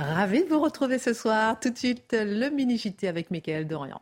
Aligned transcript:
Ravi 0.00 0.44
de 0.44 0.48
vous 0.48 0.60
retrouver 0.60 0.98
ce 0.98 1.12
soir. 1.12 1.58
Tout 1.58 1.70
de 1.70 1.76
suite, 1.76 2.14
le 2.16 2.50
mini-JT 2.50 3.08
avec 3.08 3.32
Michael 3.32 3.66
Dorian. 3.66 4.00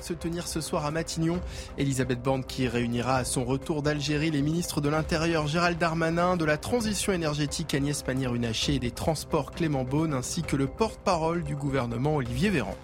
se 0.00 0.12
tenir 0.12 0.46
ce 0.46 0.60
soir 0.60 0.84
à 0.84 0.90
Matignon. 0.90 1.40
Elisabeth 1.78 2.20
Borne 2.20 2.44
qui 2.44 2.68
réunira 2.68 3.16
à 3.16 3.24
son 3.24 3.42
retour 3.42 3.80
d'Algérie 3.80 4.30
les 4.30 4.42
ministres 4.42 4.82
de 4.82 4.90
l'Intérieur 4.90 5.46
Gérald 5.46 5.78
Darmanin, 5.78 6.36
de 6.36 6.44
la 6.44 6.58
Transition 6.58 7.14
énergétique 7.14 7.72
Agnès 7.72 8.02
Pannier-Runacher 8.02 8.74
et 8.74 8.78
des 8.78 8.90
Transports 8.90 9.52
Clément 9.52 9.84
Beaune 9.84 10.12
ainsi 10.12 10.42
que 10.42 10.56
le 10.56 10.66
porte-parole 10.66 11.42
du 11.42 11.56
gouvernement 11.56 12.16
Olivier 12.16 12.50
Véran. 12.50 12.76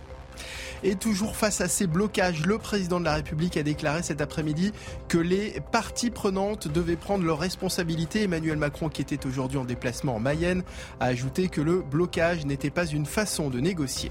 Et 0.83 0.95
toujours 0.95 1.37
face 1.37 1.61
à 1.61 1.69
ces 1.69 1.87
blocages, 1.87 2.47
le 2.47 2.59
président 2.59 3.01
de 3.01 3.05
la 3.05 3.15
République 3.15 3.57
a 3.57 3.63
déclaré 3.63 4.03
cet 4.03 4.21
après-midi 4.21 4.73
que 5.09 5.19
les 5.19 5.61
parties 5.73 6.11
prenantes 6.11 6.69
devaient 6.69 6.97
prendre 6.97 7.25
leurs 7.25 7.39
responsabilités. 7.39 8.23
Emmanuel 8.23 8.57
Macron, 8.57 8.89
qui 8.89 9.03
était 9.03 9.27
aujourd'hui 9.27 9.59
en 9.59 9.65
déplacement 9.65 10.17
en 10.17 10.21
Mayenne, 10.21 10.63
a 11.01 11.07
ajouté 11.07 11.49
que 11.49 11.61
le 11.61 11.83
blocage 11.83 12.47
n'était 12.47 12.71
pas 12.71 12.87
une 12.87 13.07
façon 13.07 13.51
de 13.51 13.61
négocier. 13.61 14.11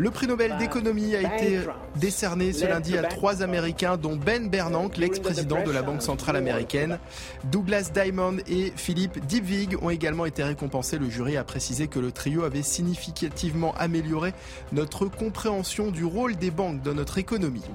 Le 0.00 0.10
prix 0.10 0.26
Nobel 0.26 0.56
d'économie 0.56 1.14
a 1.14 1.20
été 1.20 1.60
décerné 1.96 2.54
ce 2.54 2.64
lundi 2.64 2.96
à 2.96 3.02
trois 3.02 3.42
Américains, 3.42 3.98
dont 3.98 4.16
Ben 4.16 4.48
Bernanke, 4.48 4.96
l'ex-président 4.96 5.62
de 5.62 5.70
la 5.70 5.82
Banque 5.82 6.00
centrale 6.00 6.36
américaine. 6.36 6.98
Douglas 7.44 7.90
Diamond 7.92 8.38
et 8.48 8.72
Philippe 8.76 9.22
Dybvig 9.26 9.76
ont 9.82 9.90
également 9.90 10.24
été 10.24 10.42
récompensés. 10.42 10.96
Le 10.96 11.10
jury 11.10 11.36
a 11.36 11.44
précisé 11.44 11.86
que 11.86 11.98
le 11.98 12.12
trio 12.12 12.44
avait 12.44 12.62
significativement 12.62 13.74
amélioré 13.74 14.32
notre 14.72 15.04
compréhension 15.04 15.90
du 15.90 16.06
rôle 16.06 16.34
des 16.36 16.50
banques 16.50 16.80
dans 16.80 16.94
notre 16.94 17.18
économie. 17.18 17.66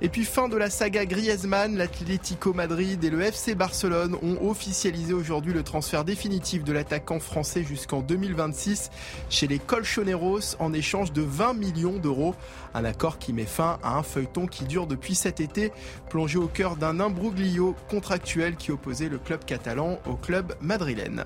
Et 0.00 0.08
puis 0.08 0.24
fin 0.24 0.48
de 0.48 0.56
la 0.56 0.70
saga 0.70 1.06
Griezmann, 1.06 1.76
l'Atlético 1.76 2.52
Madrid 2.52 3.02
et 3.02 3.10
le 3.10 3.20
FC 3.20 3.56
Barcelone 3.56 4.16
ont 4.22 4.48
officialisé 4.48 5.12
aujourd'hui 5.12 5.52
le 5.52 5.64
transfert 5.64 6.04
définitif 6.04 6.62
de 6.62 6.72
l'attaquant 6.72 7.18
français 7.18 7.64
jusqu'en 7.64 8.00
2026 8.00 8.90
chez 9.28 9.48
les 9.48 9.58
Colchoneros 9.58 10.54
en 10.60 10.72
échange 10.72 11.12
de 11.12 11.22
20 11.22 11.54
millions 11.54 11.98
d'euros. 11.98 12.36
Un 12.74 12.84
accord 12.84 13.18
qui 13.18 13.32
met 13.32 13.44
fin 13.44 13.80
à 13.82 13.98
un 13.98 14.04
feuilleton 14.04 14.46
qui 14.46 14.66
dure 14.66 14.86
depuis 14.86 15.16
cet 15.16 15.40
été, 15.40 15.72
plongé 16.10 16.38
au 16.38 16.46
cœur 16.46 16.76
d'un 16.76 17.00
imbroglio 17.00 17.74
contractuel 17.90 18.54
qui 18.54 18.70
opposait 18.70 19.08
le 19.08 19.18
club 19.18 19.44
catalan 19.44 19.98
au 20.06 20.14
club 20.14 20.54
madrilène. 20.60 21.24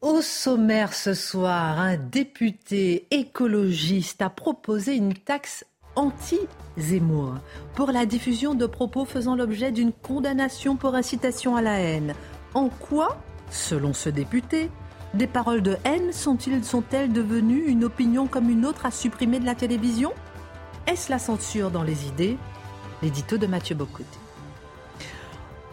Au 0.00 0.22
sommaire 0.22 0.94
ce 0.94 1.12
soir, 1.12 1.78
un 1.80 1.98
député 1.98 3.08
écologiste 3.10 4.22
a 4.22 4.30
proposé 4.30 4.94
une 4.94 5.14
taxe 5.14 5.66
anti-Zemmour 5.96 7.34
pour 7.74 7.90
la 7.90 8.06
diffusion 8.06 8.54
de 8.54 8.66
propos 8.66 9.04
faisant 9.04 9.34
l'objet 9.34 9.72
d'une 9.72 9.92
condamnation 9.92 10.76
pour 10.76 10.94
incitation 10.94 11.56
à 11.56 11.62
la 11.62 11.80
haine. 11.80 12.14
En 12.54 12.68
quoi, 12.68 13.18
selon 13.50 13.92
ce 13.92 14.08
député, 14.08 14.70
des 15.14 15.26
paroles 15.26 15.62
de 15.62 15.76
haine 15.84 16.12
sont-elles 16.12 16.64
sont 16.64 16.84
devenues 16.90 17.64
une 17.66 17.84
opinion 17.84 18.26
comme 18.26 18.50
une 18.50 18.66
autre 18.66 18.86
à 18.86 18.90
supprimer 18.90 19.40
de 19.40 19.46
la 19.46 19.54
télévision? 19.54 20.12
Est-ce 20.86 21.10
la 21.10 21.18
censure 21.18 21.70
dans 21.70 21.82
les 21.82 22.06
idées? 22.06 22.36
L'édito 23.02 23.38
de 23.38 23.46
Mathieu 23.46 23.74
Bocoté. 23.74 24.18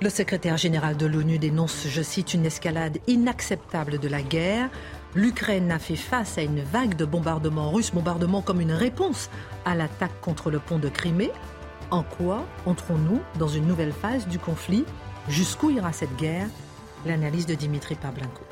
Le 0.01 0.09
secrétaire 0.09 0.57
général 0.57 0.97
de 0.97 1.05
l'ONU 1.05 1.39
dénonce, 1.39 1.87
je 1.87 2.01
cite, 2.01 2.33
une 2.33 2.45
escalade 2.45 2.97
inacceptable 3.07 3.99
de 3.99 4.07
la 4.09 4.21
guerre. 4.21 4.69
L'Ukraine 5.15 5.71
a 5.71 5.77
fait 5.77 5.95
face 5.95 6.39
à 6.39 6.41
une 6.41 6.61
vague 6.61 6.95
de 6.95 7.05
bombardements 7.05 7.69
russes, 7.69 7.91
bombardements 7.91 8.41
comme 8.41 8.61
une 8.61 8.71
réponse 8.71 9.29
à 9.63 9.75
l'attaque 9.75 10.19
contre 10.21 10.49
le 10.49 10.57
pont 10.57 10.79
de 10.79 10.89
Crimée. 10.89 11.31
En 11.91 12.01
quoi 12.01 12.45
entrons-nous 12.65 13.21
dans 13.37 13.47
une 13.47 13.67
nouvelle 13.67 13.91
phase 13.91 14.27
du 14.27 14.39
conflit? 14.39 14.85
Jusqu'où 15.27 15.69
ira 15.69 15.93
cette 15.93 16.15
guerre? 16.15 16.47
L'analyse 17.05 17.45
de 17.45 17.53
Dimitri 17.53 17.93
Pavlenko. 17.93 18.43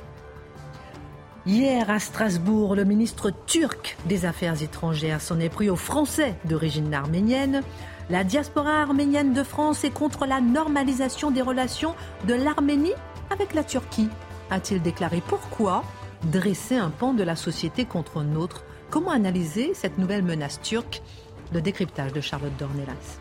Hier 1.47 1.89
à 1.89 1.97
Strasbourg, 1.97 2.75
le 2.75 2.83
ministre 2.83 3.31
turc 3.47 3.97
des 4.05 4.25
Affaires 4.25 4.61
étrangères 4.61 5.21
s'en 5.21 5.39
est 5.39 5.49
pris 5.49 5.71
aux 5.71 5.75
Français 5.75 6.35
d'origine 6.45 6.93
arménienne. 6.93 7.63
La 8.11 8.23
diaspora 8.23 8.81
arménienne 8.81 9.33
de 9.33 9.41
France 9.41 9.83
est 9.83 9.89
contre 9.89 10.27
la 10.27 10.39
normalisation 10.39 11.31
des 11.31 11.41
relations 11.41 11.95
de 12.27 12.35
l'Arménie 12.35 12.93
avec 13.31 13.55
la 13.55 13.63
Turquie, 13.63 14.09
a-t-il 14.51 14.81
déclaré. 14.83 15.23
Pourquoi 15.27 15.83
dresser 16.25 16.75
un 16.75 16.89
pan 16.89 17.13
de 17.13 17.23
la 17.23 17.35
société 17.35 17.85
contre 17.85 18.17
un 18.19 18.35
autre. 18.35 18.63
Comment 18.89 19.11
analyser 19.11 19.73
cette 19.73 19.97
nouvelle 19.97 20.23
menace 20.23 20.61
turque 20.61 21.01
Le 21.53 21.61
décryptage 21.61 22.13
de 22.13 22.21
Charlotte 22.21 22.55
Dornelas. 22.57 23.19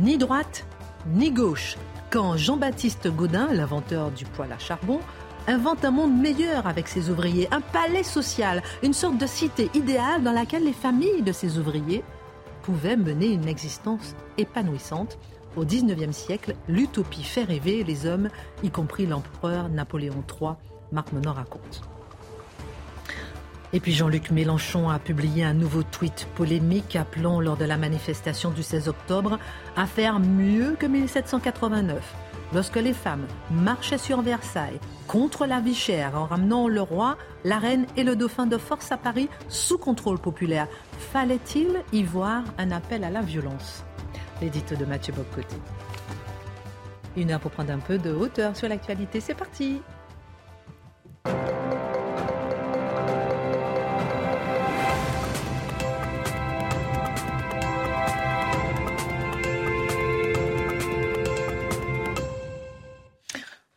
Ni 0.00 0.18
droite, 0.18 0.66
ni 1.06 1.30
gauche. 1.30 1.76
Quand 2.10 2.36
Jean-Baptiste 2.36 3.08
Gaudin, 3.08 3.52
l'inventeur 3.52 4.10
du 4.10 4.24
poêle 4.24 4.52
à 4.52 4.58
charbon, 4.58 5.00
invente 5.46 5.84
un 5.84 5.90
monde 5.90 6.16
meilleur 6.16 6.66
avec 6.66 6.88
ses 6.88 7.10
ouvriers, 7.10 7.48
un 7.50 7.60
palais 7.60 8.02
social, 8.02 8.62
une 8.82 8.92
sorte 8.92 9.18
de 9.18 9.26
cité 9.26 9.70
idéale 9.74 10.22
dans 10.22 10.32
laquelle 10.32 10.64
les 10.64 10.72
familles 10.72 11.22
de 11.22 11.32
ses 11.32 11.58
ouvriers 11.58 12.04
pouvaient 12.62 12.96
mener 12.96 13.26
une 13.26 13.48
existence 13.48 14.14
épanouissante. 14.38 15.18
Au 15.56 15.64
XIXe 15.64 16.16
siècle, 16.16 16.54
l'utopie 16.68 17.24
fait 17.24 17.44
rêver 17.44 17.84
les 17.84 18.06
hommes, 18.06 18.28
y 18.62 18.70
compris 18.70 19.06
l'empereur 19.06 19.68
Napoléon 19.68 20.22
III, 20.40 20.52
Marc 20.92 21.12
Menon 21.12 21.32
raconte. 21.32 21.82
Et 23.74 23.80
puis 23.80 23.92
Jean-Luc 23.92 24.30
Mélenchon 24.30 24.90
a 24.90 24.98
publié 24.98 25.44
un 25.44 25.54
nouveau 25.54 25.82
tweet 25.82 26.28
polémique 26.34 26.94
appelant 26.94 27.40
lors 27.40 27.56
de 27.56 27.64
la 27.64 27.78
manifestation 27.78 28.50
du 28.50 28.62
16 28.62 28.88
octobre 28.88 29.38
à 29.76 29.86
faire 29.86 30.20
mieux 30.20 30.76
que 30.78 30.84
1789, 30.84 32.14
lorsque 32.52 32.76
les 32.76 32.92
femmes 32.92 33.26
marchaient 33.50 33.96
sur 33.96 34.20
Versailles 34.20 34.78
contre 35.06 35.46
la 35.46 35.60
vie 35.60 35.74
chère 35.74 36.18
en 36.18 36.26
ramenant 36.26 36.68
le 36.68 36.82
roi, 36.82 37.16
la 37.44 37.58
reine 37.58 37.86
et 37.96 38.04
le 38.04 38.14
dauphin 38.14 38.44
de 38.44 38.58
force 38.58 38.92
à 38.92 38.98
Paris 38.98 39.30
sous 39.48 39.78
contrôle 39.78 40.18
populaire. 40.18 40.68
Fallait-il 40.98 41.82
y 41.94 42.02
voir 42.02 42.44
un 42.58 42.72
appel 42.72 43.04
à 43.04 43.10
la 43.10 43.22
violence? 43.22 43.84
L'édite 44.42 44.78
de 44.78 44.84
Mathieu 44.84 45.14
Bobcoté. 45.14 45.56
Une 47.16 47.30
heure 47.30 47.40
pour 47.40 47.50
prendre 47.50 47.72
un 47.72 47.78
peu 47.78 47.96
de 47.96 48.10
hauteur 48.12 48.54
sur 48.54 48.68
l'actualité. 48.68 49.20
C'est 49.20 49.34
parti 49.34 49.80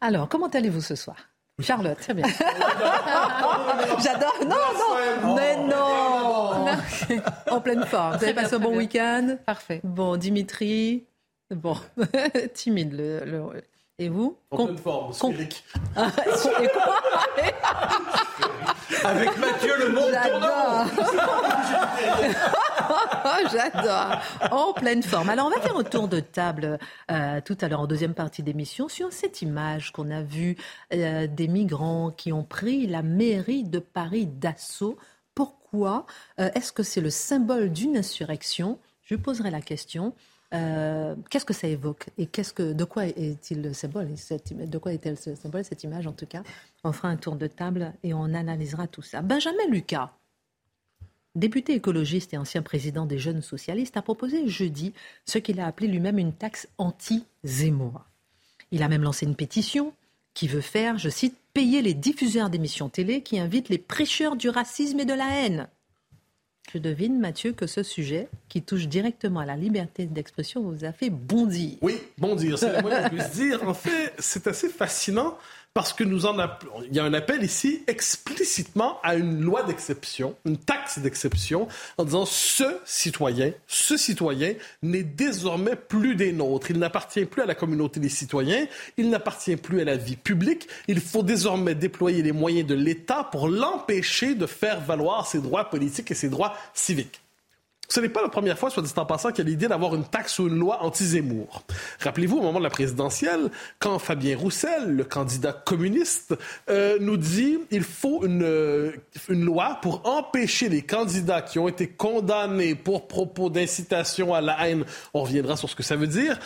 Alors, 0.05 0.29
comment 0.29 0.45
allez-vous 0.49 0.81
ce 0.81 0.93
soir? 0.93 1.15
Charlotte, 1.59 1.97
très 1.97 2.13
bien. 2.13 2.27
J'adore. 4.03 4.35
Non, 4.41 4.55
non, 4.77 5.35
mais 5.35 5.57
non. 5.65 6.67
En 7.49 7.59
pleine 7.59 7.83
forme. 7.85 8.15
Vous 8.15 8.23
avez 8.23 8.35
passé 8.35 8.53
un 8.53 8.59
bon 8.59 8.77
week-end? 8.77 9.37
Parfait. 9.47 9.81
Bon, 9.83 10.15
Dimitri. 10.15 11.05
Bon, 11.49 11.75
timide 12.53 12.93
le, 12.93 13.63
et 13.97 14.09
vous? 14.09 14.37
En 14.51 14.65
pleine 14.65 14.77
forme, 14.77 15.11
sphérique. 15.11 15.63
Ah, 15.95 16.11
Avec 19.05 19.37
Mathieu, 19.37 19.77
le 19.77 19.89
monde 19.89 20.11
J'adore. 23.51 24.19
En 24.51 24.73
pleine 24.73 25.03
forme. 25.03 25.29
Alors, 25.29 25.45
on 25.45 25.51
va 25.51 25.61
faire 25.61 25.77
un 25.77 25.83
tour 25.83 26.07
de 26.07 26.19
table 26.19 26.79
euh, 27.11 27.39
tout 27.45 27.55
à 27.61 27.67
l'heure 27.67 27.81
en 27.81 27.87
deuxième 27.87 28.15
partie 28.15 28.41
d'émission 28.41 28.89
sur 28.89 29.13
cette 29.13 29.43
image 29.43 29.91
qu'on 29.91 30.09
a 30.09 30.23
vue 30.23 30.57
euh, 30.91 31.27
des 31.27 31.47
migrants 31.47 32.09
qui 32.09 32.33
ont 32.33 32.43
pris 32.43 32.87
la 32.87 33.03
mairie 33.03 33.63
de 33.63 33.77
Paris 33.77 34.25
d'assaut. 34.25 34.97
Pourquoi 35.35 36.07
euh, 36.39 36.49
Est-ce 36.55 36.73
que 36.73 36.81
c'est 36.81 37.01
le 37.01 37.11
symbole 37.11 37.71
d'une 37.71 37.97
insurrection? 37.97 38.79
Je 39.03 39.15
poserai 39.15 39.51
la 39.51 39.61
question. 39.61 40.15
Euh, 40.53 41.15
qu'est-ce 41.29 41.45
que 41.45 41.53
ça 41.53 41.67
évoque 41.67 42.07
et 42.17 42.27
qu'est-ce 42.27 42.53
que, 42.53 42.73
de 42.73 42.83
quoi 42.83 43.07
est-il 43.07 43.61
le 43.61 43.73
symbole 43.73 44.07
De 44.07 44.77
quoi 44.77 44.93
est-elle 44.93 45.17
symbole, 45.17 45.65
cette 45.65 45.83
image 45.83 46.07
en 46.07 46.13
tout 46.13 46.27
cas? 46.27 46.43
On 46.83 46.91
fera 46.91 47.09
un 47.09 47.17
tour 47.17 47.35
de 47.35 47.47
table 47.47 47.93
et 48.03 48.13
on 48.13 48.33
analysera 48.33 48.87
tout 48.87 49.01
ça. 49.01 49.21
Benjamin 49.21 49.67
Lucas, 49.69 50.11
député 51.35 51.73
écologiste 51.73 52.33
et 52.33 52.37
ancien 52.37 52.61
président 52.61 53.05
des 53.05 53.17
jeunes 53.17 53.41
socialistes, 53.41 53.97
a 53.97 54.01
proposé 54.01 54.47
jeudi 54.47 54.93
ce 55.25 55.39
qu'il 55.39 55.59
a 55.59 55.65
appelé 55.65 55.87
lui-même 55.87 56.19
une 56.19 56.33
taxe 56.33 56.67
anti-Zemmour. 56.77 58.05
Il 58.71 58.83
a 58.83 58.87
même 58.87 59.03
lancé 59.03 59.25
une 59.25 59.35
pétition 59.35 59.93
qui 60.33 60.47
veut 60.47 60.61
faire, 60.61 60.97
je 60.97 61.09
cite, 61.09 61.37
payer 61.53 61.81
les 61.81 61.93
diffuseurs 61.93 62.49
d'émissions 62.49 62.89
télé 62.89 63.21
qui 63.21 63.39
invitent 63.39 63.69
les 63.69 63.77
prêcheurs 63.77 64.35
du 64.35 64.49
racisme 64.49 64.99
et 64.99 65.05
de 65.05 65.13
la 65.13 65.29
haine. 65.39 65.67
Je 66.73 66.79
devine, 66.79 67.19
Mathieu, 67.19 67.53
que 67.53 67.67
ce 67.67 67.83
sujet, 67.83 68.27
qui 68.49 68.61
touche 68.61 68.87
directement 68.87 69.39
à 69.39 69.45
la 69.45 69.55
liberté 69.55 70.05
d'expression, 70.05 70.61
vous 70.61 70.83
a 70.83 70.91
fait 70.91 71.09
bondir. 71.09 71.77
Oui, 71.81 71.97
bondir, 72.17 72.57
c'est 72.57 72.75
le 72.75 72.81
moins 72.81 73.03
qu'on 73.03 73.09
puisse 73.15 73.31
dire. 73.31 73.67
En 73.67 73.73
fait, 73.73 74.13
c'est 74.19 74.47
assez 74.47 74.69
fascinant 74.69 75.37
parce 75.75 75.91
que 75.91 76.05
nous 76.05 76.25
en 76.25 76.39
appelons, 76.39 76.81
il 76.87 76.95
y 76.95 76.99
a 76.99 77.03
un 77.03 77.13
appel 77.13 77.43
ici 77.43 77.83
explicitement 77.87 78.97
à 79.03 79.15
une 79.15 79.41
loi 79.41 79.61
d'exception, 79.63 80.37
une 80.45 80.55
taxe 80.55 80.99
d'exception, 80.99 81.67
en 81.97 82.05
disant 82.05 82.25
ce 82.25 82.63
citoyen, 82.85 83.51
ce 83.67 83.97
citoyen 83.97 84.53
n'est 84.81 85.03
désormais 85.03 85.75
plus 85.75 86.15
des 86.15 86.31
nôtres. 86.31 86.71
Il 86.71 86.79
n'appartient 86.79 87.25
plus 87.25 87.41
à 87.41 87.45
la 87.45 87.55
communauté 87.55 87.99
des 87.99 88.07
citoyens, 88.07 88.67
il 88.95 89.09
n'appartient 89.09 89.57
plus 89.57 89.81
à 89.81 89.83
la 89.83 89.97
vie 89.97 90.15
publique. 90.15 90.69
Il 90.87 91.01
faut 91.01 91.23
désormais 91.23 91.75
déployer 91.75 92.23
les 92.23 92.31
moyens 92.31 92.65
de 92.65 92.75
l'État 92.75 93.27
pour 93.29 93.49
l'empêcher 93.49 94.33
de 94.33 94.45
faire 94.45 94.79
valoir 94.79 95.27
ses 95.27 95.39
droits 95.39 95.69
politiques 95.69 96.09
et 96.09 96.15
ses 96.15 96.29
droits 96.29 96.55
civiques. 96.73 97.19
Ce 97.87 97.99
n'est 97.99 98.09
pas 98.09 98.21
la 98.21 98.29
première 98.29 98.57
fois, 98.57 98.69
soit 98.69 98.83
dit 98.83 98.91
en 98.95 99.05
passant, 99.05 99.31
qu'il 99.31 99.45
y 99.45 99.47
a 99.47 99.49
l'idée 99.49 99.67
d'avoir 99.67 99.95
une 99.95 100.05
taxe 100.05 100.39
ou 100.39 100.47
une 100.47 100.57
loi 100.57 100.81
anti-Zemmour. 100.83 101.63
Rappelez-vous, 102.01 102.37
au 102.37 102.41
moment 102.41 102.59
de 102.59 102.63
la 102.63 102.69
présidentielle, 102.69 103.49
quand 103.79 103.99
Fabien 103.99 104.37
Roussel, 104.37 104.95
le 104.95 105.03
candidat 105.03 105.53
communiste, 105.53 106.35
euh, 106.69 106.97
nous 106.99 107.17
dit 107.17 107.59
il 107.71 107.83
faut 107.83 108.25
une, 108.25 108.43
euh, 108.43 108.91
une 109.29 109.45
loi 109.45 109.79
pour 109.81 110.07
empêcher 110.07 110.69
les 110.69 110.81
candidats 110.81 111.41
qui 111.41 111.59
ont 111.59 111.67
été 111.67 111.87
condamnés 111.87 112.75
pour 112.75 113.07
propos 113.07 113.49
d'incitation 113.49 114.33
à 114.33 114.41
la 114.41 114.67
haine, 114.67 114.85
on 115.13 115.23
reviendra 115.23 115.57
sur 115.57 115.69
ce 115.69 115.75
que 115.75 115.83
ça 115.83 115.95
veut 115.95 116.07
dire, 116.07 116.39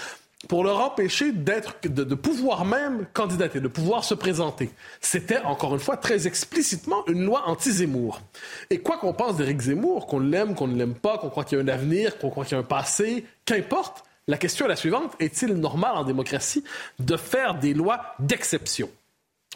pour 0.47 0.63
leur 0.63 0.79
empêcher 0.79 1.33
d'être, 1.33 1.75
de, 1.83 2.15
pouvoir 2.15 2.63
même 2.63 3.05
candidater, 3.13 3.59
de 3.59 3.67
pouvoir 3.67 4.05
se 4.05 4.13
présenter. 4.13 4.69
C'était, 5.01 5.39
encore 5.39 5.73
une 5.73 5.81
fois, 5.81 5.97
très 5.97 6.27
explicitement 6.27 7.05
une 7.07 7.25
loi 7.25 7.43
anti-Zemmour. 7.47 8.21
Et 8.69 8.79
quoi 8.79 8.97
qu'on 8.97 9.13
pense 9.13 9.35
d'Éric 9.35 9.59
Zemmour, 9.61 10.07
qu'on 10.07 10.19
l'aime, 10.19 10.55
qu'on 10.55 10.67
ne 10.67 10.77
l'aime 10.77 10.95
pas, 10.95 11.17
qu'on 11.17 11.29
croit 11.29 11.43
qu'il 11.43 11.57
y 11.57 11.61
a 11.61 11.63
un 11.63 11.67
avenir, 11.67 12.17
qu'on 12.17 12.29
croit 12.29 12.45
qu'il 12.45 12.53
y 12.53 12.55
a 12.55 12.59
un 12.59 12.63
passé, 12.63 13.25
qu'importe, 13.43 14.05
la 14.27 14.37
question 14.37 14.65
est 14.65 14.69
la 14.69 14.75
suivante. 14.77 15.13
Est-il 15.19 15.53
normal 15.55 15.91
en 15.95 16.03
démocratie 16.05 16.63
de 16.99 17.17
faire 17.17 17.55
des 17.55 17.73
lois 17.73 18.01
d'exception? 18.19 18.89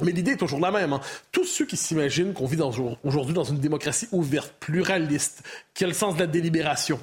Mais 0.01 0.11
l'idée 0.11 0.31
est 0.31 0.37
toujours 0.37 0.59
la 0.59 0.71
même. 0.71 0.91
Hein. 0.91 1.01
Tous 1.31 1.45
ceux 1.45 1.65
qui 1.65 1.77
s'imaginent 1.77 2.33
qu'on 2.33 2.47
vit 2.47 2.59
aujourd'hui 3.03 3.33
dans 3.33 3.43
une 3.43 3.59
démocratie 3.59 4.07
ouverte, 4.11 4.53
pluraliste, 4.59 5.43
qui 5.73 5.83
a 5.83 5.87
le 5.87 5.93
sens 5.93 6.15
de 6.15 6.19
la 6.19 6.27
délibération, 6.27 6.99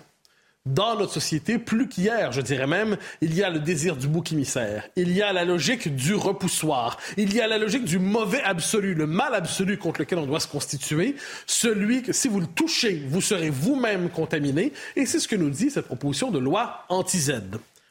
dans 0.66 0.96
notre 0.96 1.12
société, 1.12 1.58
plus 1.58 1.88
qu'hier, 1.88 2.32
je 2.32 2.40
dirais 2.40 2.66
même, 2.66 2.98
il 3.22 3.34
y 3.34 3.42
a 3.42 3.48
le 3.48 3.60
désir 3.60 3.96
du 3.96 4.08
bouc 4.08 4.32
émissaire. 4.32 4.84
Il 4.94 5.10
y 5.12 5.22
a 5.22 5.32
la 5.32 5.44
logique 5.44 5.94
du 5.94 6.14
repoussoir. 6.14 6.98
Il 7.16 7.34
y 7.34 7.40
a 7.40 7.46
la 7.46 7.56
logique 7.56 7.84
du 7.84 7.98
mauvais 7.98 8.42
absolu, 8.42 8.94
le 8.94 9.06
mal 9.06 9.34
absolu 9.34 9.78
contre 9.78 10.00
lequel 10.00 10.18
on 10.18 10.26
doit 10.26 10.40
se 10.40 10.48
constituer. 10.48 11.16
Celui 11.46 12.02
que 12.02 12.12
si 12.12 12.28
vous 12.28 12.40
le 12.40 12.46
touchez, 12.46 13.02
vous 13.08 13.22
serez 13.22 13.48
vous-même 13.48 14.10
contaminé. 14.10 14.72
Et 14.96 15.06
c'est 15.06 15.18
ce 15.18 15.28
que 15.28 15.36
nous 15.36 15.50
dit 15.50 15.70
cette 15.70 15.86
proposition 15.86 16.30
de 16.30 16.38
loi 16.38 16.84
anti-Z. 16.90 17.32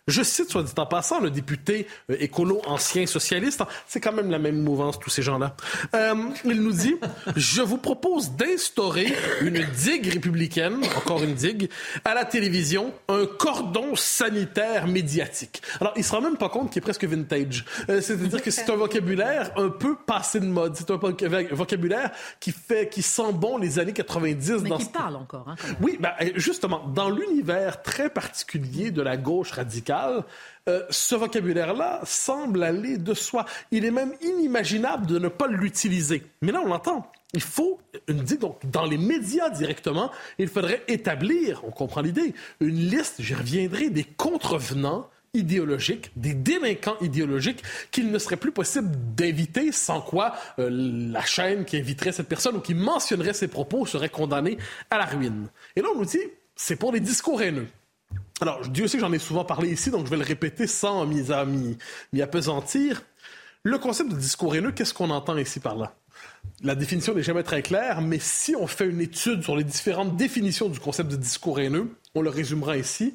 Je 0.09 0.23
cite, 0.23 0.49
soit 0.49 0.63
dit 0.63 0.73
en 0.77 0.85
passant, 0.85 1.19
le 1.19 1.29
député 1.29 1.87
euh, 2.09 2.15
écolo 2.19 2.61
ancien 2.65 3.05
socialiste. 3.05 3.63
C'est 3.87 3.99
quand 3.99 4.11
même 4.11 4.31
la 4.31 4.39
même 4.39 4.61
mouvance, 4.61 4.99
tous 4.99 5.09
ces 5.09 5.21
gens-là. 5.21 5.55
Euh, 5.95 6.15
il 6.45 6.61
nous 6.61 6.71
dit 6.71 6.95
Je 7.35 7.61
vous 7.61 7.77
propose 7.77 8.31
d'instaurer 8.31 9.13
une 9.41 9.63
digue 9.77 10.07
républicaine, 10.07 10.81
encore 10.97 11.23
une 11.23 11.35
digue, 11.35 11.69
à 12.03 12.13
la 12.15 12.25
télévision, 12.25 12.91
un 13.07 13.25
cordon 13.25 13.95
sanitaire 13.95 14.87
médiatique. 14.87 15.61
Alors, 15.79 15.93
il 15.95 16.03
se 16.03 16.11
rend 16.11 16.21
même 16.21 16.37
pas 16.37 16.49
compte 16.49 16.71
qu'il 16.71 16.79
est 16.79 16.81
presque 16.81 17.05
vintage. 17.05 17.65
Euh, 17.89 18.01
c'est-à-dire 18.01 18.41
que 18.41 18.51
c'est 18.51 18.69
un 18.69 18.75
vocabulaire 18.75 19.51
un 19.57 19.69
peu 19.69 19.95
passé 19.95 20.39
de 20.39 20.45
mode. 20.45 20.75
C'est 20.75 20.89
un 20.89 20.97
vocabulaire 21.51 22.11
qui 22.39 22.51
fait, 22.51 22.89
qui 22.89 23.03
sent 23.03 23.33
bon 23.33 23.57
les 23.57 23.77
années 23.77 23.93
90. 23.93 24.63
Mais 24.63 24.71
qui 24.71 24.85
parle 24.85 25.17
encore. 25.17 25.47
Hein, 25.49 25.55
oui, 25.81 25.97
ben, 25.99 26.11
justement, 26.35 26.87
dans 26.87 27.09
l'univers 27.09 27.83
très 27.83 28.09
particulier 28.09 28.91
de 28.91 29.01
la 29.01 29.15
gauche 29.15 29.51
radicale, 29.51 29.98
euh, 30.67 30.83
ce 30.89 31.15
vocabulaire-là 31.15 32.01
semble 32.03 32.63
aller 32.63 32.97
de 32.97 33.13
soi. 33.13 33.45
Il 33.71 33.85
est 33.85 33.91
même 33.91 34.13
inimaginable 34.21 35.05
de 35.05 35.19
ne 35.19 35.27
pas 35.27 35.47
l'utiliser. 35.47 36.23
Mais 36.41 36.51
là, 36.51 36.61
on 36.63 36.67
l'entend. 36.67 37.11
Il 37.33 37.41
faut 37.41 37.79
une 38.07 38.23
donc 38.23 38.59
dans 38.65 38.85
les 38.85 38.97
médias 38.97 39.49
directement, 39.49 40.11
il 40.39 40.47
faudrait 40.47 40.83
établir, 40.87 41.61
on 41.63 41.71
comprend 41.71 42.01
l'idée, 42.01 42.33
une 42.59 42.89
liste, 42.89 43.15
j'y 43.19 43.35
reviendrai, 43.35 43.91
des 43.91 44.03
contrevenants 44.03 45.07
idéologiques, 45.33 46.11
des 46.15 46.33
délinquants 46.33 46.97
idéologiques 47.01 47.63
qu'il 47.91 48.11
ne 48.11 48.17
serait 48.17 48.37
plus 48.37 48.51
possible 48.51 48.89
d'éviter, 49.15 49.71
sans 49.71 50.01
quoi 50.01 50.33
euh, 50.57 50.69
la 50.71 51.21
chaîne 51.21 51.65
qui 51.65 51.77
inviterait 51.77 52.11
cette 52.11 52.27
personne 52.27 52.57
ou 52.57 52.61
qui 52.61 52.73
mentionnerait 52.73 53.33
ses 53.33 53.47
propos 53.47 53.85
serait 53.85 54.09
condamnée 54.09 54.57
à 54.89 54.97
la 54.97 55.05
ruine. 55.05 55.47
Et 55.75 55.81
là, 55.81 55.89
on 55.93 55.99
nous 55.99 56.05
dit, 56.05 56.19
c'est 56.55 56.75
pour 56.75 56.91
les 56.91 56.99
discours 56.99 57.41
haineux. 57.41 57.67
Alors, 58.41 58.67
Dieu 58.67 58.87
sait 58.87 58.97
que 58.97 59.03
j'en 59.03 59.11
ai 59.11 59.19
souvent 59.19 59.43
parlé 59.43 59.69
ici, 59.69 59.91
donc 59.91 60.05
je 60.05 60.09
vais 60.09 60.17
le 60.17 60.23
répéter 60.23 60.67
sans 60.67 61.05
m'y 61.05 62.21
apesantir. 62.21 63.03
Le 63.63 63.77
concept 63.77 64.11
de 64.11 64.15
discours 64.15 64.55
haineux, 64.55 64.71
qu'est-ce 64.71 64.93
qu'on 64.93 65.09
entend 65.09 65.37
ici 65.37 65.59
par 65.59 65.75
là? 65.75 65.95
La 66.63 66.75
définition 66.75 67.13
n'est 67.13 67.23
jamais 67.23 67.43
très 67.43 67.61
claire, 67.61 68.01
mais 68.01 68.19
si 68.19 68.55
on 68.55 68.67
fait 68.67 68.85
une 68.85 69.01
étude 69.01 69.43
sur 69.43 69.55
les 69.55 69.63
différentes 69.63 70.15
définitions 70.15 70.69
du 70.69 70.79
concept 70.79 71.11
de 71.11 71.17
discours 71.17 71.59
haineux, 71.59 71.89
on 72.15 72.21
le 72.21 72.29
résumera 72.29 72.77
ici 72.77 73.13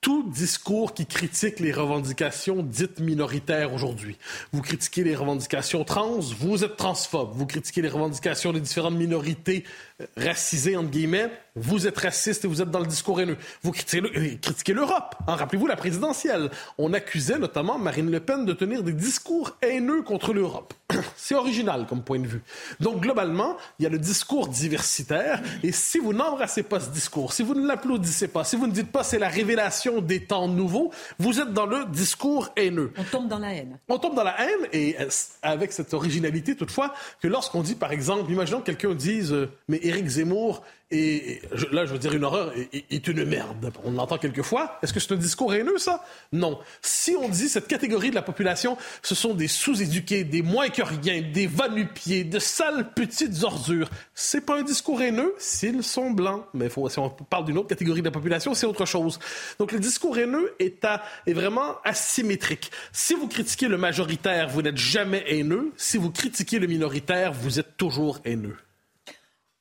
tout 0.00 0.22
discours 0.30 0.94
qui 0.94 1.04
critique 1.04 1.60
les 1.60 1.72
revendications 1.72 2.62
dites 2.62 3.00
minoritaires 3.00 3.74
aujourd'hui. 3.74 4.16
Vous 4.52 4.62
critiquez 4.62 5.04
les 5.04 5.14
revendications 5.14 5.84
trans, 5.84 6.20
vous 6.20 6.64
êtes 6.64 6.76
transphobe. 6.76 7.32
Vous 7.34 7.46
critiquez 7.46 7.82
les 7.82 7.88
revendications 7.88 8.52
des 8.52 8.60
différentes 8.60 8.94
minorités 8.94 9.64
euh, 10.00 10.06
racisées, 10.16 10.76
entre 10.76 10.90
guillemets, 10.90 11.30
vous 11.56 11.86
êtes 11.86 11.98
raciste 11.98 12.44
et 12.44 12.48
vous 12.48 12.62
êtes 12.62 12.70
dans 12.70 12.78
le 12.78 12.86
discours 12.86 13.20
haineux. 13.20 13.36
Vous 13.62 13.72
critiquez 13.72 14.72
l'Europe. 14.72 15.16
Hein, 15.26 15.34
Rappelez-vous 15.34 15.66
la 15.66 15.76
présidentielle. 15.76 16.50
On 16.78 16.92
accusait 16.92 17.38
notamment 17.38 17.78
Marine 17.78 18.10
Le 18.10 18.20
Pen 18.20 18.44
de 18.44 18.52
tenir 18.52 18.82
des 18.82 18.92
discours 18.92 19.56
haineux 19.62 20.02
contre 20.02 20.32
l'Europe. 20.32 20.74
C'est 21.16 21.34
original 21.34 21.86
comme 21.86 22.02
point 22.02 22.20
de 22.20 22.26
vue. 22.26 22.42
Donc, 22.78 23.00
globalement, 23.00 23.56
il 23.78 23.82
y 23.82 23.86
a 23.86 23.88
le 23.88 23.98
discours 23.98 24.48
diversitaire. 24.48 25.42
Et 25.62 25.72
si 25.72 25.98
vous 25.98 26.12
n'embrassez 26.12 26.62
pas 26.62 26.80
ce 26.80 26.90
discours, 26.90 27.32
si 27.32 27.42
vous 27.42 27.54
ne 27.54 27.66
l'applaudissez 27.66 28.28
pas, 28.28 28.44
si 28.44 28.56
vous 28.56 28.66
ne 28.66 28.72
dites 28.72 28.90
pas 28.90 29.02
c'est 29.02 29.18
la 29.18 29.28
révélation 29.28 30.00
des 30.00 30.24
temps 30.24 30.48
nouveaux, 30.48 30.92
vous 31.18 31.40
êtes 31.40 31.52
dans 31.52 31.66
le 31.66 31.84
discours 31.86 32.50
haineux. 32.56 32.92
On 32.96 33.04
tombe 33.04 33.28
dans 33.28 33.38
la 33.38 33.54
haine. 33.54 33.78
On 33.88 33.98
tombe 33.98 34.14
dans 34.14 34.24
la 34.24 34.40
haine 34.40 34.68
et 34.72 34.96
euh, 35.00 35.08
avec 35.42 35.72
cette 35.72 35.94
originalité 35.94 36.54
toutefois 36.54 36.94
que 37.20 37.28
lorsqu'on 37.28 37.62
dit, 37.62 37.74
par 37.74 37.92
exemple, 37.92 38.30
imaginons 38.30 38.60
que 38.60 38.66
quelqu'un 38.66 38.94
dise, 38.94 39.32
euh, 39.32 39.50
mais 39.68 39.80
Éric 39.90 40.06
Zemmour 40.06 40.62
et 40.92 41.40
là, 41.70 41.86
je 41.86 41.92
veux 41.92 41.98
dire 41.98 42.14
une 42.14 42.24
horreur, 42.24 42.52
est, 42.72 43.06
une 43.06 43.24
merde. 43.24 43.72
On 43.84 43.92
l'entend 43.92 44.18
quelquefois. 44.18 44.78
Est-ce 44.82 44.92
que 44.92 44.98
c'est 44.98 45.12
un 45.12 45.16
discours 45.16 45.54
haineux, 45.54 45.78
ça? 45.78 46.04
Non. 46.32 46.58
Si 46.82 47.14
on 47.14 47.28
dit 47.28 47.48
cette 47.48 47.68
catégorie 47.68 48.10
de 48.10 48.16
la 48.16 48.22
population, 48.22 48.76
ce 49.00 49.14
sont 49.14 49.34
des 49.34 49.46
sous-éduqués, 49.46 50.24
des 50.24 50.42
moins 50.42 50.68
que 50.68 50.82
rien, 50.82 51.22
des 51.32 51.46
va-nu-pieds, 51.46 52.24
de 52.24 52.40
sales 52.40 52.92
petites 52.92 53.44
ordures, 53.44 53.88
c'est 54.14 54.40
pas 54.40 54.58
un 54.58 54.62
discours 54.62 55.00
haineux 55.00 55.32
s'ils 55.38 55.84
sont 55.84 56.10
blancs. 56.10 56.44
Mais 56.54 56.68
si 56.68 56.98
on 56.98 57.08
parle 57.08 57.44
d'une 57.44 57.58
autre 57.58 57.68
catégorie 57.68 58.00
de 58.00 58.06
la 58.06 58.10
population, 58.10 58.54
c'est 58.54 58.66
autre 58.66 58.84
chose. 58.84 59.20
Donc 59.60 59.70
le 59.70 59.78
discours 59.78 60.18
haineux 60.18 60.54
est, 60.58 60.84
est 61.26 61.32
vraiment 61.32 61.76
asymétrique. 61.84 62.72
Si 62.90 63.14
vous 63.14 63.28
critiquez 63.28 63.68
le 63.68 63.78
majoritaire, 63.78 64.48
vous 64.48 64.62
n'êtes 64.62 64.76
jamais 64.76 65.22
haineux. 65.28 65.70
Si 65.76 65.98
vous 65.98 66.10
critiquez 66.10 66.58
le 66.58 66.66
minoritaire, 66.66 67.32
vous 67.32 67.60
êtes 67.60 67.76
toujours 67.76 68.18
haineux. 68.24 68.56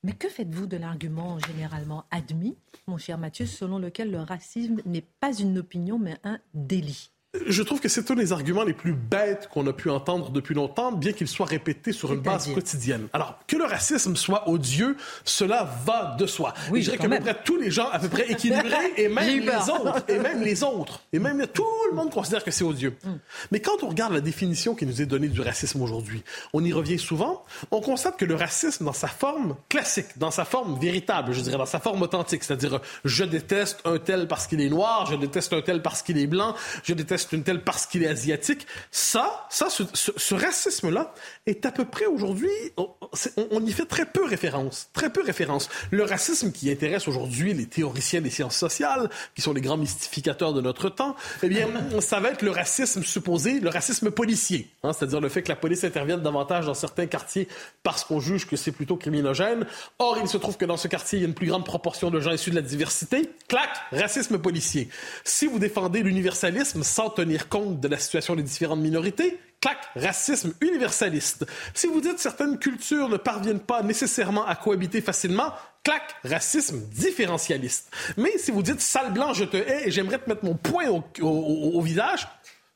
Mais 0.04 0.14
que 0.14 0.30
faites-vous 0.30 0.66
de 0.66 0.78
l'argument 0.78 1.40
généralement 1.40 2.06
admis, 2.10 2.58
mon 2.88 2.98
cher 2.98 3.18
Mathieu, 3.18 3.46
selon 3.46 3.80
lequel 3.80 4.12
le 4.12 4.22
racisme 4.22 4.82
n'est 4.86 5.08
pas 5.20 5.38
une 5.38 5.58
opinion 5.58 6.00
mais 6.00 6.18
un 6.24 6.40
délit? 6.54 7.12
Je 7.48 7.64
trouve 7.64 7.80
que 7.80 7.90
c'est 7.90 8.10
un 8.12 8.16
des 8.16 8.32
arguments 8.32 8.64
les 8.64 8.74
plus 8.74 8.94
bêtes 8.94 9.50
qu'on 9.52 9.66
a 9.68 9.74
pu 9.74 9.90
entendre 9.90 10.30
depuis 10.30 10.56
longtemps, 10.56 10.92
bien 10.92 11.12
qu'il 11.12 11.28
soit 11.28 11.46
répété 11.46 11.92
sur 11.92 12.14
une 12.14 12.22
base 12.22 12.52
quotidienne. 12.54 13.08
Alors, 13.14 13.40
que 13.48 13.56
le 13.56 13.66
racisme 13.66 14.16
soit 14.16 14.50
odieux, 14.50 14.96
cela 15.24 15.70
va 15.86 16.16
de 16.18 16.26
soi. 16.26 16.54
Oui, 16.72 16.82
je 16.82 16.92
dirais 16.92 16.98
qu'à 16.98 17.10
peu 17.10 17.20
près 17.20 17.38
tous 17.44 17.58
les 17.58 17.72
gens 17.72 17.90
à 17.92 18.00
peu 18.00 18.10
près 18.10 18.30
équilibrés, 18.32 18.76
et 18.98 19.08
même 19.08 19.40
les 19.40 19.70
autres, 19.70 20.04
et 20.08 20.20
même 20.20 20.42
les 20.42 20.64
autres, 20.64 21.02
et 21.14 21.20
même 21.20 21.46
tout 21.48 21.66
le 21.90 21.96
monde 21.96 22.12
considère 22.12 22.44
que 22.44 22.52
c'est 22.52 22.64
odieux. 22.64 22.96
Mm. 23.04 23.10
Mais 23.52 23.60
quand 23.60 23.84
on 23.84 23.90
regarde 23.90 24.14
la 24.14 24.22
définition 24.22 24.76
qui 24.76 24.86
nous 24.86 25.02
est 25.02 25.06
donnée 25.06 25.28
du 25.28 25.42
racisme 25.42 25.82
aujourd'hui, 25.82 26.24
on 26.54 26.64
y 26.64 26.74
revient 26.74 27.00
souvent, 27.00 27.46
on 27.72 27.82
constate 27.82 28.18
que 28.18 28.26
le 28.26 28.36
racisme, 28.36 28.86
dans 28.86 28.94
sa 28.94 29.08
forme 29.08 29.56
classique, 29.70 30.18
dans 30.18 30.32
sa 30.32 30.46
forme 30.46 30.80
véritable, 30.80 31.34
je 31.34 31.42
dirais, 31.42 31.58
dans 31.58 31.66
sa 31.66 31.80
forme 31.80 32.02
authentique, 32.02 32.44
c'est-à-dire 32.44 32.80
je 33.06 33.24
déteste 33.24 33.80
un 33.86 33.98
tel 33.98 34.28
parce 34.28 34.48
qu'il 34.48 34.62
est 34.62 34.70
noir, 34.70 35.06
je 35.10 35.16
déteste 35.16 35.54
un 35.54 35.62
tel 35.62 35.82
parce 35.82 36.02
qu'il 36.02 36.18
est 36.18 36.28
blanc, 36.28 36.56
je 36.84 36.94
déteste 36.94 37.29
c'est 37.30 37.36
une 37.36 37.44
telle 37.44 37.64
parce 37.64 37.86
qu'il 37.86 38.04
est 38.04 38.08
asiatique. 38.08 38.66
Ça, 38.92 39.46
ça 39.50 39.68
ce, 39.70 40.34
racisme-là 40.34 41.14
est 41.46 41.66
à 41.66 41.72
peu 41.72 41.86
près 41.86 42.06
aujourd'hui, 42.06 42.50
on, 42.78 43.66
y 43.66 43.72
fait 43.72 43.86
très 43.86 44.06
peu 44.06 44.26
référence. 44.26 44.90
Très 44.94 45.12
peu 45.12 45.22
référence. 45.22 45.70
Le 45.92 46.04
racisme 46.04 46.52
qui 46.52 46.72
intéresse 46.72 47.08
aujourd'hui 47.08 47.54
les 47.54 47.68
théoriciens 47.68 48.22
des 48.22 48.32
sciences 48.32 48.58
sociales, 48.58 49.10
qui 49.36 49.42
sont 49.42 49.54
les 49.54 49.62
grands 49.62 49.78
mystificateurs 49.78 50.54
de 50.54 50.62
notre 50.62 50.90
temps, 50.90 51.16
eh 51.44 51.50
bien, 51.50 51.68
ça 52.00 52.20
va 52.20 52.32
être 52.32 52.42
le 52.42 52.52
racisme 52.52 53.04
supposé, 53.04 53.60
le 53.60 53.70
racisme 53.70 54.10
policier. 54.10 54.72
Hein, 54.84 54.94
c'est-à-dire 54.94 55.22
le 55.22 55.30
fait 55.30 55.44
que 55.44 55.50
la 55.50 55.56
police 55.56 55.84
intervienne 55.84 56.22
davantage 56.22 56.66
dans 56.66 56.74
certains 56.74 57.06
quartiers 57.06 57.48
parce 57.84 58.04
qu'on 58.04 58.20
juge 58.20 58.48
que 58.48 58.56
c'est 58.56 58.72
plutôt 58.72 58.96
criminogène. 58.96 59.68
Or, 60.00 60.18
il 60.22 60.28
se 60.28 60.38
trouve 60.38 60.58
que 60.58 60.66
dans 60.66 60.78
ce 60.78 60.88
quartier, 60.88 61.20
il 61.20 61.22
y 61.22 61.26
a 61.26 61.28
une 61.28 61.36
plus 61.36 61.48
grande 61.48 61.66
proportion 61.66 62.10
de 62.10 62.20
gens 62.20 62.32
issus 62.32 62.50
de 62.50 62.56
la 62.56 62.62
diversité. 62.62 63.30
Clac, 63.48 63.70
racisme 63.92 64.40
policier. 64.40 64.90
Si 65.24 65.46
vous 65.46 65.60
défendez 65.60 66.02
l'universalisme 66.02 66.84
sans 66.84 67.10
tenir 67.20 67.50
compte 67.50 67.82
de 67.82 67.88
la 67.90 67.98
situation 67.98 68.38
des 68.38 68.44
différentes 68.44 68.80
minorités, 68.80 69.38
clac, 69.60 69.78
racisme 69.94 70.54
universaliste. 70.62 71.46
Si 71.74 71.88
vous 71.88 72.00
dites 72.00 72.18
certaines 72.18 72.58
cultures 72.58 73.10
ne 73.10 73.18
parviennent 73.18 73.60
pas 73.60 73.84
nécessairement 73.84 74.46
à 74.46 74.56
cohabiter 74.56 75.02
facilement, 75.02 75.52
clac, 75.84 76.16
racisme 76.24 76.80
différentialiste. 76.94 77.92
Mais 78.16 78.38
si 78.38 78.52
vous 78.52 78.64
dites 78.64 78.80
sale 78.80 79.12
blanc, 79.12 79.34
je 79.34 79.44
te 79.44 79.58
hais 79.58 79.88
et 79.88 79.92
j'aimerais 79.92 80.20
te 80.20 80.30
mettre 80.30 80.46
mon 80.46 80.56
poing 80.56 81.04
au 81.22 81.82
visage, 81.82 82.26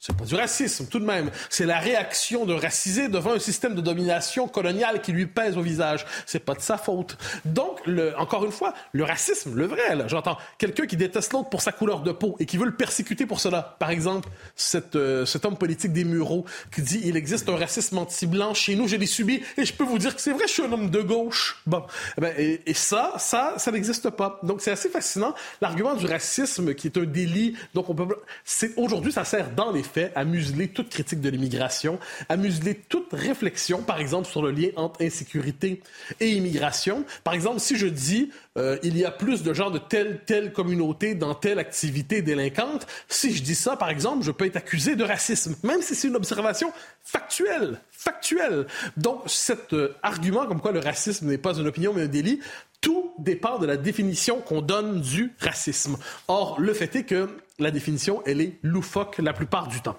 c'est 0.05 0.17
pas 0.17 0.25
du 0.25 0.35
racisme, 0.35 0.85
tout 0.87 0.99
de 0.99 1.05
même. 1.05 1.31
C'est 1.49 1.65
la 1.65 1.79
réaction 1.79 2.45
de 2.45 2.53
racisé 2.53 3.07
devant 3.07 3.31
un 3.31 3.39
système 3.39 3.73
de 3.73 3.79
domination 3.79 4.49
coloniale 4.49 5.01
qui 5.01 5.13
lui 5.13 5.27
pèse 5.27 5.55
au 5.55 5.61
visage. 5.61 6.05
C'est 6.25 6.43
pas 6.43 6.55
de 6.55 6.59
sa 6.59 6.77
faute. 6.77 7.17
Donc, 7.45 7.79
le, 7.85 8.13
encore 8.19 8.43
une 8.43 8.51
fois, 8.51 8.73
le 8.91 9.05
racisme, 9.05 9.55
le 9.55 9.65
vrai, 9.65 9.95
là, 9.95 10.09
j'entends 10.09 10.37
quelqu'un 10.57 10.87
qui 10.87 10.97
déteste 10.97 11.31
l'autre 11.31 11.47
pour 11.47 11.61
sa 11.61 11.71
couleur 11.71 12.01
de 12.01 12.11
peau 12.11 12.35
et 12.39 12.45
qui 12.45 12.57
veut 12.57 12.65
le 12.65 12.75
persécuter 12.75 13.25
pour 13.25 13.39
cela. 13.39 13.77
Par 13.79 13.91
exemple, 13.91 14.27
cette, 14.57 14.97
euh, 14.97 15.25
cet 15.25 15.45
homme 15.45 15.55
politique 15.55 15.93
des 15.93 16.03
Mureaux 16.03 16.43
qui 16.75 16.81
dit 16.81 16.99
il 17.05 17.15
existe 17.15 17.47
un 17.47 17.55
racisme 17.55 17.97
anti-blanc 17.97 18.53
chez 18.53 18.75
nous, 18.75 18.89
je 18.89 18.97
l'ai 18.97 19.05
subi 19.05 19.41
et 19.55 19.63
je 19.63 19.73
peux 19.73 19.85
vous 19.85 19.99
dire 19.99 20.17
que 20.17 20.21
c'est 20.21 20.33
vrai, 20.33 20.47
je 20.47 20.51
suis 20.51 20.63
un 20.63 20.71
homme 20.73 20.89
de 20.89 21.01
gauche. 21.01 21.61
Bon, 21.65 21.81
eh 22.17 22.21
ben, 22.21 22.33
et, 22.37 22.59
et 22.65 22.73
ça, 22.73 23.13
ça, 23.19 23.53
ça 23.55 23.71
n'existe 23.71 24.09
pas. 24.09 24.41
Donc, 24.43 24.59
c'est 24.59 24.71
assez 24.71 24.89
fascinant. 24.89 25.33
L'argument 25.61 25.93
du 25.93 26.07
racisme 26.07 26.73
qui 26.73 26.87
est 26.87 26.97
un 26.97 27.05
délit, 27.05 27.55
donc 27.73 27.89
on 27.89 27.95
peut, 27.95 28.17
c'est 28.43 28.73
aujourd'hui, 28.75 29.13
ça 29.13 29.23
sert 29.23 29.49
dans 29.51 29.71
les 29.71 29.92
fait 29.93 30.11
à 30.15 30.25
museler 30.25 30.67
toute 30.67 30.89
critique 30.89 31.21
de 31.21 31.29
l'immigration, 31.29 31.99
à 32.29 32.37
museler 32.37 32.75
toute 32.75 33.13
réflexion, 33.13 33.83
par 33.83 33.99
exemple, 33.99 34.27
sur 34.27 34.41
le 34.41 34.51
lien 34.51 34.69
entre 34.75 35.03
insécurité 35.03 35.81
et 36.19 36.29
immigration. 36.29 37.05
Par 37.23 37.33
exemple, 37.33 37.59
si 37.59 37.77
je 37.77 37.87
dis 37.87 38.31
euh, 38.57 38.77
il 38.83 38.97
y 38.97 39.05
a 39.05 39.11
plus 39.11 39.43
de 39.43 39.53
gens 39.53 39.69
de 39.71 39.79
telle 39.79 40.21
telle 40.25 40.53
communauté 40.53 41.15
dans 41.15 41.35
telle 41.35 41.59
activité 41.59 42.21
délinquante, 42.21 42.87
si 43.07 43.35
je 43.35 43.43
dis 43.43 43.55
ça, 43.55 43.75
par 43.75 43.89
exemple, 43.89 44.23
je 44.23 44.31
peux 44.31 44.45
être 44.45 44.57
accusé 44.57 44.95
de 44.95 45.03
racisme, 45.03 45.55
même 45.63 45.81
si 45.81 45.95
c'est 45.95 46.07
une 46.07 46.15
observation 46.15 46.71
factuelle, 47.03 47.79
factuelle. 48.03 48.67
Donc, 48.97 49.21
cet 49.27 49.73
euh, 49.73 49.95
argument 50.03 50.45
comme 50.45 50.59
quoi 50.59 50.71
le 50.71 50.79
racisme 50.79 51.27
n'est 51.27 51.37
pas 51.37 51.55
une 51.57 51.67
opinion 51.67 51.93
mais 51.93 52.03
un 52.03 52.07
délit, 52.07 52.39
tout 52.81 53.13
dépend 53.17 53.59
de 53.59 53.65
la 53.65 53.77
définition 53.77 54.41
qu'on 54.41 54.61
donne 54.61 55.01
du 55.01 55.33
racisme. 55.39 55.97
Or, 56.27 56.59
le 56.59 56.73
fait 56.73 56.95
est 56.95 57.03
que 57.03 57.29
la 57.59 57.71
définition, 57.71 58.21
elle 58.25 58.41
est 58.41 58.57
loufoque 58.61 59.19
la 59.19 59.33
plupart 59.33 59.67
du 59.67 59.81
temps. 59.81 59.97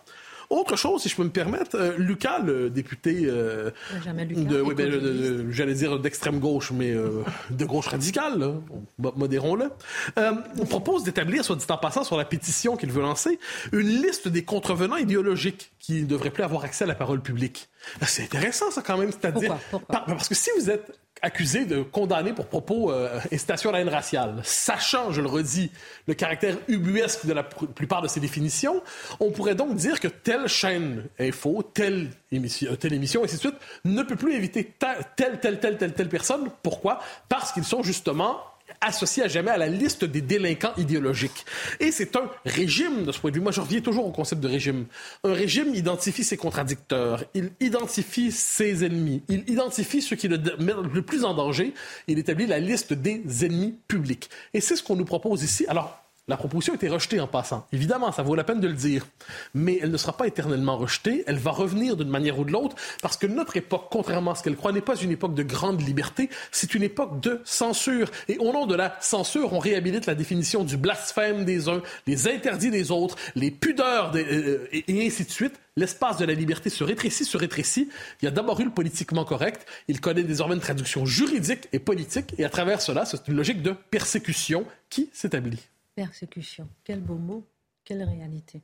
Autre 0.51 0.77
chose, 0.77 1.03
si 1.03 1.09
je 1.09 1.17
peux 1.17 1.25
me 1.25 1.31
permettre, 1.31 1.77
euh, 1.77 1.95
Lucas, 1.99 2.39
le 2.41 2.71
député 2.71 3.25
euh, 3.25 3.71
de, 4.07 4.61
oui, 4.61 4.75
ben, 4.75 5.51
j'allais 5.51 5.75
dire 5.75 5.99
d'extrême 5.99 6.39
gauche, 6.39 6.73
mais 6.73 6.91
euh, 6.91 7.23
de 7.51 7.65
gauche 7.65 7.87
radicale, 7.87 8.55
modérons-le, 8.99 9.71
on 10.17 10.67
propose 10.67 11.05
d'établir, 11.05 11.45
soit 11.45 11.57
dit 11.57 11.67
en 11.69 11.79
passant, 11.79 12.05
sur 12.05 12.17
la 12.17 12.25
pétition 12.25 12.77
qu'il 12.77 12.91
veut 12.91 13.03
lancer, 13.03 13.39
une 13.73 13.89
liste 13.89 14.29
des 14.29 14.45
contrevenants 14.45 14.97
idéologiques 14.97 15.73
qui 15.79 16.03
ne 16.03 16.07
devraient 16.07 16.31
plus 16.31 16.43
avoir 16.43 16.65
accès 16.65 16.85
à 16.85 16.87
la 16.87 16.95
parole 16.95 17.21
publique. 17.21 17.69
C'est 18.03 18.25
intéressant, 18.25 18.71
ça, 18.71 18.83
quand 18.83 18.99
même. 18.99 19.13
C'est-à-dire, 19.13 19.57
parce 19.89 20.29
que 20.29 20.35
si 20.35 20.51
vous 20.59 20.71
êtes 20.71 20.93
accusé 21.23 21.65
de 21.65 21.83
condamner 21.83 22.33
pour 22.33 22.47
propos 22.47 22.93
euh, 22.93 23.19
incitation 23.33 23.71
à 23.71 23.73
la 23.73 23.81
haine 23.81 23.89
raciale, 23.89 24.41
sachant, 24.43 25.11
je 25.11 25.21
le 25.21 25.29
redis, 25.29 25.71
le 26.07 26.15
caractère 26.15 26.57
ubuesque 26.69 27.27
de 27.27 27.33
la 27.33 27.43
plupart 27.43 28.03
de 28.03 28.09
ces 28.09 28.21
définitions, 28.21 28.83
on 29.21 29.31
pourrait 29.31 29.55
donc 29.55 29.75
dire 29.75 30.01
que 30.01 30.09
telle 30.09 30.49
chaîne 30.49 31.05
info, 31.19 31.63
telle 31.63 32.11
émission, 32.31 32.77
telle 32.77 32.93
émission, 32.93 33.23
et 33.23 33.25
ainsi 33.25 33.37
de 33.37 33.41
suite, 33.41 33.57
ne 33.85 34.03
peut 34.03 34.17
plus 34.17 34.35
éviter 34.35 34.65
telle, 34.79 35.39
telle, 35.41 35.41
telle, 35.41 35.77
telle, 35.79 35.95
telle 35.95 36.09
personne. 36.09 36.51
Pourquoi? 36.63 37.01
Parce 37.29 37.53
qu'ils 37.53 37.65
sont 37.65 37.83
justement 37.83 38.41
associé 38.81 39.23
à 39.23 39.29
jamais 39.29 39.51
à 39.51 39.57
la 39.57 39.69
liste 39.69 40.05
des 40.05 40.21
délinquants 40.21 40.73
idéologiques. 40.77 41.45
Et 41.81 41.93
c'est 41.93 42.17
un 42.17 42.31
régime 42.45 43.05
de 43.05 43.13
ce 43.13 43.19
point 43.19 43.31
de 43.31 43.37
vue. 43.37 43.43
Moi, 43.43 43.53
je 43.53 43.61
reviens 43.61 43.81
toujours 43.81 44.07
au 44.07 44.13
concept 44.13 44.41
de 44.41 44.49
régime. 44.49 44.87
Un 45.25 45.33
régime 45.33 45.75
identifie 45.75 46.25
ses 46.25 46.37
contradicteurs, 46.37 47.25
il 47.35 47.51
identifie 47.61 48.31
ses 48.33 48.85
ennemis, 48.85 49.23
il 49.29 49.49
identifie 49.49 50.03
ceux 50.03 50.17
qui 50.17 50.29
le 50.29 50.39
mettent 50.59 50.77
le 50.93 51.03
plus 51.03 51.25
en 51.25 51.35
danger, 51.35 51.75
il 52.09 52.19
établit 52.19 52.47
la 52.47 52.59
liste 52.59 52.93
des 52.93 53.23
ennemis 53.45 53.75
publics. 53.89 54.31
Et 54.53 54.61
c'est 54.61 54.77
ce 54.77 54.83
qu'on 54.83 54.97
nous 54.97 55.05
propose 55.05 55.43
ici. 55.43 55.67
Alors, 55.69 56.04
la 56.27 56.39
proposition 56.39 56.73
a 56.73 56.77
été 56.77 56.89
rejetée 56.89 57.21
en 57.21 57.27
passant. 57.27 57.67
Évidemment, 57.73 58.11
ça 58.11 58.23
vaut 58.23 58.35
la 58.35 58.45
peine 58.45 58.61
de 58.61 58.67
le 58.67 58.75
dire. 58.75 59.07
Mais 59.53 59.79
elle 59.83 59.91
ne 59.91 59.97
sera 59.99 60.17
pas 60.17 60.27
éternellement 60.27 60.79
rejetée. 60.79 61.23
Elle 61.27 61.37
va 61.37 61.51
revenir 61.51 61.97
d'une 61.97 62.09
manière 62.09 62.39
ou 62.39 62.45
de 62.45 62.53
l'autre 62.53 62.77
parce 63.03 63.19
que 63.19 63.27
notre 63.27 63.59
époque, 63.59 63.89
contrairement 63.91 64.31
à 64.31 64.35
ce 64.35 64.43
qu'elle 64.43 64.57
croit, 64.57 64.73
n'est 64.73 64.81
pas 64.81 64.97
une 64.97 65.11
époque 65.11 65.35
de 65.35 65.43
grande 65.43 65.87
liberté. 65.87 66.31
C'est 66.51 66.75
une 66.75 66.83
époque 66.83 67.21
de 67.21 67.41
censure. 67.45 68.11
Et 68.29 68.39
au 68.39 68.53
nom 68.53 68.67
de 68.67 68.75
la 68.75 68.97
censure, 69.01 69.53
on 69.53 69.59
réhabilite 69.59 70.07
la 70.07 70.15
définition 70.15 70.65
du 70.65 70.79
blasphème 70.79 71.45
des 71.45 71.69
uns, 71.69 71.83
les 72.07 72.27
interdits 72.27 72.71
des 72.71 72.91
autres, 72.91 73.17
les 73.35 73.51
pudeurs 73.51 74.11
des, 74.11 74.25
euh, 74.25 74.69
et, 74.73 75.07
ainsi 75.07 75.25
de 75.25 75.31
suite 75.31 75.61
l'espace 75.77 76.19
de 76.19 76.25
la 76.25 76.35
liberté 76.35 76.71
se 76.71 76.85
rétrécit, 76.85 77.25
se 77.25 77.37
rétrécit. 77.37 77.91
Il 78.23 78.25
y 78.25 78.29
a 78.29 78.31
d'abord 78.31 78.61
eu 78.61 78.65
le 78.65 78.71
politiquement 78.71 79.25
correct. 79.25 79.67
Il 79.89 80.01
connaît 80.01 80.23
désormais 80.23 80.55
une 80.55 80.61
traduction 80.61 81.05
juridique 81.05 81.69
et 81.73 81.81
politique. 81.81 82.33
Et 82.39 82.45
à 82.45 82.49
travers 82.49 82.81
cela, 82.81 83.05
c'est 83.05 83.29
une 83.29 83.35
logique 83.35 83.61
de 83.61 83.75
persécution 83.91 84.65
qui 84.89 85.11
s'établit. 85.13 85.61
Persécution, 85.95 86.69
quel 86.83 87.01
beau 87.01 87.15
mot, 87.15 87.45
quelle 87.85 88.03
réalité. 88.03 88.63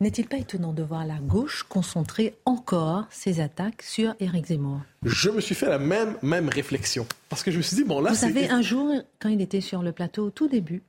N'est-il 0.00 0.28
pas 0.28 0.36
étonnant 0.36 0.72
de 0.72 0.82
voir 0.82 1.04
la 1.04 1.18
gauche 1.18 1.64
concentrer 1.64 2.36
encore 2.44 3.06
ses 3.10 3.40
attaques 3.40 3.82
sur 3.82 4.14
Éric 4.20 4.46
Zemmour? 4.46 4.80
Je 5.02 5.30
me 5.30 5.40
suis 5.40 5.54
fait 5.56 5.68
la 5.68 5.78
même, 5.78 6.16
même 6.22 6.48
réflexion. 6.48 7.06
Parce 7.28 7.42
que 7.42 7.50
je 7.50 7.56
me 7.56 7.62
suis 7.62 7.76
dit, 7.76 7.84
bon 7.84 8.00
là... 8.00 8.10
Vous 8.10 8.16
savez, 8.16 8.48
un 8.48 8.62
jour, 8.62 8.92
quand 9.20 9.28
il 9.28 9.40
était 9.40 9.60
sur 9.60 9.82
le 9.82 9.92
plateau 9.92 10.26
au 10.26 10.30
tout 10.30 10.46
début, 10.46 10.82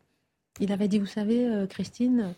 il 0.59 0.71
avait 0.71 0.87
dit, 0.87 0.99
vous 0.99 1.07
savez, 1.07 1.47
euh, 1.47 1.65
Christine, 1.65 2.35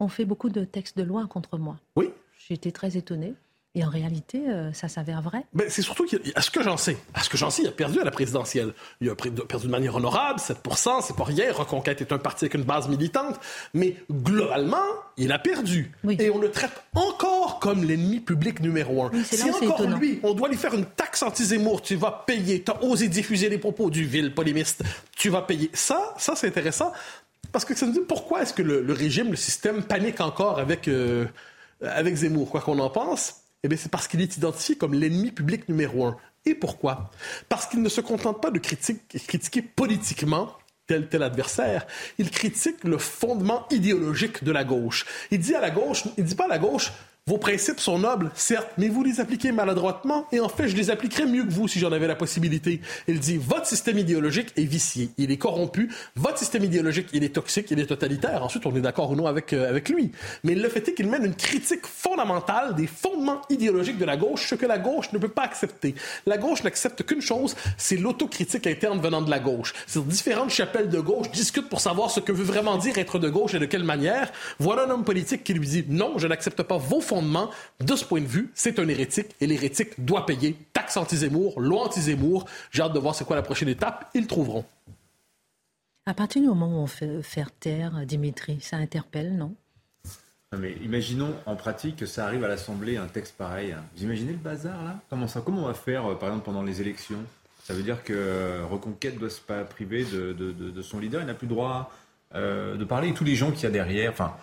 on 0.00 0.08
fait 0.08 0.24
beaucoup 0.24 0.48
de 0.48 0.64
textes 0.64 0.96
de 0.96 1.02
loi 1.02 1.26
contre 1.26 1.58
moi. 1.58 1.78
Oui. 1.96 2.10
J'étais 2.48 2.72
très 2.72 2.96
étonnée. 2.96 3.34
Et 3.74 3.82
en 3.82 3.88
réalité, 3.88 4.42
euh, 4.48 4.70
ça 4.74 4.88
s'avère 4.88 5.22
vrai. 5.22 5.46
Mais 5.54 5.70
c'est 5.70 5.80
surtout 5.80 6.04
qu'à 6.04 6.42
ce 6.42 6.50
que 6.50 6.62
j'en 6.62 6.76
sais, 6.76 6.98
à 7.14 7.22
ce 7.22 7.30
que 7.30 7.38
j'en 7.38 7.48
sais, 7.48 7.62
il 7.62 7.68
a 7.68 7.72
perdu 7.72 8.00
à 8.00 8.04
la 8.04 8.10
présidentielle. 8.10 8.74
Il 9.00 9.08
a 9.08 9.14
perdu 9.14 9.66
de 9.66 9.70
manière 9.70 9.96
honorable, 9.96 10.40
7%, 10.40 11.00
c'est 11.00 11.16
pas 11.16 11.24
rien. 11.24 11.50
Reconquête 11.54 12.02
est 12.02 12.12
un 12.12 12.18
parti 12.18 12.44
avec 12.44 12.54
une 12.54 12.64
base 12.64 12.88
militante. 12.88 13.40
Mais 13.72 13.96
globalement, 14.10 14.84
il 15.16 15.32
a 15.32 15.38
perdu. 15.38 15.90
Et 16.18 16.28
on 16.28 16.38
le 16.38 16.50
traite 16.50 16.82
encore 16.94 17.60
comme 17.60 17.82
l'ennemi 17.82 18.20
public 18.20 18.60
numéro 18.60 19.04
un. 19.04 19.10
c'est 19.24 19.42
encore 19.50 19.82
lui. 19.82 20.20
On 20.22 20.34
doit 20.34 20.48
lui 20.48 20.58
faire 20.58 20.74
une 20.74 20.84
taxe 20.84 21.22
anti-Zemmour. 21.22 21.80
Tu 21.80 21.96
vas 21.96 22.24
payer. 22.26 22.62
Tu 22.62 22.70
as 22.70 22.82
osé 22.84 23.08
diffuser 23.08 23.48
les 23.48 23.58
propos 23.58 23.88
du 23.88 24.04
vil 24.04 24.34
polémiste. 24.34 24.82
Tu 25.16 25.30
vas 25.30 25.40
payer. 25.40 25.70
Ça, 25.72 26.14
ça 26.18 26.36
c'est 26.36 26.48
intéressant. 26.48 26.92
Parce 27.52 27.64
que 27.64 27.74
ça 27.74 27.86
nous 27.86 27.92
dit 27.92 28.00
pourquoi 28.06 28.42
est-ce 28.42 28.52
que 28.52 28.62
le, 28.62 28.92
régime, 28.92 29.30
le 29.30 29.36
système 29.36 29.82
panique 29.82 30.20
encore 30.20 30.58
avec, 30.58 30.88
euh, 30.88 31.26
avec 31.80 32.14
Zemmour, 32.16 32.50
quoi 32.50 32.60
qu'on 32.60 32.78
en 32.78 32.90
pense? 32.90 33.41
Eh 33.62 33.68
bien, 33.68 33.78
c'est 33.78 33.90
parce 33.90 34.08
qu'il 34.08 34.20
est 34.20 34.36
identifié 34.36 34.76
comme 34.76 34.94
l'ennemi 34.94 35.30
public 35.30 35.68
numéro 35.68 36.04
un. 36.04 36.16
Et 36.44 36.54
pourquoi? 36.54 37.10
Parce 37.48 37.66
qu'il 37.66 37.82
ne 37.82 37.88
se 37.88 38.00
contente 38.00 38.42
pas 38.42 38.50
de 38.50 38.58
critiquer 38.58 39.62
politiquement 39.62 40.56
tel 40.88 41.08
tel 41.08 41.22
adversaire. 41.22 41.86
Il 42.18 42.30
critique 42.30 42.82
le 42.82 42.98
fondement 42.98 43.66
idéologique 43.70 44.42
de 44.42 44.50
la 44.50 44.64
gauche. 44.64 45.06
Il 45.30 45.38
dit 45.38 45.54
à 45.54 45.60
la 45.60 45.70
gauche, 45.70 46.04
il 46.18 46.24
dit 46.24 46.34
pas 46.34 46.46
à 46.46 46.48
la 46.48 46.58
gauche, 46.58 46.92
vos 47.28 47.38
principes 47.38 47.78
sont 47.78 48.00
nobles, 48.00 48.32
certes, 48.34 48.70
mais 48.78 48.88
vous 48.88 49.04
les 49.04 49.20
appliquez 49.20 49.52
maladroitement, 49.52 50.26
et 50.32 50.40
en 50.40 50.48
fait, 50.48 50.66
je 50.66 50.74
les 50.74 50.90
appliquerais 50.90 51.24
mieux 51.24 51.44
que 51.44 51.52
vous 51.52 51.68
si 51.68 51.78
j'en 51.78 51.92
avais 51.92 52.08
la 52.08 52.16
possibilité. 52.16 52.80
Il 53.06 53.20
dit, 53.20 53.36
votre 53.36 53.66
système 53.66 53.96
idéologique 53.96 54.48
est 54.56 54.64
vicié, 54.64 55.10
il 55.18 55.30
est 55.30 55.36
corrompu, 55.36 55.88
votre 56.16 56.38
système 56.38 56.64
idéologique, 56.64 57.06
il 57.12 57.22
est 57.22 57.32
toxique, 57.32 57.70
il 57.70 57.78
est 57.78 57.86
totalitaire. 57.86 58.42
Ensuite, 58.42 58.66
on 58.66 58.74
est 58.74 58.80
d'accord 58.80 59.12
ou 59.12 59.14
non 59.14 59.28
avec, 59.28 59.52
euh, 59.52 59.68
avec 59.68 59.88
lui. 59.88 60.10
Mais 60.42 60.56
le 60.56 60.68
fait 60.68 60.88
est 60.88 60.94
qu'il 60.94 61.08
mène 61.08 61.24
une 61.24 61.36
critique 61.36 61.86
fondamentale 61.86 62.74
des 62.74 62.88
fondements 62.88 63.42
idéologiques 63.50 63.98
de 63.98 64.04
la 64.04 64.16
gauche, 64.16 64.48
ce 64.48 64.56
que 64.56 64.66
la 64.66 64.78
gauche 64.78 65.12
ne 65.12 65.18
peut 65.18 65.28
pas 65.28 65.44
accepter. 65.44 65.94
La 66.26 66.38
gauche 66.38 66.64
n'accepte 66.64 67.04
qu'une 67.04 67.22
chose, 67.22 67.54
c'est 67.76 67.98
l'autocritique 67.98 68.66
interne 68.66 69.00
venant 69.00 69.22
de 69.22 69.30
la 69.30 69.38
gauche. 69.38 69.74
C'est 69.86 70.04
différentes 70.08 70.50
chapelles 70.50 70.88
de 70.88 70.98
gauche 70.98 71.30
discutent 71.30 71.68
pour 71.68 71.80
savoir 71.80 72.10
ce 72.10 72.18
que 72.18 72.32
veut 72.32 72.42
vraiment 72.42 72.78
dire 72.78 72.98
être 72.98 73.20
de 73.20 73.28
gauche 73.28 73.54
et 73.54 73.60
de 73.60 73.66
quelle 73.66 73.84
manière. 73.84 74.32
Voilà 74.58 74.86
un 74.86 74.90
homme 74.90 75.04
politique 75.04 75.44
qui 75.44 75.54
lui 75.54 75.68
dit, 75.68 75.84
non, 75.88 76.14
je 76.18 76.26
n'accepte 76.26 76.64
pas 76.64 76.78
vos 76.78 77.00
fondement, 77.12 77.50
de 77.80 77.94
ce 77.94 78.06
point 78.06 78.22
de 78.22 78.26
vue, 78.26 78.50
c'est 78.54 78.78
un 78.78 78.88
hérétique 78.88 79.36
et 79.42 79.46
l'hérétique 79.46 80.02
doit 80.02 80.24
payer 80.24 80.56
taxe 80.72 80.96
anti-Zemmour, 80.96 81.60
loi 81.60 81.84
anti-Zemmour. 81.84 82.46
J'ai 82.70 82.82
hâte 82.82 82.94
de 82.94 82.98
voir 82.98 83.14
c'est 83.14 83.26
quoi 83.26 83.36
la 83.36 83.42
prochaine 83.42 83.68
étape. 83.68 84.08
Ils 84.14 84.26
trouveront. 84.26 84.64
À 86.06 86.14
partir 86.14 86.40
du 86.40 86.48
moment 86.48 86.68
où 86.68 86.82
on 86.82 86.86
fait 86.86 87.22
faire 87.22 87.50
taire 87.52 88.06
Dimitri, 88.06 88.60
ça 88.62 88.78
interpelle, 88.78 89.36
non? 89.36 89.54
Mais 90.58 90.72
imaginons 90.82 91.34
en 91.44 91.54
pratique 91.54 91.96
que 91.96 92.06
ça 92.06 92.24
arrive 92.24 92.44
à 92.44 92.48
l'Assemblée 92.48 92.96
un 92.96 93.06
texte 93.06 93.36
pareil. 93.36 93.76
Vous 93.94 94.04
imaginez 94.04 94.32
le 94.32 94.38
bazar 94.38 94.82
là? 94.82 94.98
Comment 95.10 95.28
ça 95.28 95.42
Comment 95.44 95.64
on 95.64 95.66
va 95.66 95.74
faire 95.74 96.12
euh, 96.12 96.14
par 96.14 96.30
exemple 96.30 96.46
pendant 96.46 96.62
les 96.62 96.80
élections? 96.80 97.22
Ça 97.64 97.74
veut 97.74 97.82
dire 97.82 98.02
que 98.04 98.12
euh, 98.14 98.64
Reconquête 98.64 99.18
doit 99.18 99.30
se 99.30 99.40
pas 99.40 99.64
priver 99.64 100.04
de, 100.04 100.82
son 100.82 100.98
leader, 100.98 101.20
il 101.20 101.26
n'a 101.26 101.34
plus 101.34 101.46
le 101.46 101.54
droit 101.54 101.92
euh, 102.34 102.76
de 102.76 102.84
parler. 102.84 103.08
Et 103.08 103.14
tous 103.14 103.24
les 103.24 103.34
gens 103.34 103.50
qu'il 103.50 103.62
y 103.64 103.66
a 103.66 103.70
derrière, 103.70 104.10
enfin, 104.10 104.34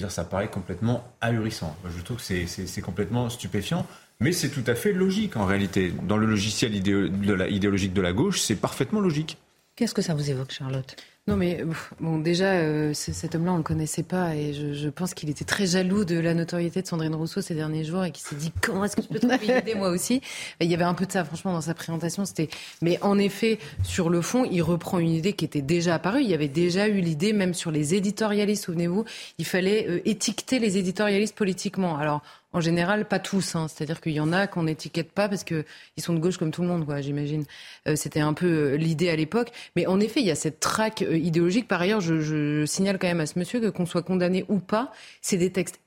dire, 0.00 0.10
ça 0.10 0.24
paraît 0.24 0.48
complètement 0.48 1.04
ahurissant. 1.20 1.76
Je 1.84 2.02
trouve 2.02 2.18
que 2.18 2.46
c'est 2.46 2.80
complètement 2.80 3.30
stupéfiant. 3.30 3.86
Mais 4.18 4.32
c'est 4.32 4.48
tout 4.48 4.64
à 4.66 4.74
fait 4.74 4.92
logique 4.92 5.36
en 5.36 5.44
réalité. 5.44 5.92
Dans 6.08 6.16
le 6.16 6.26
logiciel 6.26 6.74
idéologique 6.74 7.92
de 7.92 8.00
la 8.00 8.12
gauche, 8.12 8.40
c'est 8.40 8.56
parfaitement 8.56 9.00
logique. 9.00 9.36
Qu'est-ce 9.76 9.92
que 9.92 10.02
ça 10.02 10.14
vous 10.14 10.30
évoque, 10.30 10.52
Charlotte? 10.52 10.96
Non, 11.28 11.36
mais 11.36 11.64
bon, 11.98 12.18
déjà, 12.18 12.52
euh, 12.52 12.94
cet 12.94 13.34
homme-là, 13.34 13.52
on 13.52 13.56
le 13.56 13.64
connaissait 13.64 14.04
pas 14.04 14.36
et 14.36 14.54
je, 14.54 14.72
je 14.72 14.88
pense 14.88 15.12
qu'il 15.12 15.28
était 15.28 15.44
très 15.44 15.66
jaloux 15.66 16.04
de 16.04 16.16
la 16.18 16.34
notoriété 16.34 16.82
de 16.82 16.86
Sandrine 16.86 17.16
Rousseau 17.16 17.42
ces 17.42 17.56
derniers 17.56 17.82
jours 17.82 18.04
et 18.04 18.12
qu'il 18.12 18.24
s'est 18.24 18.36
dit 18.36 18.52
comment 18.62 18.84
est-ce 18.84 18.94
que 18.94 19.02
je 19.02 19.08
peux 19.08 19.18
trouver 19.18 19.44
une 19.44 19.58
idée 19.58 19.74
moi 19.74 19.88
aussi? 19.88 20.22
Il 20.60 20.70
y 20.70 20.74
avait 20.74 20.84
un 20.84 20.94
peu 20.94 21.04
de 21.04 21.10
ça, 21.10 21.24
franchement, 21.24 21.52
dans 21.52 21.60
sa 21.60 21.74
présentation. 21.74 22.24
C'était, 22.24 22.48
mais 22.80 22.98
en 23.02 23.18
effet, 23.18 23.58
sur 23.82 24.08
le 24.08 24.22
fond, 24.22 24.44
il 24.44 24.62
reprend 24.62 25.00
une 25.00 25.10
idée 25.10 25.32
qui 25.32 25.44
était 25.44 25.62
déjà 25.62 25.96
apparue. 25.96 26.22
Il 26.22 26.30
y 26.30 26.34
avait 26.34 26.46
déjà 26.46 26.86
eu 26.86 27.00
l'idée, 27.00 27.32
même 27.32 27.54
sur 27.54 27.72
les 27.72 27.94
éditorialistes. 27.96 28.64
Souvenez-vous, 28.64 29.04
il 29.38 29.44
fallait 29.44 29.86
euh, 29.88 30.08
étiqueter 30.08 30.60
les 30.60 30.78
éditorialistes 30.78 31.34
politiquement. 31.34 31.98
Alors 31.98 32.22
en 32.56 32.60
général, 32.60 33.06
pas 33.06 33.18
tous. 33.18 33.54
Hein. 33.54 33.68
C'est-à-dire 33.68 34.00
qu'il 34.00 34.12
y 34.12 34.20
en 34.20 34.32
a 34.32 34.46
qu'on 34.46 34.62
n'étiquette 34.62 35.12
pas 35.12 35.28
parce 35.28 35.44
qu'ils 35.44 35.64
sont 35.98 36.14
de 36.14 36.18
gauche 36.18 36.38
comme 36.38 36.52
tout 36.52 36.62
le 36.62 36.68
monde, 36.68 36.86
quoi, 36.86 37.02
j'imagine. 37.02 37.44
Euh, 37.86 37.96
c'était 37.96 38.20
un 38.20 38.32
peu 38.32 38.46
euh, 38.46 38.76
l'idée 38.76 39.10
à 39.10 39.16
l'époque. 39.16 39.52
Mais 39.76 39.86
en 39.86 40.00
effet, 40.00 40.20
il 40.20 40.26
y 40.26 40.30
a 40.30 40.34
cette 40.34 40.58
traque 40.58 41.02
euh, 41.02 41.18
idéologique. 41.18 41.68
Par 41.68 41.82
ailleurs, 41.82 42.00
je, 42.00 42.22
je, 42.22 42.64
signale 42.64 42.98
quand 42.98 43.08
même 43.08 43.20
à 43.20 43.26
ce 43.26 43.38
monsieur 43.38 43.60
que 43.60 43.66
qu'on 43.66 43.84
soit 43.84 44.02
condamné 44.02 44.46
ou 44.48 44.58
pas, 44.58 44.90
c'est 45.20 45.36
des 45.36 45.52
textes 45.52 45.80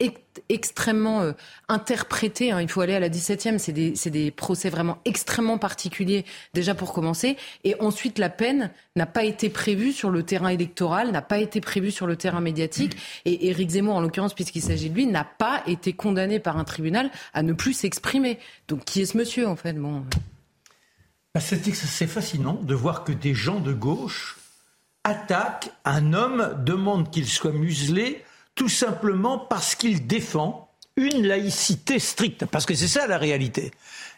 extrêmement 0.49 1.33
interprétés. 1.67 2.51
Hein. 2.51 2.61
Il 2.61 2.69
faut 2.69 2.81
aller 2.81 2.95
à 2.95 2.99
la 2.99 3.09
17e. 3.09 3.57
C'est 3.57 4.09
des, 4.09 4.31
procès 4.31 4.69
vraiment 4.69 4.99
extrêmement 5.05 5.57
particuliers, 5.57 6.25
déjà 6.53 6.75
pour 6.75 6.93
commencer. 6.93 7.35
Et 7.63 7.75
ensuite, 7.79 8.19
la 8.19 8.29
peine 8.29 8.71
n'a 8.95 9.05
pas 9.05 9.23
été 9.23 9.49
prévue 9.49 9.91
sur 9.91 10.09
le 10.09 10.23
terrain 10.23 10.49
électoral, 10.49 11.11
n'a 11.11 11.21
pas 11.21 11.39
été 11.39 11.61
prévue 11.61 11.91
sur 11.91 12.07
le 12.07 12.15
terrain 12.15 12.41
médiatique. 12.41 12.95
Et 13.25 13.47
Éric 13.47 13.71
Zemmour, 13.71 13.95
en 13.95 14.01
l'occurrence, 14.01 14.33
puisqu'il 14.33 14.61
s'agit 14.61 14.89
de 14.89 14.95
lui, 14.95 15.05
n'a 15.05 15.23
pas 15.23 15.63
été 15.67 15.93
condamné 15.93 16.39
par 16.39 16.57
un 16.57 16.63
tribunal 16.63 17.09
à 17.33 17.43
ne 17.43 17.53
plus 17.53 17.73
s'exprimer. 17.73 18.39
Donc 18.67 18.85
qui 18.85 19.01
est 19.01 19.05
ce 19.05 19.17
monsieur 19.17 19.47
en 19.47 19.55
fait 19.55 19.73
bon. 19.73 20.03
Bah, 21.33 21.41
c'est 21.41 22.07
fascinant 22.07 22.53
de 22.53 22.73
voir 22.73 23.03
que 23.03 23.11
des 23.11 23.33
gens 23.33 23.59
de 23.59 23.73
gauche 23.73 24.37
attaquent 25.03 25.71
un 25.85 26.13
homme, 26.13 26.55
demandent 26.65 27.09
qu'il 27.11 27.27
soit 27.27 27.51
muselé, 27.51 28.23
tout 28.59 28.67
simplement 28.67 29.37
parce 29.37 29.73
qu'il 29.73 30.05
défend 30.05 30.69
une 30.97 31.25
laïcité 31.25 31.97
stricte. 31.97 32.45
Parce 32.45 32.65
que 32.65 32.75
c'est 32.75 32.89
ça 32.89 33.07
la 33.07 33.17
réalité. 33.17 33.71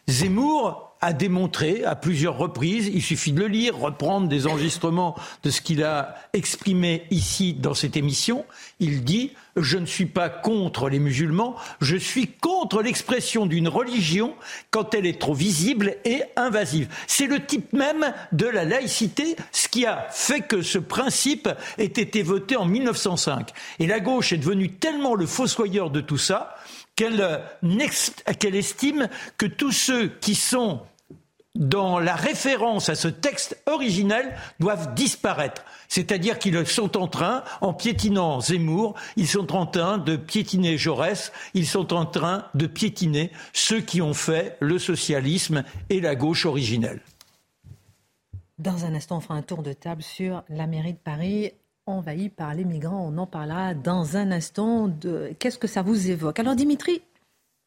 Zemmour 0.07 0.90
a 1.01 1.13
démontré 1.13 1.83
à 1.83 1.95
plusieurs 1.95 2.37
reprises, 2.37 2.89
il 2.93 3.01
suffit 3.01 3.31
de 3.31 3.39
le 3.39 3.47
lire, 3.47 3.77
reprendre 3.77 4.27
des 4.27 4.47
enregistrements 4.47 5.15
de 5.43 5.49
ce 5.49 5.61
qu'il 5.61 5.83
a 5.83 6.15
exprimé 6.33 7.03
ici 7.09 7.53
dans 7.53 7.73
cette 7.73 7.97
émission, 7.97 8.45
il 8.79 9.03
dit 9.03 9.31
je 9.55 9.77
ne 9.77 9.85
suis 9.85 10.05
pas 10.05 10.29
contre 10.29 10.89
les 10.89 10.99
musulmans, 10.99 11.55
je 11.81 11.97
suis 11.97 12.27
contre 12.27 12.81
l'expression 12.81 13.45
d'une 13.45 13.67
religion 13.67 14.35
quand 14.69 14.93
elle 14.93 15.05
est 15.05 15.19
trop 15.19 15.33
visible 15.33 15.97
et 16.05 16.23
invasive. 16.35 16.87
C'est 17.07 17.27
le 17.27 17.45
type 17.45 17.73
même 17.73 18.13
de 18.31 18.45
la 18.45 18.63
laïcité, 18.63 19.35
ce 19.51 19.67
qui 19.67 19.85
a 19.85 20.07
fait 20.11 20.41
que 20.41 20.61
ce 20.61 20.77
principe 20.77 21.49
ait 21.77 21.85
été 21.85 22.23
voté 22.23 22.55
en 22.55 22.65
1905. 22.65 23.49
Et 23.79 23.87
la 23.87 23.99
gauche 23.99 24.31
est 24.31 24.37
devenue 24.37 24.71
tellement 24.71 25.15
le 25.15 25.25
fossoyeur 25.25 25.89
de 25.89 26.01
tout 26.01 26.17
ça 26.17 26.55
qu'elle 26.95 27.41
qu'elle 28.39 28.55
estime 28.55 29.09
que 29.37 29.45
tous 29.45 29.71
ceux 29.71 30.07
qui 30.19 30.35
sont 30.35 30.81
dans 31.55 31.99
la 31.99 32.15
référence 32.15 32.89
à 32.89 32.95
ce 32.95 33.07
texte 33.07 33.61
originel 33.65 34.35
doivent 34.59 34.93
disparaître. 34.93 35.63
C'est-à-dire 35.89 36.39
qu'ils 36.39 36.65
sont 36.65 36.97
en 36.97 37.07
train, 37.07 37.43
en 37.59 37.73
piétinant 37.73 38.39
Zemmour, 38.39 38.95
ils 39.17 39.27
sont 39.27 39.53
en 39.53 39.65
train 39.65 39.97
de 39.97 40.15
piétiner 40.15 40.77
Jaurès, 40.77 41.31
ils 41.53 41.67
sont 41.67 41.93
en 41.93 42.05
train 42.05 42.45
de 42.55 42.67
piétiner 42.67 43.31
ceux 43.51 43.81
qui 43.81 44.01
ont 44.01 44.13
fait 44.13 44.57
le 44.61 44.79
socialisme 44.79 45.63
et 45.89 45.99
la 45.99 46.15
gauche 46.15 46.45
originelle. 46.45 47.01
Dans 48.57 48.85
un 48.85 48.93
instant, 48.93 49.17
on 49.17 49.21
fera 49.21 49.35
un 49.35 49.41
tour 49.41 49.63
de 49.63 49.73
table 49.73 50.03
sur 50.03 50.43
la 50.47 50.67
mairie 50.67 50.93
de 50.93 50.99
Paris 50.99 51.51
envahie 51.87 52.29
par 52.29 52.53
les 52.53 52.63
migrants. 52.63 53.09
On 53.11 53.17
en 53.17 53.25
parlera 53.25 53.73
dans 53.73 54.17
un 54.17 54.31
instant. 54.31 54.87
De... 54.87 55.33
Qu'est-ce 55.39 55.57
que 55.57 55.67
ça 55.67 55.81
vous 55.81 56.09
évoque 56.09 56.39
Alors 56.39 56.55
Dimitri, 56.55 57.01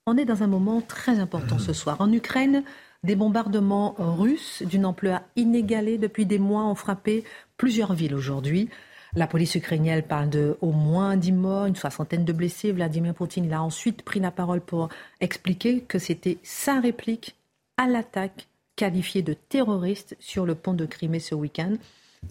on 0.06 0.16
est 0.16 0.24
dans 0.24 0.42
un 0.42 0.46
moment 0.46 0.80
très 0.80 1.18
important 1.18 1.58
ce 1.58 1.72
soir. 1.72 2.00
En 2.00 2.12
Ukraine, 2.12 2.62
des 3.04 3.14
bombardements 3.14 3.94
russes 3.98 4.62
d'une 4.62 4.86
ampleur 4.86 5.20
inégalée 5.36 5.98
depuis 5.98 6.26
des 6.26 6.38
mois 6.38 6.64
ont 6.64 6.74
frappé 6.74 7.22
plusieurs 7.56 7.92
villes 7.92 8.14
aujourd'hui. 8.14 8.70
La 9.14 9.28
police 9.28 9.54
ukrainienne 9.54 10.02
parle 10.02 10.28
de 10.28 10.56
au 10.60 10.72
moins 10.72 11.16
10 11.16 11.32
morts, 11.32 11.66
une 11.66 11.76
soixantaine 11.76 12.24
de 12.24 12.32
blessés. 12.32 12.72
Vladimir 12.72 13.14
Poutine 13.14 13.52
a 13.52 13.62
ensuite 13.62 14.02
pris 14.02 14.18
la 14.18 14.32
parole 14.32 14.60
pour 14.60 14.88
expliquer 15.20 15.82
que 15.82 16.00
c'était 16.00 16.38
sa 16.42 16.80
réplique 16.80 17.36
à 17.76 17.86
l'attaque 17.86 18.48
qualifiée 18.74 19.22
de 19.22 19.34
terroriste 19.34 20.16
sur 20.18 20.46
le 20.46 20.56
pont 20.56 20.74
de 20.74 20.84
Crimée 20.84 21.20
ce 21.20 21.36
week-end. 21.36 21.74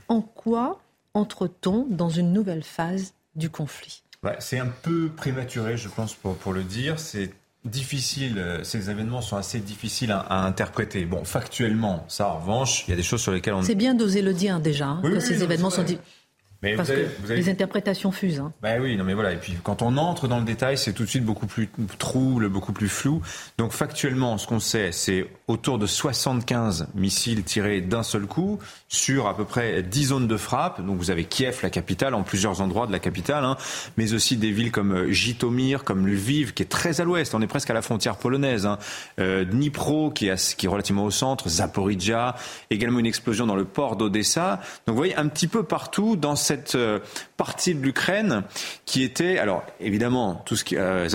En 0.09 0.21
quoi 0.21 0.81
entre-t-on 1.13 1.85
dans 1.89 2.09
une 2.09 2.33
nouvelle 2.33 2.63
phase 2.63 3.13
du 3.35 3.49
conflit? 3.49 4.03
C'est 4.39 4.59
un 4.59 4.67
peu 4.67 5.09
prématuré, 5.15 5.77
je 5.77 5.87
pense, 5.87 6.13
pour, 6.13 6.35
pour 6.35 6.53
le 6.53 6.63
dire. 6.63 6.99
C'est 6.99 7.31
difficile, 7.65 8.37
euh, 8.37 8.63
ces 8.63 8.89
événements 8.89 9.21
sont 9.21 9.37
assez 9.37 9.59
difficiles 9.59 10.11
à, 10.11 10.45
interpréter. 10.45 11.05
Bon, 11.05 11.23
factuellement, 11.23 12.03
ça 12.07 12.27
en 12.27 12.39
revanche, 12.39 12.85
il 12.87 12.91
y 12.91 12.93
a 12.93 12.97
des 12.97 13.03
choses 13.03 13.21
sur 13.21 13.31
lesquelles 13.31 13.53
on... 13.53 13.61
C'est 13.61 13.75
bien 13.75 13.93
d'oser 13.93 14.21
le 14.21 14.33
dire 14.33 14.59
déjà, 14.59 14.87
hein, 14.87 15.01
que 15.01 15.19
ces 15.19 15.43
événements 15.43 15.69
sont... 15.69 15.85
Parce 16.75 16.89
que 16.89 17.33
les 17.33 17.49
interprétations 17.49 18.11
fusent. 18.11 18.39
Hein. 18.39 18.53
Ben 18.61 18.81
oui, 18.81 18.95
non 18.95 19.03
mais 19.03 19.13
voilà. 19.13 19.33
Et 19.33 19.37
puis 19.37 19.57
quand 19.63 19.81
on 19.81 19.97
entre 19.97 20.27
dans 20.27 20.39
le 20.39 20.45
détail, 20.45 20.77
c'est 20.77 20.93
tout 20.93 21.03
de 21.03 21.09
suite 21.09 21.25
beaucoup 21.25 21.47
plus 21.47 21.69
trouble, 21.99 22.49
beaucoup 22.49 22.73
plus 22.73 22.89
flou. 22.89 23.21
Donc 23.57 23.71
factuellement, 23.71 24.37
ce 24.37 24.47
qu'on 24.47 24.59
sait, 24.59 24.91
c'est 24.91 25.27
autour 25.47 25.77
de 25.77 25.85
75 25.85 26.87
missiles 26.95 27.43
tirés 27.43 27.81
d'un 27.81 28.03
seul 28.03 28.25
coup 28.25 28.59
sur 28.87 29.27
à 29.27 29.35
peu 29.35 29.45
près 29.45 29.83
10 29.83 30.05
zones 30.05 30.27
de 30.27 30.37
frappe. 30.37 30.85
Donc 30.85 30.97
vous 30.97 31.11
avez 31.11 31.25
Kiev, 31.25 31.59
la 31.63 31.69
capitale, 31.69 32.13
en 32.13 32.23
plusieurs 32.23 32.61
endroits 32.61 32.87
de 32.87 32.91
la 32.91 32.99
capitale, 32.99 33.43
hein, 33.43 33.57
mais 33.97 34.13
aussi 34.13 34.37
des 34.37 34.51
villes 34.51 34.71
comme 34.71 35.09
Jitomir, 35.09 35.83
comme 35.83 36.07
Lviv, 36.07 36.53
qui 36.53 36.63
est 36.63 36.67
très 36.67 37.01
à 37.01 37.03
l'ouest. 37.03 37.35
On 37.35 37.41
est 37.41 37.47
presque 37.47 37.69
à 37.69 37.73
la 37.73 37.81
frontière 37.81 38.15
polonaise. 38.15 38.65
Hein. 38.65 38.77
Euh, 39.19 39.43
Dnipro, 39.43 40.11
qui 40.11 40.27
est, 40.27 40.55
qui 40.55 40.65
est 40.65 40.69
relativement 40.69 41.03
au 41.03 41.11
centre. 41.11 41.49
Zaporizhia, 41.49 42.35
également 42.69 42.99
une 42.99 43.05
explosion 43.05 43.45
dans 43.45 43.55
le 43.55 43.65
port 43.65 43.95
d'Odessa. 43.95 44.61
Donc 44.87 44.95
vous 44.95 44.97
voyez 44.97 45.15
un 45.15 45.27
petit 45.27 45.47
peu 45.47 45.63
partout 45.63 46.15
dans 46.15 46.35
cette 46.35 46.52
cette 46.53 46.75
euh, 46.75 46.99
partie 47.37 47.75
de 47.75 47.81
l'Ukraine 47.81 48.43
qui 48.85 49.03
était, 49.03 49.37
alors 49.37 49.63
évidemment, 49.79 50.41
tout 50.45 50.55
ce 50.55 50.63
qui 50.63 50.77
euh, 50.77 51.07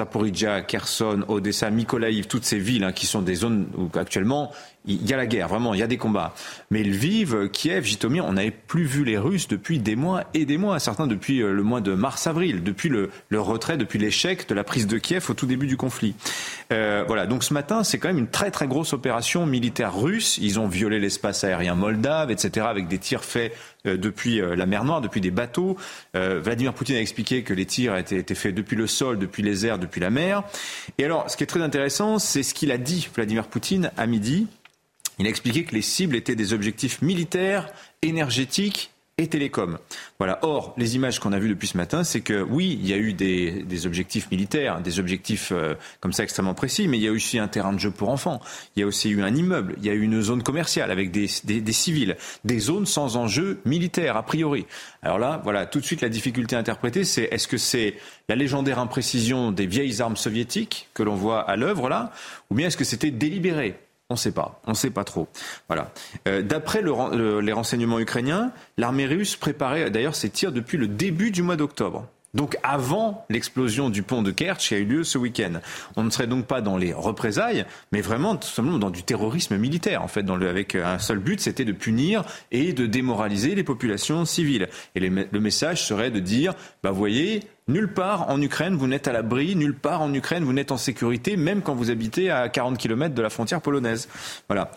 Kherson, 0.66 1.24
Odessa, 1.28 1.70
Mykolaiv, 1.70 2.26
toutes 2.26 2.44
ces 2.44 2.58
villes 2.58 2.84
hein, 2.84 2.92
qui 2.92 3.06
sont 3.06 3.22
des 3.22 3.34
zones 3.34 3.68
où 3.76 3.96
actuellement 3.98 4.52
il 4.88 5.06
y 5.08 5.12
a 5.12 5.16
la 5.16 5.26
guerre, 5.26 5.48
vraiment, 5.48 5.74
il 5.74 5.80
y 5.80 5.82
a 5.82 5.86
des 5.86 5.98
combats. 5.98 6.34
Mais 6.70 6.82
Lviv, 6.82 7.50
Kiev, 7.50 7.84
Jitomir, 7.84 8.24
on 8.24 8.32
n'avait 8.32 8.50
plus 8.50 8.84
vu 8.84 9.04
les 9.04 9.18
Russes 9.18 9.46
depuis 9.46 9.78
des 9.78 9.96
mois 9.96 10.24
et 10.34 10.46
des 10.46 10.56
mois, 10.56 10.78
certains 10.78 11.06
depuis 11.06 11.42
euh, 11.42 11.52
le 11.52 11.62
mois 11.62 11.80
de 11.80 11.92
mars-avril, 11.94 12.62
depuis 12.62 12.88
le, 12.88 13.10
retrait, 13.32 13.76
depuis 13.76 13.98
l'échec 13.98 14.48
de 14.48 14.54
la 14.54 14.64
prise 14.64 14.86
de 14.86 14.98
Kiev 14.98 15.26
au 15.28 15.34
tout 15.34 15.46
début 15.46 15.66
du 15.66 15.76
conflit. 15.76 16.14
Euh, 16.72 17.04
voilà, 17.06 17.26
donc 17.26 17.44
ce 17.44 17.52
matin, 17.52 17.84
c'est 17.84 17.98
quand 17.98 18.08
même 18.08 18.18
une 18.18 18.30
très 18.30 18.50
très 18.50 18.66
grosse 18.66 18.92
opération 18.92 19.46
militaire 19.46 19.94
russe. 19.94 20.38
Ils 20.40 20.58
ont 20.58 20.68
violé 20.68 20.98
l'espace 20.98 21.44
aérien 21.44 21.74
moldave, 21.74 22.30
etc., 22.30 22.66
avec 22.68 22.88
des 22.88 22.98
tirs 22.98 23.24
faits 23.24 23.54
euh, 23.86 23.96
depuis 23.96 24.40
la 24.40 24.66
mer 24.66 24.84
Noire, 24.84 25.00
depuis 25.00 25.20
des 25.20 25.30
bateaux. 25.30 25.76
Vladimir 26.42 26.74
Poutine 26.74 26.96
a 26.96 27.00
expliqué 27.00 27.42
que 27.42 27.54
les 27.54 27.66
tirs 27.66 27.96
étaient, 27.96 28.18
étaient 28.18 28.34
faits 28.34 28.54
depuis 28.54 28.76
le 28.76 28.86
sol, 28.86 29.18
depuis 29.18 29.42
les 29.42 29.66
airs, 29.66 29.78
depuis 29.78 30.00
la 30.00 30.10
mer. 30.10 30.42
Et 30.98 31.04
alors, 31.04 31.30
ce 31.30 31.36
qui 31.36 31.44
est 31.44 31.46
très 31.46 31.62
intéressant, 31.62 32.18
c'est 32.18 32.42
ce 32.42 32.54
qu'il 32.54 32.70
a 32.72 32.78
dit, 32.78 33.08
Vladimir 33.14 33.46
Poutine, 33.46 33.90
à 33.96 34.06
midi. 34.06 34.46
Il 35.18 35.26
a 35.26 35.30
expliqué 35.30 35.64
que 35.64 35.74
les 35.74 35.82
cibles 35.82 36.14
étaient 36.14 36.36
des 36.36 36.52
objectifs 36.52 37.02
militaires, 37.02 37.68
énergétiques 38.02 38.90
et 39.18 39.26
télécoms. 39.26 39.78
Voilà. 40.18 40.38
Or, 40.42 40.74
les 40.78 40.94
images 40.94 41.18
qu'on 41.18 41.32
a 41.32 41.38
vues 41.38 41.48
depuis 41.48 41.66
ce 41.66 41.76
matin, 41.76 42.04
c'est 42.04 42.20
que 42.20 42.40
oui, 42.40 42.78
il 42.80 42.88
y 42.88 42.92
a 42.92 42.96
eu 42.96 43.12
des, 43.12 43.86
objectifs 43.86 44.30
militaires, 44.30 44.80
des 44.80 45.00
objectifs 45.00 45.50
euh, 45.52 45.74
comme 46.00 46.12
ça 46.12 46.22
extrêmement 46.22 46.54
précis, 46.54 46.88
mais 46.88 46.98
il 46.98 47.02
y 47.02 47.08
a 47.08 47.12
aussi 47.12 47.38
un 47.38 47.48
terrain 47.48 47.72
de 47.72 47.78
jeu 47.78 47.90
pour 47.90 48.08
enfants. 48.08 48.40
Il 48.76 48.80
y 48.80 48.82
a 48.82 48.86
aussi 48.86 49.10
eu 49.10 49.22
un 49.22 49.34
immeuble, 49.34 49.74
il 49.78 49.86
y 49.86 49.90
a 49.90 49.92
eu 49.92 50.02
une 50.02 50.22
zone 50.22 50.42
commerciale 50.42 50.90
avec 50.90 51.10
des, 51.10 51.28
des 51.44 51.72
civils, 51.72 52.16
des 52.44 52.60
zones 52.60 52.86
sans 52.86 53.16
enjeu 53.16 53.60
militaire 53.64 54.16
a 54.16 54.22
priori. 54.22 54.66
Alors 55.02 55.18
là, 55.18 55.40
voilà, 55.42 55.66
tout 55.66 55.80
de 55.80 55.84
suite 55.84 56.00
la 56.00 56.08
difficulté 56.08 56.54
à 56.54 56.60
interpréter, 56.60 57.04
c'est 57.04 57.24
est-ce 57.24 57.48
que 57.48 57.58
c'est 57.58 57.94
la 58.28 58.36
légendaire 58.36 58.78
imprécision 58.78 59.50
des 59.50 59.66
vieilles 59.66 60.00
armes 60.00 60.16
soviétiques 60.16 60.88
que 60.94 61.02
l'on 61.02 61.16
voit 61.16 61.40
à 61.48 61.56
l'œuvre 61.56 61.88
là, 61.88 62.12
ou 62.50 62.54
bien 62.54 62.68
est-ce 62.68 62.76
que 62.76 62.84
c'était 62.84 63.10
délibéré? 63.10 63.76
On 64.10 64.14
ne 64.14 64.18
sait 64.18 64.32
pas, 64.32 64.60
on 64.66 64.70
ne 64.70 64.76
sait 64.76 64.90
pas 64.90 65.04
trop. 65.04 65.28
Voilà. 65.68 65.92
Euh, 66.26 66.42
d'après 66.42 66.82
les 66.82 67.52
renseignements 67.52 67.98
ukrainiens, 67.98 68.52
l'armée 68.78 69.06
russe 69.06 69.36
préparait 69.36 69.90
d'ailleurs 69.90 70.14
ses 70.14 70.30
tirs 70.30 70.52
depuis 70.52 70.78
le 70.78 70.88
début 70.88 71.30
du 71.30 71.42
mois 71.42 71.56
d'octobre. 71.56 72.06
Donc 72.34 72.58
avant 72.62 73.24
l'explosion 73.30 73.90
du 73.90 74.02
pont 74.02 74.22
de 74.22 74.30
Kerch 74.30 74.68
qui 74.68 74.74
a 74.74 74.78
eu 74.78 74.84
lieu 74.84 75.04
ce 75.04 75.18
week-end. 75.18 75.60
On 75.96 76.04
ne 76.04 76.10
serait 76.10 76.26
donc 76.26 76.46
pas 76.46 76.60
dans 76.60 76.76
les 76.76 76.92
représailles, 76.92 77.64
mais 77.92 78.00
vraiment 78.00 78.36
tout 78.36 78.48
simplement 78.48 78.78
dans 78.78 78.90
du 78.90 79.02
terrorisme 79.02 79.56
militaire, 79.56 80.02
en 80.02 80.08
fait, 80.08 80.28
avec 80.28 80.74
un 80.74 80.98
seul 80.98 81.18
but, 81.18 81.40
c'était 81.40 81.64
de 81.64 81.72
punir 81.72 82.24
et 82.52 82.72
de 82.72 82.86
démoraliser 82.86 83.54
les 83.54 83.64
populations 83.64 84.24
civiles. 84.24 84.68
Et 84.94 85.00
le 85.00 85.40
message 85.40 85.84
serait 85.84 86.10
de 86.10 86.20
dire, 86.20 86.54
bah 86.82 86.90
voyez, 86.90 87.42
Nulle 87.68 87.92
part 87.92 88.30
en 88.30 88.40
Ukraine, 88.40 88.76
vous 88.76 88.86
n'êtes 88.86 89.08
à 89.08 89.12
l'abri, 89.12 89.54
nulle 89.54 89.74
part 89.74 90.00
en 90.00 90.12
Ukraine, 90.14 90.42
vous 90.42 90.54
n'êtes 90.54 90.72
en 90.72 90.78
sécurité, 90.78 91.36
même 91.36 91.60
quand 91.60 91.74
vous 91.74 91.90
habitez 91.90 92.30
à 92.30 92.48
40 92.48 92.78
km 92.78 93.14
de 93.14 93.20
la 93.20 93.28
frontière 93.28 93.60
polonaise. 93.60 94.08
Voilà. 94.48 94.70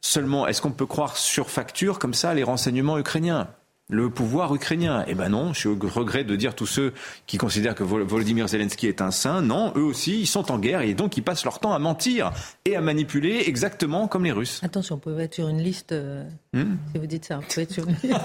Seulement, 0.00 0.48
est-ce 0.48 0.60
qu'on 0.60 0.72
peut 0.72 0.86
croire 0.86 1.16
sur 1.16 1.50
facture 1.50 2.00
comme 2.00 2.14
ça 2.14 2.34
les 2.34 2.42
renseignements 2.42 2.98
ukrainiens? 2.98 3.48
Le 3.88 4.10
pouvoir 4.10 4.54
ukrainien. 4.54 5.04
Eh 5.06 5.14
ben 5.14 5.28
non, 5.28 5.52
je 5.52 5.68
regrette 5.68 6.26
de 6.26 6.34
dire 6.34 6.54
tous 6.54 6.66
ceux 6.66 6.92
qui 7.26 7.38
considèrent 7.38 7.74
que 7.74 7.84
Volodymyr 7.84 8.48
Zelensky 8.48 8.88
est 8.88 9.00
un 9.00 9.12
saint. 9.12 9.42
Non, 9.42 9.72
eux 9.76 9.82
aussi, 9.82 10.20
ils 10.20 10.26
sont 10.26 10.50
en 10.50 10.58
guerre 10.58 10.80
et 10.80 10.94
donc 10.94 11.16
ils 11.16 11.22
passent 11.22 11.44
leur 11.44 11.60
temps 11.60 11.72
à 11.72 11.78
mentir 11.78 12.32
et 12.64 12.74
à 12.74 12.80
manipuler 12.80 13.44
exactement 13.46 14.08
comme 14.08 14.24
les 14.24 14.32
Russes. 14.32 14.60
Attention, 14.64 14.96
on 14.96 14.98
peut 14.98 15.18
être 15.20 15.34
sur 15.34 15.48
une 15.48 15.62
liste. 15.62 15.92
Euh, 15.92 16.24
hmm 16.52 16.76
si 16.92 16.98
vous 16.98 17.06
dites 17.06 17.24
ça, 17.24 17.38
on 17.38 17.54
peut 17.54 17.60
être 17.60 17.72
sur 17.72 17.88
une 17.88 17.96
liste. 18.02 18.20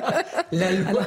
la, 0.52 0.72
loi, 0.72 1.02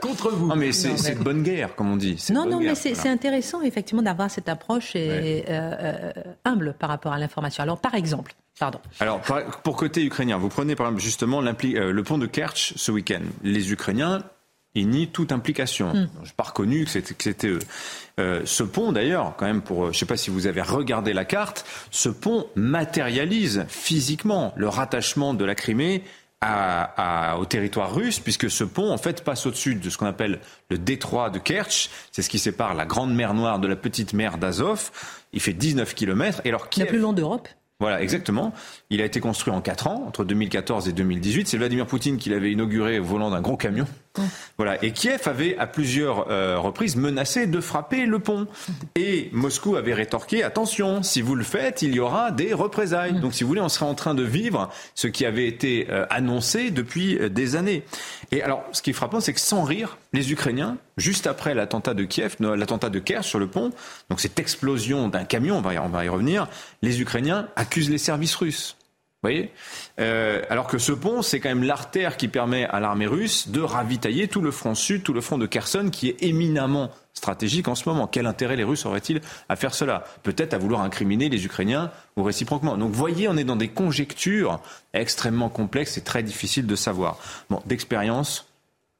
contre 0.00 0.30
vous. 0.30 0.48
Non, 0.48 0.56
mais 0.56 0.72
c'est 0.72 1.18
de 1.18 1.22
bonne 1.22 1.42
guerre, 1.42 1.76
comme 1.76 1.90
on 1.90 1.96
dit. 1.96 2.22
Non, 2.30 2.44
non, 2.46 2.60
mais 2.60 2.74
c'est 2.74 3.08
intéressant 3.08 3.62
effectivement 3.62 4.02
d'avoir 4.02 4.30
cette 4.30 4.48
approche 4.48 4.96
et, 4.96 5.44
euh, 5.48 5.52
euh, 5.80 6.12
humble 6.44 6.74
par 6.78 6.88
rapport 6.88 7.12
à 7.12 7.18
l'information. 7.18 7.62
Alors, 7.62 7.80
par 7.80 7.94
exemple, 7.94 8.34
Pardon. 8.58 8.80
Alors, 9.00 9.20
pour 9.62 9.76
côté 9.76 10.02
ukrainien, 10.02 10.38
vous 10.38 10.48
prenez 10.48 10.76
par 10.76 10.86
exemple 10.86 11.02
justement 11.02 11.42
euh, 11.42 11.92
le 11.92 12.02
pont 12.02 12.16
de 12.16 12.26
Kerch 12.26 12.72
ce 12.76 12.90
week-end. 12.90 13.20
Les 13.42 13.70
Ukrainiens, 13.70 14.22
ils 14.74 14.88
nient 14.88 15.08
toute 15.08 15.30
implication. 15.30 15.92
Hmm. 15.92 16.08
Je 16.22 16.28
n'ai 16.28 16.34
pas 16.36 16.44
reconnu 16.44 16.86
que 16.86 16.90
c'était 16.90 17.48
eux. 17.48 17.58
Euh, 18.18 18.42
ce 18.46 18.62
pont, 18.62 18.92
d'ailleurs, 18.92 19.34
quand 19.36 19.44
même, 19.44 19.60
pour, 19.60 19.84
euh, 19.84 19.86
je 19.86 19.90
ne 19.90 19.98
sais 19.98 20.06
pas 20.06 20.16
si 20.16 20.30
vous 20.30 20.46
avez 20.46 20.62
regardé 20.62 21.12
la 21.12 21.26
carte, 21.26 21.66
ce 21.90 22.08
pont 22.08 22.46
matérialise 22.54 23.66
physiquement 23.68 24.54
le 24.56 24.68
rattachement 24.68 25.34
de 25.34 25.44
la 25.44 25.54
Crimée 25.54 26.02
au 26.42 27.44
territoire 27.46 27.92
russe, 27.92 28.20
puisque 28.20 28.48
ce 28.48 28.62
pont, 28.62 28.92
en 28.92 28.98
fait, 28.98 29.24
passe 29.24 29.46
au-dessus 29.46 29.74
de 29.74 29.90
ce 29.90 29.98
qu'on 29.98 30.06
appelle 30.06 30.38
le 30.70 30.78
détroit 30.78 31.28
de 31.28 31.40
Kerch. 31.40 31.90
C'est 32.12 32.22
ce 32.22 32.30
qui 32.30 32.38
sépare 32.38 32.74
la 32.74 32.86
grande 32.86 33.12
mer 33.12 33.34
Noire 33.34 33.58
de 33.58 33.66
la 33.66 33.74
petite 33.74 34.12
mer 34.12 34.38
d'Azov. 34.38 34.92
Il 35.32 35.40
fait 35.40 35.54
19 35.54 35.94
km. 35.94 36.42
Et 36.44 36.50
alors, 36.50 36.68
Kiev, 36.68 36.86
plus 36.86 37.00
long 37.00 37.12
d'Europe 37.12 37.48
voilà, 37.78 38.00
exactement. 38.02 38.52
Il 38.88 39.02
a 39.02 39.04
été 39.04 39.20
construit 39.20 39.52
en 39.52 39.60
quatre 39.60 39.86
ans, 39.86 40.04
entre 40.06 40.24
2014 40.24 40.88
et 40.88 40.92
2018. 40.92 41.46
C'est 41.46 41.58
Vladimir 41.58 41.86
Poutine 41.86 42.16
qui 42.16 42.30
l'avait 42.30 42.52
inauguré 42.52 42.98
au 42.98 43.04
volant 43.04 43.30
d'un 43.30 43.42
gros 43.42 43.58
camion. 43.58 43.86
Voilà. 44.56 44.82
Et 44.84 44.92
Kiev 44.92 45.22
avait 45.26 45.56
à 45.58 45.66
plusieurs 45.66 46.30
euh, 46.30 46.58
reprises 46.58 46.96
menacé 46.96 47.46
de 47.46 47.60
frapper 47.60 48.06
le 48.06 48.18
pont. 48.18 48.46
Et 48.94 49.28
Moscou 49.32 49.76
avait 49.76 49.94
rétorqué 49.94 50.42
attention, 50.42 51.02
si 51.02 51.22
vous 51.22 51.34
le 51.34 51.44
faites, 51.44 51.82
il 51.82 51.94
y 51.94 52.00
aura 52.00 52.30
des 52.30 52.52
représailles. 52.52 53.20
Donc, 53.20 53.34
si 53.34 53.44
vous 53.44 53.48
voulez, 53.48 53.60
on 53.60 53.68
serait 53.68 53.86
en 53.86 53.94
train 53.94 54.14
de 54.14 54.22
vivre 54.22 54.70
ce 54.94 55.06
qui 55.06 55.24
avait 55.24 55.46
été 55.46 55.86
euh, 55.90 56.06
annoncé 56.10 56.70
depuis 56.70 57.18
euh, 57.18 57.28
des 57.28 57.56
années. 57.56 57.84
Et 58.32 58.42
alors, 58.42 58.64
ce 58.72 58.82
qui 58.82 58.90
est 58.90 58.94
frappant, 58.94 59.20
c'est 59.20 59.32
que 59.32 59.40
sans 59.40 59.62
rire, 59.62 59.98
les 60.12 60.32
Ukrainiens, 60.32 60.78
juste 60.96 61.26
après 61.26 61.54
l'attentat 61.54 61.94
de 61.94 62.04
Kiev, 62.04 62.36
l'attentat 62.40 62.90
de 62.90 62.98
Kiev 62.98 63.22
sur 63.22 63.38
le 63.38 63.46
pont, 63.46 63.70
donc 64.10 64.20
cette 64.20 64.38
explosion 64.38 65.08
d'un 65.08 65.24
camion, 65.24 65.58
on 65.58 65.60
va, 65.60 65.82
on 65.82 65.88
va 65.88 66.04
y 66.04 66.08
revenir, 66.08 66.48
les 66.82 67.00
Ukrainiens 67.00 67.48
accusent 67.56 67.90
les 67.90 67.98
services 67.98 68.34
russes 68.34 68.75
euh, 70.00 70.42
Alors 70.50 70.66
que 70.66 70.78
ce 70.78 70.92
pont, 70.92 71.22
c'est 71.22 71.40
quand 71.40 71.48
même 71.48 71.62
l'artère 71.64 72.16
qui 72.16 72.28
permet 72.28 72.64
à 72.64 72.80
l'armée 72.80 73.06
russe 73.06 73.48
de 73.48 73.60
ravitailler 73.60 74.28
tout 74.28 74.40
le 74.40 74.50
front 74.50 74.74
sud, 74.74 75.02
tout 75.02 75.12
le 75.12 75.20
front 75.20 75.38
de 75.38 75.46
Kherson, 75.46 75.90
qui 75.90 76.08
est 76.08 76.22
éminemment 76.22 76.90
stratégique 77.12 77.68
en 77.68 77.74
ce 77.74 77.88
moment. 77.88 78.06
Quel 78.06 78.26
intérêt 78.26 78.56
les 78.56 78.64
Russes 78.64 78.84
auraient-ils 78.84 79.20
à 79.48 79.56
faire 79.56 79.74
cela? 79.74 80.04
Peut-être 80.22 80.54
à 80.54 80.58
vouloir 80.58 80.82
incriminer 80.82 81.28
les 81.28 81.44
Ukrainiens 81.44 81.90
ou 82.16 82.22
réciproquement. 82.22 82.76
Donc, 82.76 82.92
voyez, 82.92 83.28
on 83.28 83.36
est 83.36 83.44
dans 83.44 83.56
des 83.56 83.68
conjectures 83.68 84.60
extrêmement 84.92 85.48
complexes 85.48 85.96
et 85.96 86.02
très 86.02 86.22
difficiles 86.22 86.66
de 86.66 86.76
savoir. 86.76 87.18
Bon, 87.48 87.62
d'expérience, 87.66 88.46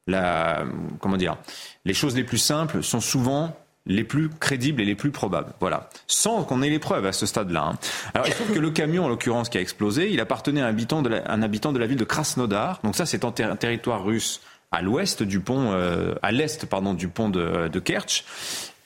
comment 0.07 1.17
dire, 1.17 1.37
les 1.85 1.93
choses 1.93 2.15
les 2.15 2.23
plus 2.23 2.37
simples 2.37 2.81
sont 2.81 3.01
souvent 3.01 3.55
les 3.87 4.03
plus 4.03 4.29
crédibles 4.29 4.81
et 4.81 4.85
les 4.85 4.95
plus 4.95 5.11
probables. 5.11 5.53
Voilà. 5.59 5.89
Sans 6.07 6.43
qu'on 6.43 6.61
ait 6.61 6.69
les 6.69 6.79
preuves 6.79 7.05
à 7.05 7.13
ce 7.13 7.25
stade-là. 7.25 7.71
Hein. 7.71 7.77
Alors, 8.13 8.27
il 8.27 8.33
se 8.33 8.41
trouve 8.41 8.53
que 8.53 8.59
le 8.59 8.69
camion, 8.69 9.05
en 9.05 9.09
l'occurrence, 9.09 9.49
qui 9.49 9.57
a 9.57 9.61
explosé, 9.61 10.11
il 10.11 10.19
appartenait 10.19 10.61
à 10.61 10.65
un 10.65 10.69
habitant 10.69 11.01
de 11.01 11.09
la, 11.09 11.31
un 11.31 11.41
habitant 11.41 11.71
de 11.71 11.79
la 11.79 11.87
ville 11.87 11.97
de 11.97 12.03
Krasnodar. 12.03 12.79
Donc 12.83 12.95
ça, 12.95 13.05
c'est 13.05 13.25
en 13.25 13.31
territoire 13.31 14.03
russe 14.03 14.41
à 14.71 14.81
l'ouest 14.81 15.23
du 15.23 15.39
pont, 15.39 15.71
euh, 15.71 16.15
à 16.21 16.31
l'est 16.31 16.65
pardon 16.65 16.93
du 16.93 17.07
pont 17.07 17.29
de, 17.29 17.67
de 17.67 17.79
Kerch. 17.79 18.25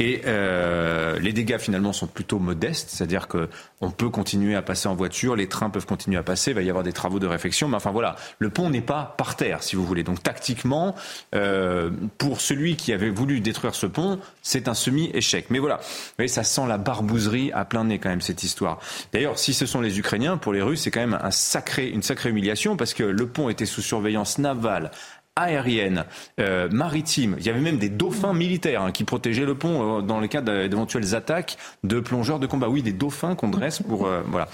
Et 0.01 0.23
euh, 0.25 1.19
les 1.19 1.31
dégâts 1.31 1.59
finalement 1.59 1.93
sont 1.93 2.07
plutôt 2.07 2.39
modestes, 2.39 2.89
c'est-à-dire 2.89 3.27
que 3.27 3.49
on 3.81 3.91
peut 3.91 4.09
continuer 4.09 4.55
à 4.55 4.63
passer 4.63 4.87
en 4.87 4.95
voiture, 4.95 5.35
les 5.35 5.47
trains 5.47 5.69
peuvent 5.69 5.85
continuer 5.85 6.17
à 6.17 6.23
passer, 6.23 6.51
il 6.51 6.53
va 6.55 6.63
y 6.63 6.69
avoir 6.69 6.83
des 6.83 6.91
travaux 6.91 7.19
de 7.19 7.27
réfection, 7.27 7.67
mais 7.67 7.75
enfin 7.75 7.91
voilà, 7.91 8.15
le 8.39 8.49
pont 8.49 8.71
n'est 8.71 8.81
pas 8.81 9.13
par 9.19 9.35
terre, 9.35 9.61
si 9.61 9.75
vous 9.75 9.85
voulez. 9.85 10.01
Donc 10.01 10.23
tactiquement, 10.23 10.95
euh, 11.35 11.91
pour 12.17 12.41
celui 12.41 12.77
qui 12.77 12.93
avait 12.93 13.11
voulu 13.11 13.41
détruire 13.41 13.75
ce 13.75 13.85
pont, 13.85 14.17
c'est 14.41 14.67
un 14.67 14.73
semi-échec. 14.73 15.51
Mais 15.51 15.59
voilà, 15.59 15.75
vous 15.75 16.13
voyez, 16.17 16.29
ça 16.29 16.43
sent 16.43 16.63
la 16.67 16.79
barbouzerie 16.79 17.51
à 17.51 17.63
plein 17.63 17.83
nez 17.83 17.99
quand 17.99 18.09
même 18.09 18.21
cette 18.21 18.41
histoire. 18.41 18.79
D'ailleurs, 19.13 19.37
si 19.37 19.53
ce 19.53 19.67
sont 19.67 19.81
les 19.81 19.99
Ukrainiens, 19.99 20.37
pour 20.37 20.51
les 20.51 20.63
Russes, 20.63 20.81
c'est 20.81 20.91
quand 20.91 20.99
même 20.99 21.19
un 21.21 21.29
sacré, 21.29 21.87
une 21.87 22.01
sacrée 22.01 22.31
humiliation 22.31 22.75
parce 22.75 22.95
que 22.95 23.03
le 23.03 23.27
pont 23.27 23.49
était 23.49 23.67
sous 23.67 23.83
surveillance 23.83 24.39
navale 24.39 24.89
aérienne, 25.37 26.03
euh, 26.39 26.67
maritime. 26.69 27.35
Il 27.39 27.45
y 27.45 27.49
avait 27.49 27.61
même 27.61 27.77
des 27.77 27.87
dauphins 27.87 28.33
militaires 28.33 28.81
hein, 28.81 28.91
qui 28.91 29.05
protégeaient 29.05 29.45
le 29.45 29.55
pont 29.55 29.99
euh, 29.99 30.01
dans 30.01 30.19
le 30.19 30.27
cas 30.27 30.41
d'éventuelles 30.41 31.15
attaques 31.15 31.57
de 31.83 32.01
plongeurs 32.01 32.39
de 32.39 32.47
combat. 32.47 32.67
Oui, 32.67 32.81
des 32.81 32.91
dauphins 32.91 33.35
qu'on 33.35 33.47
dresse 33.47 33.81
pour 33.81 34.07
euh, 34.07 34.21
voilà. 34.27 34.49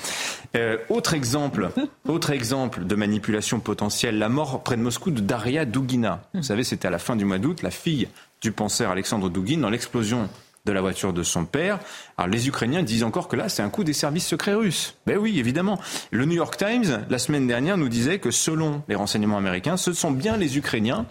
autre 0.90 1.16
exemple, 1.16 1.72
autre 2.08 2.30
exemple 2.30 2.86
de 2.86 2.96
manipulation 2.96 3.60
potentielle, 3.60 4.20
la 4.20 4.30
mort 4.30 4.62
près 4.64 4.78
de 4.78 4.82
Moscou 4.82 5.10
de 5.10 5.20
Daria 5.20 5.66
Dugina. 5.66 6.22
Vous 6.36 6.44
savez, 6.44 6.64
c'était 6.64 6.88
à 6.88 6.92
la 6.92 7.00
fin 7.00 7.16
du 7.16 7.26
mois 7.26 7.40
d'août, 7.40 7.64
la 7.64 7.72
fille 7.72 8.08
du 8.42 8.52
penseur 8.52 8.92
Alexandre 8.92 9.30
Dugin 9.30 9.58
dans 9.58 9.72
l'explosion 9.72 10.30
de 10.68 10.72
la 10.74 10.82
voiture 10.82 11.14
de 11.14 11.24
son 11.24 11.46
père. 11.46 11.80
Alors 12.18 12.30
les 12.30 12.48
Ukrainiens 12.48 12.84
disent 12.84 13.04
encore 13.04 13.28
que 13.28 13.36
là, 13.36 13.50
c'est 13.50 13.64
un 13.64 13.70
coup 13.70 13.84
des 13.84 13.94
services 13.94 14.28
secrets 14.28 14.54
russes. 14.54 14.96
Ben 15.08 15.18
oui, 15.18 15.40
évidemment. 15.40 15.80
Le 16.12 16.26
New 16.26 16.36
York 16.36 16.58
Times, 16.58 17.06
la 17.10 17.18
semaine 17.18 17.48
dernière, 17.48 17.78
nous 17.78 17.90
disait 17.90 18.20
que 18.20 18.30
selon 18.30 18.84
les 18.88 18.96
renseignements 18.96 19.38
américains, 19.38 19.78
ce 19.78 19.94
sont 19.94 20.12
bien 20.12 20.38
les 20.38 20.58
Ukrainiens. 20.58 21.06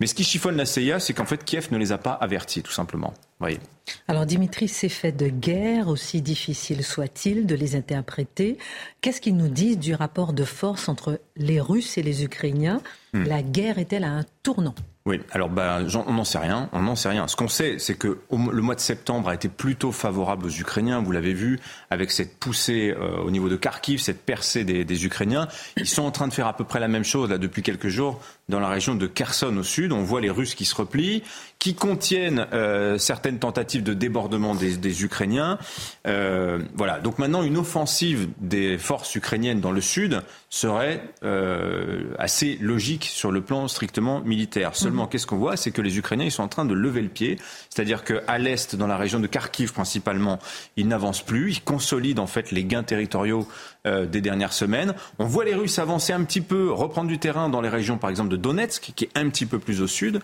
Mais 0.00 0.06
ce 0.06 0.14
qui 0.14 0.24
chiffonne 0.24 0.56
la 0.56 0.66
CIA, 0.66 1.00
c'est 1.00 1.14
qu'en 1.14 1.24
fait, 1.24 1.44
Kiev 1.44 1.68
ne 1.70 1.78
les 1.78 1.92
a 1.92 1.98
pas 1.98 2.12
avertis, 2.12 2.62
tout 2.62 2.72
simplement. 2.72 3.14
Voyez. 3.40 3.60
Alors 4.08 4.26
Dimitri, 4.26 4.68
ces 4.68 4.88
faits 4.88 5.16
de 5.16 5.28
guerre, 5.28 5.88
aussi 5.88 6.20
difficile 6.20 6.84
soit-il 6.84 7.46
de 7.46 7.54
les 7.54 7.76
interpréter, 7.76 8.58
qu'est-ce 9.00 9.20
qu'ils 9.20 9.36
nous 9.36 9.48
disent 9.48 9.78
du 9.78 9.94
rapport 9.94 10.32
de 10.32 10.44
force 10.44 10.88
entre 10.88 11.20
les 11.36 11.60
Russes 11.60 11.98
et 11.98 12.02
les 12.02 12.24
Ukrainiens? 12.24 12.80
Hmm. 13.12 13.24
La 13.24 13.42
guerre 13.42 13.78
est-elle 13.78 14.04
à 14.04 14.10
un 14.10 14.24
tournant? 14.42 14.74
Oui, 15.08 15.20
alors 15.30 15.48
bah, 15.48 15.78
on 16.06 16.12
n'en 16.12 16.24
sait 16.24 16.36
rien. 16.36 16.68
On 16.74 16.82
n'en 16.82 16.94
sait 16.94 17.08
rien. 17.08 17.26
Ce 17.28 17.34
qu'on 17.34 17.48
sait, 17.48 17.78
c'est 17.78 17.94
que 17.94 18.18
le 18.30 18.60
mois 18.60 18.74
de 18.74 18.80
septembre 18.80 19.30
a 19.30 19.34
été 19.34 19.48
plutôt 19.48 19.90
favorable 19.90 20.44
aux 20.44 20.50
Ukrainiens. 20.50 21.00
Vous 21.00 21.12
l'avez 21.12 21.32
vu 21.32 21.60
avec 21.88 22.10
cette 22.10 22.38
poussée 22.38 22.94
euh, 22.94 23.16
au 23.22 23.30
niveau 23.30 23.48
de 23.48 23.56
Kharkiv, 23.56 24.00
cette 24.00 24.20
percée 24.20 24.64
des, 24.64 24.84
des, 24.84 25.06
Ukrainiens. 25.06 25.48
Ils 25.78 25.88
sont 25.88 26.02
en 26.02 26.10
train 26.10 26.28
de 26.28 26.34
faire 26.34 26.46
à 26.46 26.54
peu 26.54 26.64
près 26.64 26.78
la 26.78 26.88
même 26.88 27.04
chose 27.04 27.30
là 27.30 27.38
depuis 27.38 27.62
quelques 27.62 27.88
jours 27.88 28.20
dans 28.50 28.60
la 28.60 28.68
région 28.68 28.96
de 28.96 29.06
Kherson 29.06 29.56
au 29.56 29.62
sud. 29.62 29.92
On 29.92 30.02
voit 30.02 30.20
les 30.20 30.28
Russes 30.28 30.54
qui 30.54 30.66
se 30.66 30.74
replient, 30.74 31.22
qui 31.58 31.74
contiennent 31.74 32.46
euh, 32.52 32.98
certaines 32.98 33.38
tentatives 33.38 33.82
de 33.82 33.92
débordement 33.92 34.54
des, 34.54 35.04
Ukrainiens. 35.04 35.58
Euh, 36.06 36.60
voilà. 36.74 37.00
Donc 37.00 37.18
maintenant, 37.18 37.42
une 37.42 37.56
offensive 37.56 38.28
des 38.38 38.78
forces 38.78 39.14
ukrainiennes 39.14 39.60
dans 39.60 39.72
le 39.72 39.80
sud 39.80 40.22
serait 40.50 41.02
euh, 41.24 42.14
assez 42.18 42.56
logique 42.60 43.04
sur 43.04 43.30
le 43.30 43.42
plan 43.42 43.68
strictement 43.68 44.20
militaire. 44.20 44.74
Seulement 44.74 45.06
qu'est-ce 45.06 45.26
qu'on 45.26 45.36
voit 45.36 45.58
C'est 45.58 45.72
que 45.72 45.82
les 45.82 45.98
Ukrainiens, 45.98 46.24
ils 46.24 46.30
sont 46.30 46.42
en 46.42 46.48
train 46.48 46.64
de 46.64 46.72
lever 46.72 47.02
le 47.02 47.08
pied. 47.08 47.38
C'est-à-dire 47.68 48.02
qu'à 48.02 48.38
l'est, 48.38 48.74
dans 48.74 48.86
la 48.86 48.96
région 48.96 49.20
de 49.20 49.26
Kharkiv 49.26 49.72
principalement, 49.72 50.38
ils 50.76 50.88
n'avancent 50.88 51.22
plus. 51.22 51.52
Ils 51.52 51.62
consolident 51.62 52.22
en 52.22 52.26
fait 52.26 52.50
les 52.50 52.64
gains 52.64 52.82
territoriaux 52.82 53.46
euh, 53.86 54.06
des 54.06 54.22
dernières 54.22 54.54
semaines. 54.54 54.94
On 55.18 55.26
voit 55.26 55.44
les 55.44 55.54
Russes 55.54 55.78
avancer 55.78 56.14
un 56.14 56.24
petit 56.24 56.40
peu, 56.40 56.72
reprendre 56.72 57.08
du 57.08 57.18
terrain 57.18 57.48
dans 57.50 57.60
les 57.60 57.68
régions, 57.68 57.98
par 57.98 58.08
exemple, 58.08 58.30
de 58.30 58.36
Donetsk, 58.36 58.92
qui 58.96 59.04
est 59.04 59.18
un 59.18 59.28
petit 59.28 59.46
peu 59.46 59.58
plus 59.58 59.82
au 59.82 59.86
sud. 59.86 60.20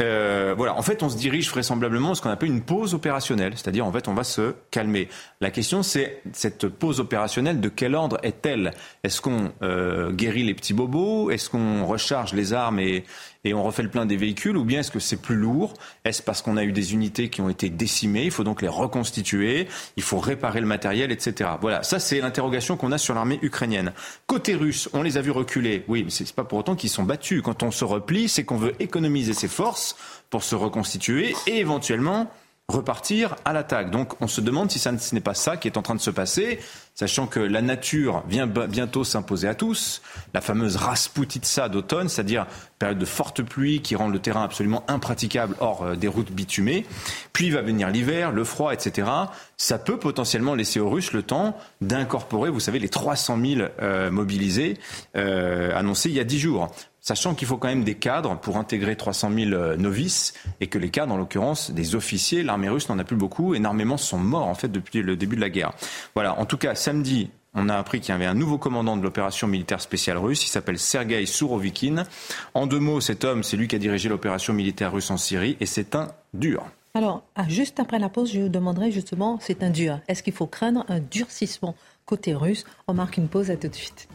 Euh, 0.00 0.54
voilà. 0.56 0.74
En 0.76 0.82
fait, 0.82 1.02
on 1.02 1.10
se 1.10 1.16
dirige 1.16 1.50
vraisemblablement 1.50 2.12
à 2.12 2.14
ce 2.14 2.22
qu'on 2.22 2.30
appelle 2.30 2.50
une 2.50 2.62
pause 2.62 2.94
opérationnelle. 2.94 3.52
C'est-à-dire, 3.54 3.84
en 3.86 3.92
fait, 3.92 4.08
on 4.08 4.14
va 4.14 4.24
se 4.24 4.54
calmer. 4.70 5.08
La 5.40 5.50
question, 5.50 5.82
c'est 5.82 6.22
cette 6.32 6.68
pause 6.68 7.00
opérationnelle, 7.00 7.60
de 7.60 7.68
quel 7.68 7.94
ordre 7.94 8.18
est-elle? 8.22 8.72
Est-ce 9.04 9.20
qu'on 9.20 9.52
euh, 9.62 10.12
guérit 10.12 10.44
les 10.44 10.54
petits 10.54 10.74
bobos? 10.74 11.30
Est-ce 11.30 11.50
qu'on 11.50 11.84
recharge 11.86 12.32
les 12.32 12.52
armes 12.52 12.80
et, 12.80 13.04
on 13.46 13.62
refait 13.62 13.82
le 13.82 13.88
plein 13.88 14.04
des 14.04 14.16
véhicules? 14.16 14.56
Ou 14.56 14.64
bien 14.64 14.80
est-ce 14.80 14.90
que 14.90 14.98
c'est 14.98 15.16
plus 15.16 15.36
lourd? 15.36 15.74
Est-ce 16.04 16.22
parce 16.22 16.42
qu'on 16.42 16.56
a 16.56 16.64
eu 16.64 16.72
des 16.72 16.92
unités 16.92 17.30
qui 17.30 17.40
ont 17.40 17.48
été 17.48 17.70
décimées? 17.70 18.24
Il 18.24 18.30
faut 18.30 18.44
donc 18.44 18.60
les 18.60 18.68
reconstituer, 18.68 19.68
il 19.96 20.02
faut 20.02 20.18
réparer 20.18 20.60
le 20.60 20.66
matériel, 20.66 21.10
etc. 21.10 21.50
Voilà, 21.60 21.82
ça 21.82 21.98
c'est 21.98 22.20
l'interrogation 22.20 22.76
qu'on 22.76 22.92
a 22.92 22.98
sur 22.98 23.14
l'armée 23.14 23.38
ukrainienne. 23.40 23.92
Côté 24.26 24.54
russe, 24.54 24.88
on 24.92 25.02
les 25.02 25.16
a 25.16 25.22
vus 25.22 25.30
reculer. 25.30 25.84
Oui, 25.88 26.04
mais 26.04 26.10
c'est 26.10 26.30
pas 26.32 26.44
pour 26.44 26.58
autant 26.58 26.76
qu'ils 26.76 26.90
sont 26.90 27.04
battus. 27.04 27.40
Quand 27.42 27.62
on 27.62 27.70
se 27.70 27.84
replie, 27.84 28.28
c'est 28.28 28.44
qu'on 28.44 28.58
veut 28.58 28.74
économiser 28.80 29.32
ses 29.32 29.48
forces 29.48 29.96
pour 30.28 30.42
se 30.42 30.54
reconstituer 30.54 31.34
et 31.46 31.58
éventuellement 31.58 32.30
repartir 32.70 33.34
à 33.46 33.54
l'attaque. 33.54 33.90
Donc 33.90 34.20
on 34.20 34.28
se 34.28 34.42
demande 34.42 34.70
si 34.70 34.78
ce 34.78 35.14
n'est 35.14 35.22
pas 35.22 35.32
ça 35.32 35.56
qui 35.56 35.68
est 35.68 35.78
en 35.78 35.82
train 35.82 35.94
de 35.94 36.00
se 36.00 36.10
passer, 36.10 36.58
sachant 36.98 37.28
que 37.28 37.38
la 37.38 37.62
nature 37.62 38.24
vient 38.28 38.48
bientôt 38.48 39.04
s'imposer 39.04 39.46
à 39.46 39.54
tous, 39.54 40.02
la 40.34 40.40
fameuse 40.40 40.74
rasputitsa 40.74 41.68
d'automne, 41.68 42.08
c'est-à-dire 42.08 42.44
période 42.80 42.98
de 42.98 43.04
forte 43.04 43.40
pluie 43.40 43.82
qui 43.82 43.94
rend 43.94 44.08
le 44.08 44.18
terrain 44.18 44.42
absolument 44.42 44.82
impraticable 44.88 45.54
hors 45.60 45.84
euh, 45.84 45.94
des 45.94 46.08
routes 46.08 46.32
bitumées, 46.32 46.84
puis 47.32 47.50
va 47.50 47.62
venir 47.62 47.88
l'hiver, 47.90 48.32
le 48.32 48.42
froid, 48.42 48.72
etc. 48.72 49.08
Ça 49.56 49.78
peut 49.78 50.00
potentiellement 50.00 50.56
laisser 50.56 50.80
aux 50.80 50.90
Russes 50.90 51.12
le 51.12 51.22
temps 51.22 51.56
d'incorporer, 51.80 52.50
vous 52.50 52.58
savez, 52.58 52.80
les 52.80 52.88
300 52.88 53.38
000 53.40 53.68
euh, 53.80 54.10
mobilisés 54.10 54.76
euh, 55.16 55.70
annoncés 55.78 56.08
il 56.08 56.16
y 56.16 56.20
a 56.20 56.24
10 56.24 56.38
jours 56.40 56.68
sachant 57.08 57.34
qu'il 57.34 57.48
faut 57.48 57.56
quand 57.56 57.68
même 57.68 57.84
des 57.84 57.94
cadres 57.94 58.38
pour 58.38 58.58
intégrer 58.58 58.94
300 58.94 59.30
000 59.34 59.52
euh, 59.52 59.76
novices 59.76 60.34
et 60.60 60.66
que 60.66 60.78
les 60.78 60.90
cadres, 60.90 61.14
en 61.14 61.16
l'occurrence 61.16 61.70
des 61.70 61.94
officiers, 61.94 62.42
l'armée 62.42 62.68
russe 62.68 62.90
n'en 62.90 62.98
a 62.98 63.04
plus 63.04 63.16
beaucoup, 63.16 63.54
énormément 63.54 63.96
sont 63.96 64.18
morts 64.18 64.46
en 64.46 64.54
fait 64.54 64.68
depuis 64.68 65.00
le 65.00 65.16
début 65.16 65.34
de 65.34 65.40
la 65.40 65.48
guerre. 65.48 65.72
Voilà, 66.14 66.38
en 66.38 66.44
tout 66.44 66.58
cas, 66.58 66.74
samedi, 66.74 67.30
on 67.54 67.70
a 67.70 67.76
appris 67.76 68.00
qu'il 68.00 68.10
y 68.10 68.14
avait 68.14 68.26
un 68.26 68.34
nouveau 68.34 68.58
commandant 68.58 68.94
de 68.98 69.02
l'opération 69.02 69.46
militaire 69.46 69.80
spéciale 69.80 70.18
russe. 70.18 70.44
Il 70.44 70.50
s'appelle 70.50 70.78
Sergei 70.78 71.24
Sourovikin. 71.24 72.04
En 72.52 72.66
deux 72.66 72.78
mots, 72.78 73.00
cet 73.00 73.24
homme, 73.24 73.42
c'est 73.42 73.56
lui 73.56 73.68
qui 73.68 73.76
a 73.76 73.78
dirigé 73.78 74.10
l'opération 74.10 74.52
militaire 74.52 74.92
russe 74.92 75.10
en 75.10 75.16
Syrie 75.16 75.56
et 75.60 75.66
c'est 75.66 75.94
un 75.94 76.08
dur. 76.34 76.66
Alors, 76.92 77.22
ah, 77.36 77.48
juste 77.48 77.80
après 77.80 77.98
la 77.98 78.10
pause, 78.10 78.30
je 78.34 78.40
vous 78.40 78.48
demanderai 78.50 78.92
justement, 78.92 79.38
c'est 79.40 79.62
un 79.62 79.70
dur. 79.70 79.98
Est-ce 80.08 80.22
qu'il 80.22 80.34
faut 80.34 80.46
craindre 80.46 80.84
un 80.88 81.00
durcissement 81.00 81.74
côté 82.04 82.34
russe? 82.34 82.66
On 82.86 82.92
marque 82.92 83.16
une 83.16 83.28
pause, 83.28 83.50
à 83.50 83.56
tout 83.56 83.68
de 83.68 83.74
suite. 83.74 84.08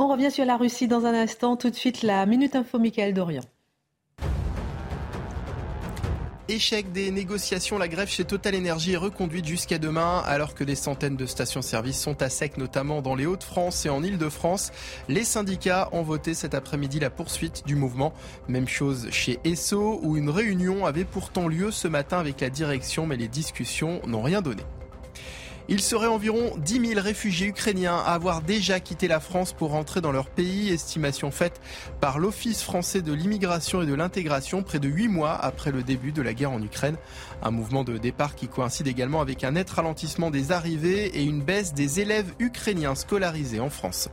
On 0.00 0.06
revient 0.06 0.30
sur 0.30 0.44
la 0.44 0.56
Russie 0.56 0.86
dans 0.86 1.06
un 1.06 1.14
instant. 1.14 1.56
Tout 1.56 1.70
de 1.70 1.74
suite, 1.74 2.02
la 2.02 2.24
Minute 2.24 2.54
Info, 2.54 2.78
Michael 2.78 3.14
Dorian. 3.14 3.42
Échec 6.46 6.92
des 6.92 7.10
négociations, 7.10 7.78
la 7.78 7.88
grève 7.88 8.08
chez 8.08 8.24
Total 8.24 8.54
Energy 8.54 8.92
est 8.92 8.96
reconduite 8.96 9.44
jusqu'à 9.44 9.78
demain, 9.78 10.22
alors 10.24 10.54
que 10.54 10.62
des 10.62 10.76
centaines 10.76 11.16
de 11.16 11.26
stations-service 11.26 12.00
sont 12.00 12.22
à 12.22 12.30
sec, 12.30 12.58
notamment 12.58 13.02
dans 13.02 13.16
les 13.16 13.26
Hauts-de-France 13.26 13.86
et 13.86 13.88
en 13.88 14.04
Ile-de-France. 14.04 14.70
Les 15.08 15.24
syndicats 15.24 15.88
ont 15.90 16.02
voté 16.02 16.32
cet 16.32 16.54
après-midi 16.54 17.00
la 17.00 17.10
poursuite 17.10 17.66
du 17.66 17.74
mouvement. 17.74 18.14
Même 18.46 18.68
chose 18.68 19.08
chez 19.10 19.40
Esso, 19.42 19.98
où 20.04 20.16
une 20.16 20.30
réunion 20.30 20.86
avait 20.86 21.04
pourtant 21.04 21.48
lieu 21.48 21.72
ce 21.72 21.88
matin 21.88 22.20
avec 22.20 22.40
la 22.40 22.50
direction, 22.50 23.04
mais 23.04 23.16
les 23.16 23.28
discussions 23.28 24.00
n'ont 24.06 24.22
rien 24.22 24.42
donné. 24.42 24.62
Il 25.70 25.82
serait 25.82 26.06
environ 26.06 26.54
10 26.56 26.94
000 26.94 27.00
réfugiés 27.00 27.48
ukrainiens 27.48 27.96
à 27.96 28.14
avoir 28.14 28.40
déjà 28.40 28.80
quitté 28.80 29.06
la 29.06 29.20
France 29.20 29.52
pour 29.52 29.70
rentrer 29.70 30.00
dans 30.00 30.12
leur 30.12 30.30
pays, 30.30 30.70
estimation 30.70 31.30
faite 31.30 31.60
par 32.00 32.18
l'Office 32.18 32.62
français 32.62 33.02
de 33.02 33.12
l'immigration 33.12 33.82
et 33.82 33.86
de 33.86 33.92
l'intégration 33.92 34.62
près 34.62 34.78
de 34.78 34.88
8 34.88 35.08
mois 35.08 35.34
après 35.34 35.70
le 35.70 35.82
début 35.82 36.10
de 36.10 36.22
la 36.22 36.32
guerre 36.32 36.52
en 36.52 36.62
Ukraine. 36.62 36.96
Un 37.42 37.50
mouvement 37.50 37.84
de 37.84 37.98
départ 37.98 38.34
qui 38.34 38.48
coïncide 38.48 38.86
également 38.86 39.20
avec 39.20 39.44
un 39.44 39.50
net 39.50 39.68
ralentissement 39.68 40.30
des 40.30 40.52
arrivées 40.52 41.18
et 41.18 41.22
une 41.22 41.42
baisse 41.42 41.74
des 41.74 42.00
élèves 42.00 42.32
ukrainiens 42.38 42.94
scolarisés 42.94 43.60
en 43.60 43.68
France. 43.68 44.08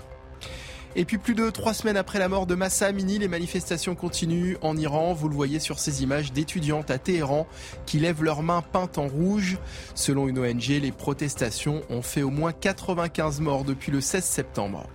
Et 0.97 1.03
puis 1.03 1.17
plus 1.17 1.35
de 1.35 1.49
trois 1.49 1.73
semaines 1.73 1.97
après 1.97 2.19
la 2.19 2.29
mort 2.29 2.47
de 2.47 2.55
Massa 2.55 2.87
Amini, 2.87 3.19
les 3.19 3.27
manifestations 3.27 3.95
continuent 3.95 4.55
en 4.61 4.77
Iran. 4.77 5.13
Vous 5.13 5.27
le 5.27 5.35
voyez 5.35 5.59
sur 5.59 5.77
ces 5.77 6.03
images 6.03 6.31
d'étudiantes 6.31 6.89
à 6.89 6.97
Téhéran 6.97 7.47
qui 7.85 7.99
lèvent 7.99 8.23
leurs 8.23 8.43
mains 8.43 8.61
peintes 8.61 8.97
en 8.97 9.07
rouge. 9.07 9.57
Selon 9.93 10.29
une 10.29 10.39
ONG, 10.39 10.67
les 10.67 10.93
protestations 10.93 11.81
ont 11.89 12.01
fait 12.01 12.23
au 12.23 12.29
moins 12.29 12.53
95 12.53 13.41
morts 13.41 13.65
depuis 13.65 13.91
le 13.91 13.99
16 13.99 14.23
septembre. 14.23 14.87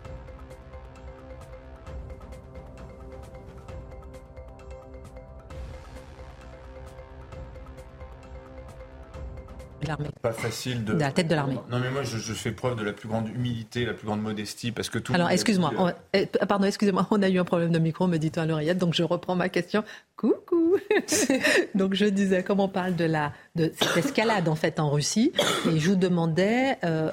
Pas 10.22 10.32
facile 10.32 10.84
de... 10.84 10.92
la 10.92 11.12
tête 11.12 11.28
de 11.28 11.34
l'armée. 11.34 11.56
Non, 11.70 11.78
mais 11.78 11.90
moi, 11.90 12.02
je, 12.02 12.32
fais 12.32 12.52
preuve 12.52 12.76
de 12.76 12.84
la 12.84 12.92
plus 12.92 13.08
grande 13.08 13.28
humilité, 13.28 13.84
la 13.84 13.94
plus 13.94 14.06
grande 14.06 14.22
modestie, 14.22 14.72
parce 14.72 14.88
que 14.88 14.98
tout. 14.98 15.12
Alors, 15.12 15.30
excuse-moi. 15.30 15.94
Eh, 16.12 16.26
pardon, 16.26 16.66
excusez-moi. 16.66 17.06
On 17.10 17.22
a 17.22 17.28
eu 17.28 17.38
un 17.38 17.44
problème 17.44 17.72
de 17.72 17.78
micro, 17.78 18.06
me 18.06 18.18
dit-on 18.18 18.42
à 18.42 18.46
l'oreillette, 18.46 18.78
donc 18.78 18.94
je 18.94 19.02
reprends 19.02 19.36
ma 19.36 19.48
question. 19.48 19.84
Coucou. 20.16 20.76
donc, 21.74 21.94
je 21.94 22.06
disais, 22.06 22.42
comme 22.42 22.60
on 22.60 22.68
parle 22.68 22.94
de 22.96 23.04
la 23.04 23.32
de 23.56 23.72
cette 23.80 24.04
escalade 24.04 24.48
en 24.48 24.54
fait 24.54 24.78
en 24.78 24.90
Russie, 24.90 25.32
et 25.68 25.78
je 25.78 25.90
vous 25.90 25.96
demandais 25.96 26.78
euh, 26.84 27.10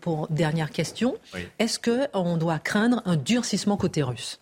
pour 0.00 0.28
dernière 0.28 0.70
question, 0.70 1.16
est-ce 1.58 1.78
que 1.78 2.06
on 2.12 2.36
doit 2.36 2.58
craindre 2.58 3.02
un 3.04 3.16
durcissement 3.16 3.76
côté 3.76 4.02
russe? 4.02 4.40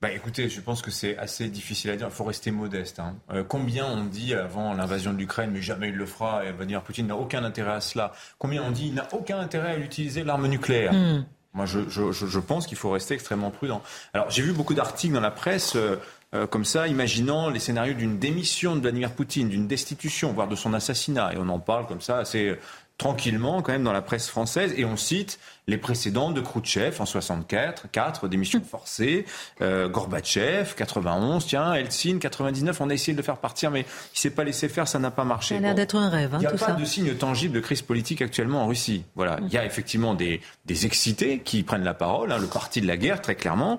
Bah 0.00 0.10
écoutez, 0.10 0.48
je 0.48 0.62
pense 0.62 0.80
que 0.80 0.90
c'est 0.90 1.18
assez 1.18 1.48
difficile 1.48 1.90
à 1.90 1.96
dire. 1.96 2.06
Il 2.08 2.14
faut 2.14 2.24
rester 2.24 2.50
modeste. 2.50 3.00
Hein. 3.00 3.16
Euh, 3.32 3.44
combien 3.46 3.86
on 3.86 4.04
dit 4.04 4.32
avant 4.32 4.72
l'invasion 4.72 5.12
de 5.12 5.18
l'Ukraine, 5.18 5.50
mais 5.52 5.60
jamais 5.60 5.90
il 5.90 5.94
le 5.94 6.06
fera, 6.06 6.46
et 6.46 6.52
Vladimir 6.52 6.82
Poutine 6.82 7.06
n'a 7.06 7.16
aucun 7.16 7.44
intérêt 7.44 7.72
à 7.72 7.80
cela. 7.82 8.12
Combien 8.38 8.62
on 8.62 8.70
dit 8.70 8.88
il 8.88 8.94
n'a 8.94 9.06
aucun 9.12 9.38
intérêt 9.38 9.72
à 9.72 9.76
utiliser 9.76 10.24
l'arme 10.24 10.46
nucléaire? 10.46 10.94
Hmm. 10.94 11.26
Moi, 11.52 11.66
je, 11.66 11.80
je, 11.88 12.12
je 12.12 12.38
pense 12.38 12.66
qu'il 12.66 12.78
faut 12.78 12.90
rester 12.90 13.12
extrêmement 13.12 13.50
prudent. 13.50 13.82
Alors, 14.14 14.30
j'ai 14.30 14.42
vu 14.42 14.52
beaucoup 14.52 14.72
d'articles 14.72 15.12
dans 15.12 15.20
la 15.20 15.30
presse. 15.30 15.76
Euh, 15.76 15.96
euh, 16.32 16.46
comme 16.46 16.64
ça, 16.64 16.86
imaginant 16.86 17.50
les 17.50 17.58
scénarios 17.58 17.94
d'une 17.94 18.18
démission 18.18 18.76
de 18.76 18.80
Vladimir 18.80 19.10
Poutine, 19.10 19.48
d'une 19.48 19.66
destitution, 19.66 20.32
voire 20.32 20.46
de 20.46 20.54
son 20.54 20.72
assassinat. 20.74 21.34
Et 21.34 21.36
on 21.38 21.48
en 21.48 21.58
parle 21.58 21.88
comme 21.88 22.00
ça 22.00 22.18
assez 22.18 22.56
tranquillement 23.00 23.62
quand 23.62 23.72
même 23.72 23.82
dans 23.82 23.94
la 23.94 24.02
presse 24.02 24.28
française 24.28 24.74
et 24.76 24.84
on 24.84 24.96
cite 24.96 25.40
les 25.70 25.78
précédents 25.78 26.32
de 26.32 26.40
Khrouchtchev 26.40 27.00
en 27.00 27.06
64, 27.06 27.86
4 27.90 28.28
démissions 28.28 28.60
forcées, 28.60 29.24
euh, 29.62 29.88
Gorbatchev 29.88 30.74
91, 30.74 31.46
tiens, 31.46 31.72
Eltsine 31.74 32.18
99, 32.18 32.80
on 32.80 32.90
a 32.90 32.94
essayé 32.94 33.12
de 33.14 33.18
le 33.18 33.22
faire 33.22 33.38
partir 33.38 33.70
mais 33.70 33.86
il 34.14 34.18
s'est 34.18 34.30
pas 34.30 34.44
laissé 34.44 34.68
faire, 34.68 34.88
ça 34.88 34.98
n'a 34.98 35.10
pas 35.10 35.24
marché. 35.24 35.54
Ça 35.54 35.58
a 35.58 35.62
l'air 35.62 35.74
d'être 35.74 35.96
un 35.96 36.08
rêve. 36.08 36.34
Hein, 36.34 36.38
il 36.40 36.46
n'y 36.46 36.46
a 36.46 36.52
pas 36.52 36.72
de 36.72 36.84
signe 36.84 37.14
tangible 37.14 37.54
de 37.54 37.60
crise 37.60 37.82
politique 37.82 38.20
actuellement 38.20 38.64
en 38.64 38.66
Russie. 38.66 39.04
Voilà, 39.14 39.38
il 39.42 39.52
y 39.52 39.56
a 39.56 39.64
effectivement 39.64 40.14
des, 40.14 40.40
des 40.66 40.86
excités 40.86 41.38
qui 41.38 41.62
prennent 41.62 41.84
la 41.84 41.94
parole, 41.94 42.32
hein, 42.32 42.38
le 42.38 42.46
parti 42.46 42.80
de 42.80 42.86
la 42.86 42.96
guerre 42.96 43.22
très 43.22 43.36
clairement 43.36 43.78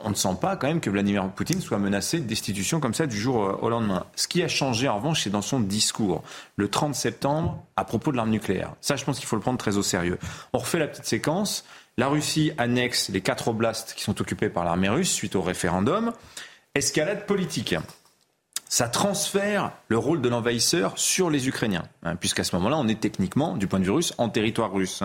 on 0.00 0.10
ne 0.10 0.14
sent 0.14 0.36
pas 0.40 0.56
quand 0.56 0.66
même 0.66 0.80
que 0.80 0.88
Vladimir 0.88 1.28
Poutine 1.30 1.60
soit 1.60 1.78
menacé 1.78 2.18
de 2.18 2.24
destitution 2.24 2.80
comme 2.80 2.94
ça 2.94 3.06
du 3.06 3.18
jour 3.18 3.44
euh, 3.44 3.58
au 3.60 3.68
lendemain. 3.68 4.06
Ce 4.16 4.26
qui 4.26 4.42
a 4.42 4.48
changé 4.48 4.88
en 4.88 4.96
revanche, 4.96 5.24
c'est 5.24 5.30
dans 5.30 5.42
son 5.42 5.60
discours 5.60 6.22
le 6.56 6.68
30 6.68 6.94
septembre 6.94 7.62
à 7.76 7.84
propos 7.84 8.10
de 8.10 8.16
l'arme 8.16 8.30
nucléaire. 8.30 8.72
Ça, 8.80 8.96
je 8.96 9.04
pense 9.04 9.18
qu'il 9.18 9.28
faut 9.28 9.36
le 9.36 9.42
prendre 9.42 9.58
très 9.58 9.76
au 9.76 9.82
sérieux. 9.82 10.18
On 10.52 10.58
refait 10.58 10.78
la 10.78 10.88
petite 10.88 11.04
séquence. 11.04 11.23
La 11.96 12.08
Russie 12.08 12.52
annexe 12.58 13.08
les 13.08 13.20
quatre 13.20 13.48
oblasts 13.48 13.94
qui 13.94 14.02
sont 14.02 14.20
occupés 14.20 14.48
par 14.48 14.64
l'armée 14.64 14.88
russe 14.88 15.12
suite 15.12 15.36
au 15.36 15.42
référendum. 15.42 16.12
Escalade 16.74 17.26
politique. 17.26 17.76
Ça 18.68 18.88
transfère 18.88 19.70
le 19.88 19.98
rôle 19.98 20.20
de 20.20 20.28
l'envahisseur 20.28 20.98
sur 20.98 21.30
les 21.30 21.46
Ukrainiens, 21.46 21.84
hein, 22.02 22.16
puisqu'à 22.16 22.42
ce 22.42 22.56
moment-là, 22.56 22.76
on 22.76 22.88
est 22.88 22.98
techniquement, 22.98 23.56
du 23.56 23.68
point 23.68 23.78
de 23.78 23.84
vue 23.84 23.92
russe, 23.92 24.12
en 24.18 24.28
territoire 24.28 24.72
russe. 24.72 25.04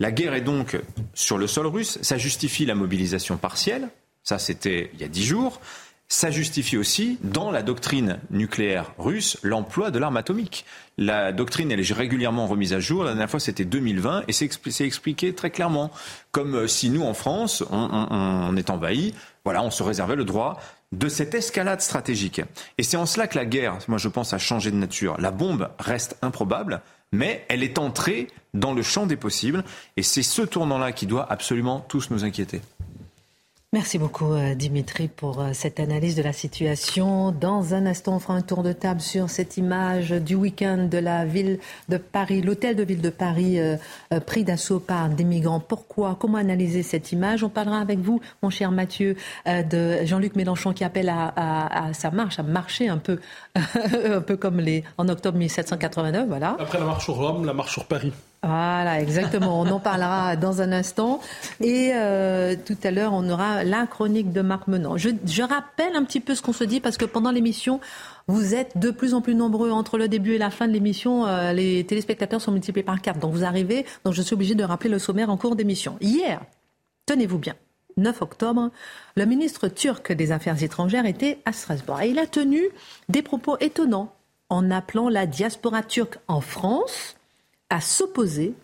La 0.00 0.10
guerre 0.10 0.32
est 0.32 0.40
donc 0.40 0.80
sur 1.12 1.36
le 1.36 1.46
sol 1.46 1.66
russe. 1.66 1.98
Ça 2.00 2.16
justifie 2.16 2.64
la 2.64 2.74
mobilisation 2.74 3.36
partielle, 3.36 3.90
ça, 4.24 4.38
c'était 4.38 4.90
il 4.94 5.00
y 5.00 5.04
a 5.04 5.08
dix 5.08 5.24
jours. 5.24 5.60
Ça 6.08 6.30
justifie 6.30 6.76
aussi, 6.76 7.18
dans 7.22 7.50
la 7.50 7.62
doctrine 7.62 8.18
nucléaire 8.30 8.92
russe, 8.98 9.38
l'emploi 9.42 9.90
de 9.90 9.98
l'arme 9.98 10.16
atomique. 10.16 10.64
La 10.98 11.32
doctrine, 11.32 11.72
elle 11.72 11.80
est 11.80 11.92
régulièrement 11.92 12.46
remise 12.46 12.72
à 12.72 12.78
jour. 12.78 13.04
La 13.04 13.10
dernière 13.10 13.30
fois, 13.30 13.40
c'était 13.40 13.64
2020, 13.64 14.24
et 14.28 14.32
c'est 14.32 14.84
expliqué 14.84 15.34
très 15.34 15.50
clairement. 15.50 15.90
Comme 16.30 16.54
euh, 16.54 16.66
si 16.68 16.90
nous, 16.90 17.02
en 17.02 17.14
France, 17.14 17.64
on, 17.70 18.56
est 18.56 18.70
envahi, 18.70 19.14
voilà, 19.44 19.62
on 19.62 19.70
se 19.70 19.82
réservait 19.82 20.14
le 20.14 20.24
droit 20.24 20.60
de 20.92 21.08
cette 21.08 21.34
escalade 21.34 21.80
stratégique. 21.80 22.42
Et 22.78 22.82
c'est 22.82 22.96
en 22.96 23.06
cela 23.06 23.26
que 23.26 23.36
la 23.36 23.46
guerre, 23.46 23.78
moi 23.88 23.98
je 23.98 24.08
pense, 24.08 24.32
a 24.34 24.38
changé 24.38 24.70
de 24.70 24.76
nature. 24.76 25.16
La 25.18 25.32
bombe 25.32 25.70
reste 25.78 26.16
improbable, 26.22 26.82
mais 27.10 27.44
elle 27.48 27.62
est 27.62 27.78
entrée 27.78 28.28
dans 28.52 28.72
le 28.72 28.82
champ 28.82 29.06
des 29.06 29.16
possibles, 29.16 29.64
et 29.96 30.02
c'est 30.02 30.22
ce 30.22 30.42
tournant-là 30.42 30.92
qui 30.92 31.06
doit 31.06 31.26
absolument 31.32 31.80
tous 31.88 32.10
nous 32.10 32.24
inquiéter. 32.24 32.60
Merci 33.74 33.98
beaucoup 33.98 34.32
euh, 34.32 34.54
Dimitri 34.54 35.08
pour 35.08 35.40
euh, 35.40 35.48
cette 35.52 35.80
analyse 35.80 36.14
de 36.14 36.22
la 36.22 36.32
situation. 36.32 37.32
Dans 37.32 37.74
un 37.74 37.86
instant, 37.86 38.14
on 38.14 38.18
fera 38.20 38.34
un 38.34 38.40
tour 38.40 38.62
de 38.62 38.72
table 38.72 39.00
sur 39.00 39.28
cette 39.28 39.56
image 39.56 40.10
du 40.10 40.36
week-end 40.36 40.86
de 40.88 40.98
la 40.98 41.24
ville 41.24 41.58
de 41.88 41.96
Paris, 41.96 42.40
l'hôtel 42.40 42.76
de 42.76 42.84
ville 42.84 43.00
de 43.00 43.10
Paris 43.10 43.58
euh, 43.58 43.76
pris 44.26 44.44
d'assaut 44.44 44.78
par 44.78 45.08
des 45.08 45.24
migrants. 45.24 45.58
Pourquoi? 45.58 46.16
Comment 46.20 46.38
analyser 46.38 46.84
cette 46.84 47.10
image? 47.10 47.42
On 47.42 47.48
parlera 47.48 47.80
avec 47.80 47.98
vous, 47.98 48.20
mon 48.44 48.50
cher 48.50 48.70
Mathieu, 48.70 49.16
de 49.44 50.04
Jean-Luc 50.04 50.36
Mélenchon 50.36 50.72
qui 50.72 50.84
appelle 50.84 51.08
à, 51.08 51.90
sa 51.94 52.12
marche, 52.12 52.38
à 52.38 52.44
marcher 52.44 52.86
un 52.86 52.98
peu, 52.98 53.18
un 53.56 54.20
peu 54.20 54.36
comme 54.36 54.60
les, 54.60 54.84
en 54.98 55.08
octobre 55.08 55.36
1789. 55.36 56.28
Voilà. 56.28 56.56
Après 56.60 56.78
la 56.78 56.84
marche 56.84 57.04
sur 57.06 57.14
Rome, 57.14 57.44
la 57.44 57.52
marche 57.52 57.72
sur 57.72 57.86
Paris. 57.86 58.12
Voilà, 58.46 59.00
exactement. 59.00 59.58
On 59.58 59.66
en 59.70 59.80
parlera 59.80 60.36
dans 60.36 60.60
un 60.60 60.70
instant. 60.72 61.20
Et 61.60 61.92
euh, 61.94 62.54
tout 62.62 62.76
à 62.82 62.90
l'heure, 62.90 63.12
on 63.14 63.28
aura 63.30 63.64
la 63.64 63.86
chronique 63.86 64.32
de 64.32 64.42
Marc 64.42 64.68
Menant. 64.68 64.98
Je, 64.98 65.42
rappelle 65.42 65.96
un 65.96 66.04
petit 66.04 66.20
peu 66.20 66.34
ce 66.34 66.42
qu'on 66.42 66.52
se 66.52 66.64
dit 66.64 66.80
parce 66.80 66.98
que 66.98 67.06
pendant 67.06 67.30
l'émission, 67.30 67.80
vous 68.26 68.54
êtes 68.54 68.76
de 68.76 68.90
plus 68.90 69.14
en 69.14 69.22
plus 69.22 69.34
nombreux 69.34 69.70
entre 69.70 69.96
le 69.96 70.08
début 70.08 70.34
et 70.34 70.38
la 70.38 70.50
fin 70.50 70.68
de 70.68 70.72
l'émission. 70.72 71.26
Euh, 71.26 71.52
les 71.52 71.84
téléspectateurs 71.84 72.42
sont 72.42 72.52
multipliés 72.52 72.84
par 72.84 73.00
quatre. 73.00 73.18
Donc 73.18 73.32
vous 73.32 73.44
arrivez. 73.44 73.86
Donc 74.04 74.12
je 74.12 74.20
suis 74.20 74.34
obligée 74.34 74.54
de 74.54 74.64
rappeler 74.64 74.90
le 74.90 74.98
sommaire 74.98 75.30
en 75.30 75.38
cours 75.38 75.56
d'émission. 75.56 75.96
Hier, 76.02 76.40
tenez-vous 77.06 77.38
bien. 77.38 77.54
9 77.96 78.22
octobre, 78.22 78.70
le 79.16 79.24
ministre 79.24 79.68
turc 79.68 80.12
des 80.12 80.32
Affaires 80.32 80.62
étrangères 80.62 81.06
était 81.06 81.38
à 81.46 81.52
Strasbourg. 81.52 82.02
Et 82.02 82.10
il 82.10 82.18
a 82.18 82.26
tenu 82.26 82.62
des 83.08 83.22
propos 83.22 83.56
étonnants 83.60 84.12
en 84.50 84.70
appelant 84.70 85.08
la 85.08 85.26
diaspora 85.26 85.82
turque 85.82 86.18
en 86.28 86.40
France 86.42 87.16
à 87.74 87.80
s'opposer, 87.80 88.54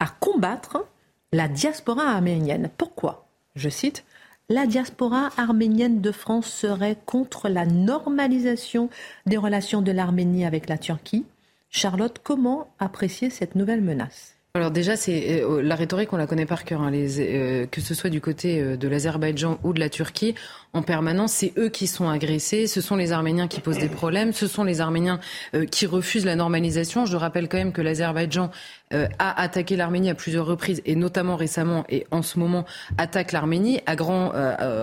à 0.00 0.08
combattre 0.08 0.84
la 1.32 1.46
diaspora 1.46 2.02
arménienne. 2.02 2.68
Pourquoi 2.76 3.28
Je 3.54 3.68
cite 3.68 4.04
la 4.48 4.66
diaspora 4.66 5.30
arménienne 5.36 6.00
de 6.00 6.10
France 6.10 6.48
serait 6.48 6.98
contre 7.06 7.48
la 7.48 7.64
normalisation 7.64 8.90
des 9.24 9.36
relations 9.36 9.82
de 9.82 9.92
l'Arménie 9.92 10.44
avec 10.44 10.68
la 10.68 10.78
Turquie. 10.78 11.26
Charlotte, 11.70 12.20
comment 12.22 12.68
apprécier 12.78 13.30
cette 13.30 13.54
nouvelle 13.54 13.82
menace? 13.82 14.35
Alors 14.56 14.70
déjà, 14.70 14.96
c'est 14.96 15.42
euh, 15.42 15.62
la 15.62 15.74
rhétorique, 15.74 16.12
on 16.12 16.16
la 16.16 16.26
connaît 16.26 16.46
par 16.46 16.64
cœur. 16.64 16.80
Hein, 16.80 16.90
les, 16.90 17.20
euh, 17.20 17.66
que 17.66 17.80
ce 17.80 17.94
soit 17.94 18.10
du 18.10 18.20
côté 18.20 18.60
euh, 18.60 18.76
de 18.76 18.88
l'Azerbaïdjan 18.88 19.58
ou 19.62 19.72
de 19.72 19.80
la 19.80 19.88
Turquie, 19.88 20.34
en 20.72 20.82
permanence, 20.82 21.32
c'est 21.32 21.52
eux 21.58 21.68
qui 21.68 21.86
sont 21.86 22.08
agressés. 22.08 22.66
Ce 22.66 22.80
sont 22.80 22.96
les 22.96 23.12
Arméniens 23.12 23.48
qui 23.48 23.60
posent 23.60 23.78
des 23.78 23.88
problèmes. 23.88 24.32
Ce 24.32 24.46
sont 24.46 24.64
les 24.64 24.80
Arméniens 24.80 25.20
qui 25.70 25.86
refusent 25.86 26.26
la 26.26 26.36
normalisation. 26.36 27.06
Je 27.06 27.16
rappelle 27.16 27.48
quand 27.48 27.56
même 27.56 27.72
que 27.72 27.80
l'Azerbaïdjan 27.80 28.50
a 28.92 29.40
attaqué 29.40 29.74
l'Arménie 29.74 30.10
à 30.10 30.14
plusieurs 30.14 30.44
reprises, 30.44 30.82
et 30.84 30.94
notamment 30.94 31.36
récemment, 31.36 31.86
et 31.88 32.06
en 32.10 32.20
ce 32.20 32.38
moment 32.38 32.66
attaque 32.98 33.32
l'Arménie, 33.32 33.80
à 33.86 33.96
grand 33.96 34.32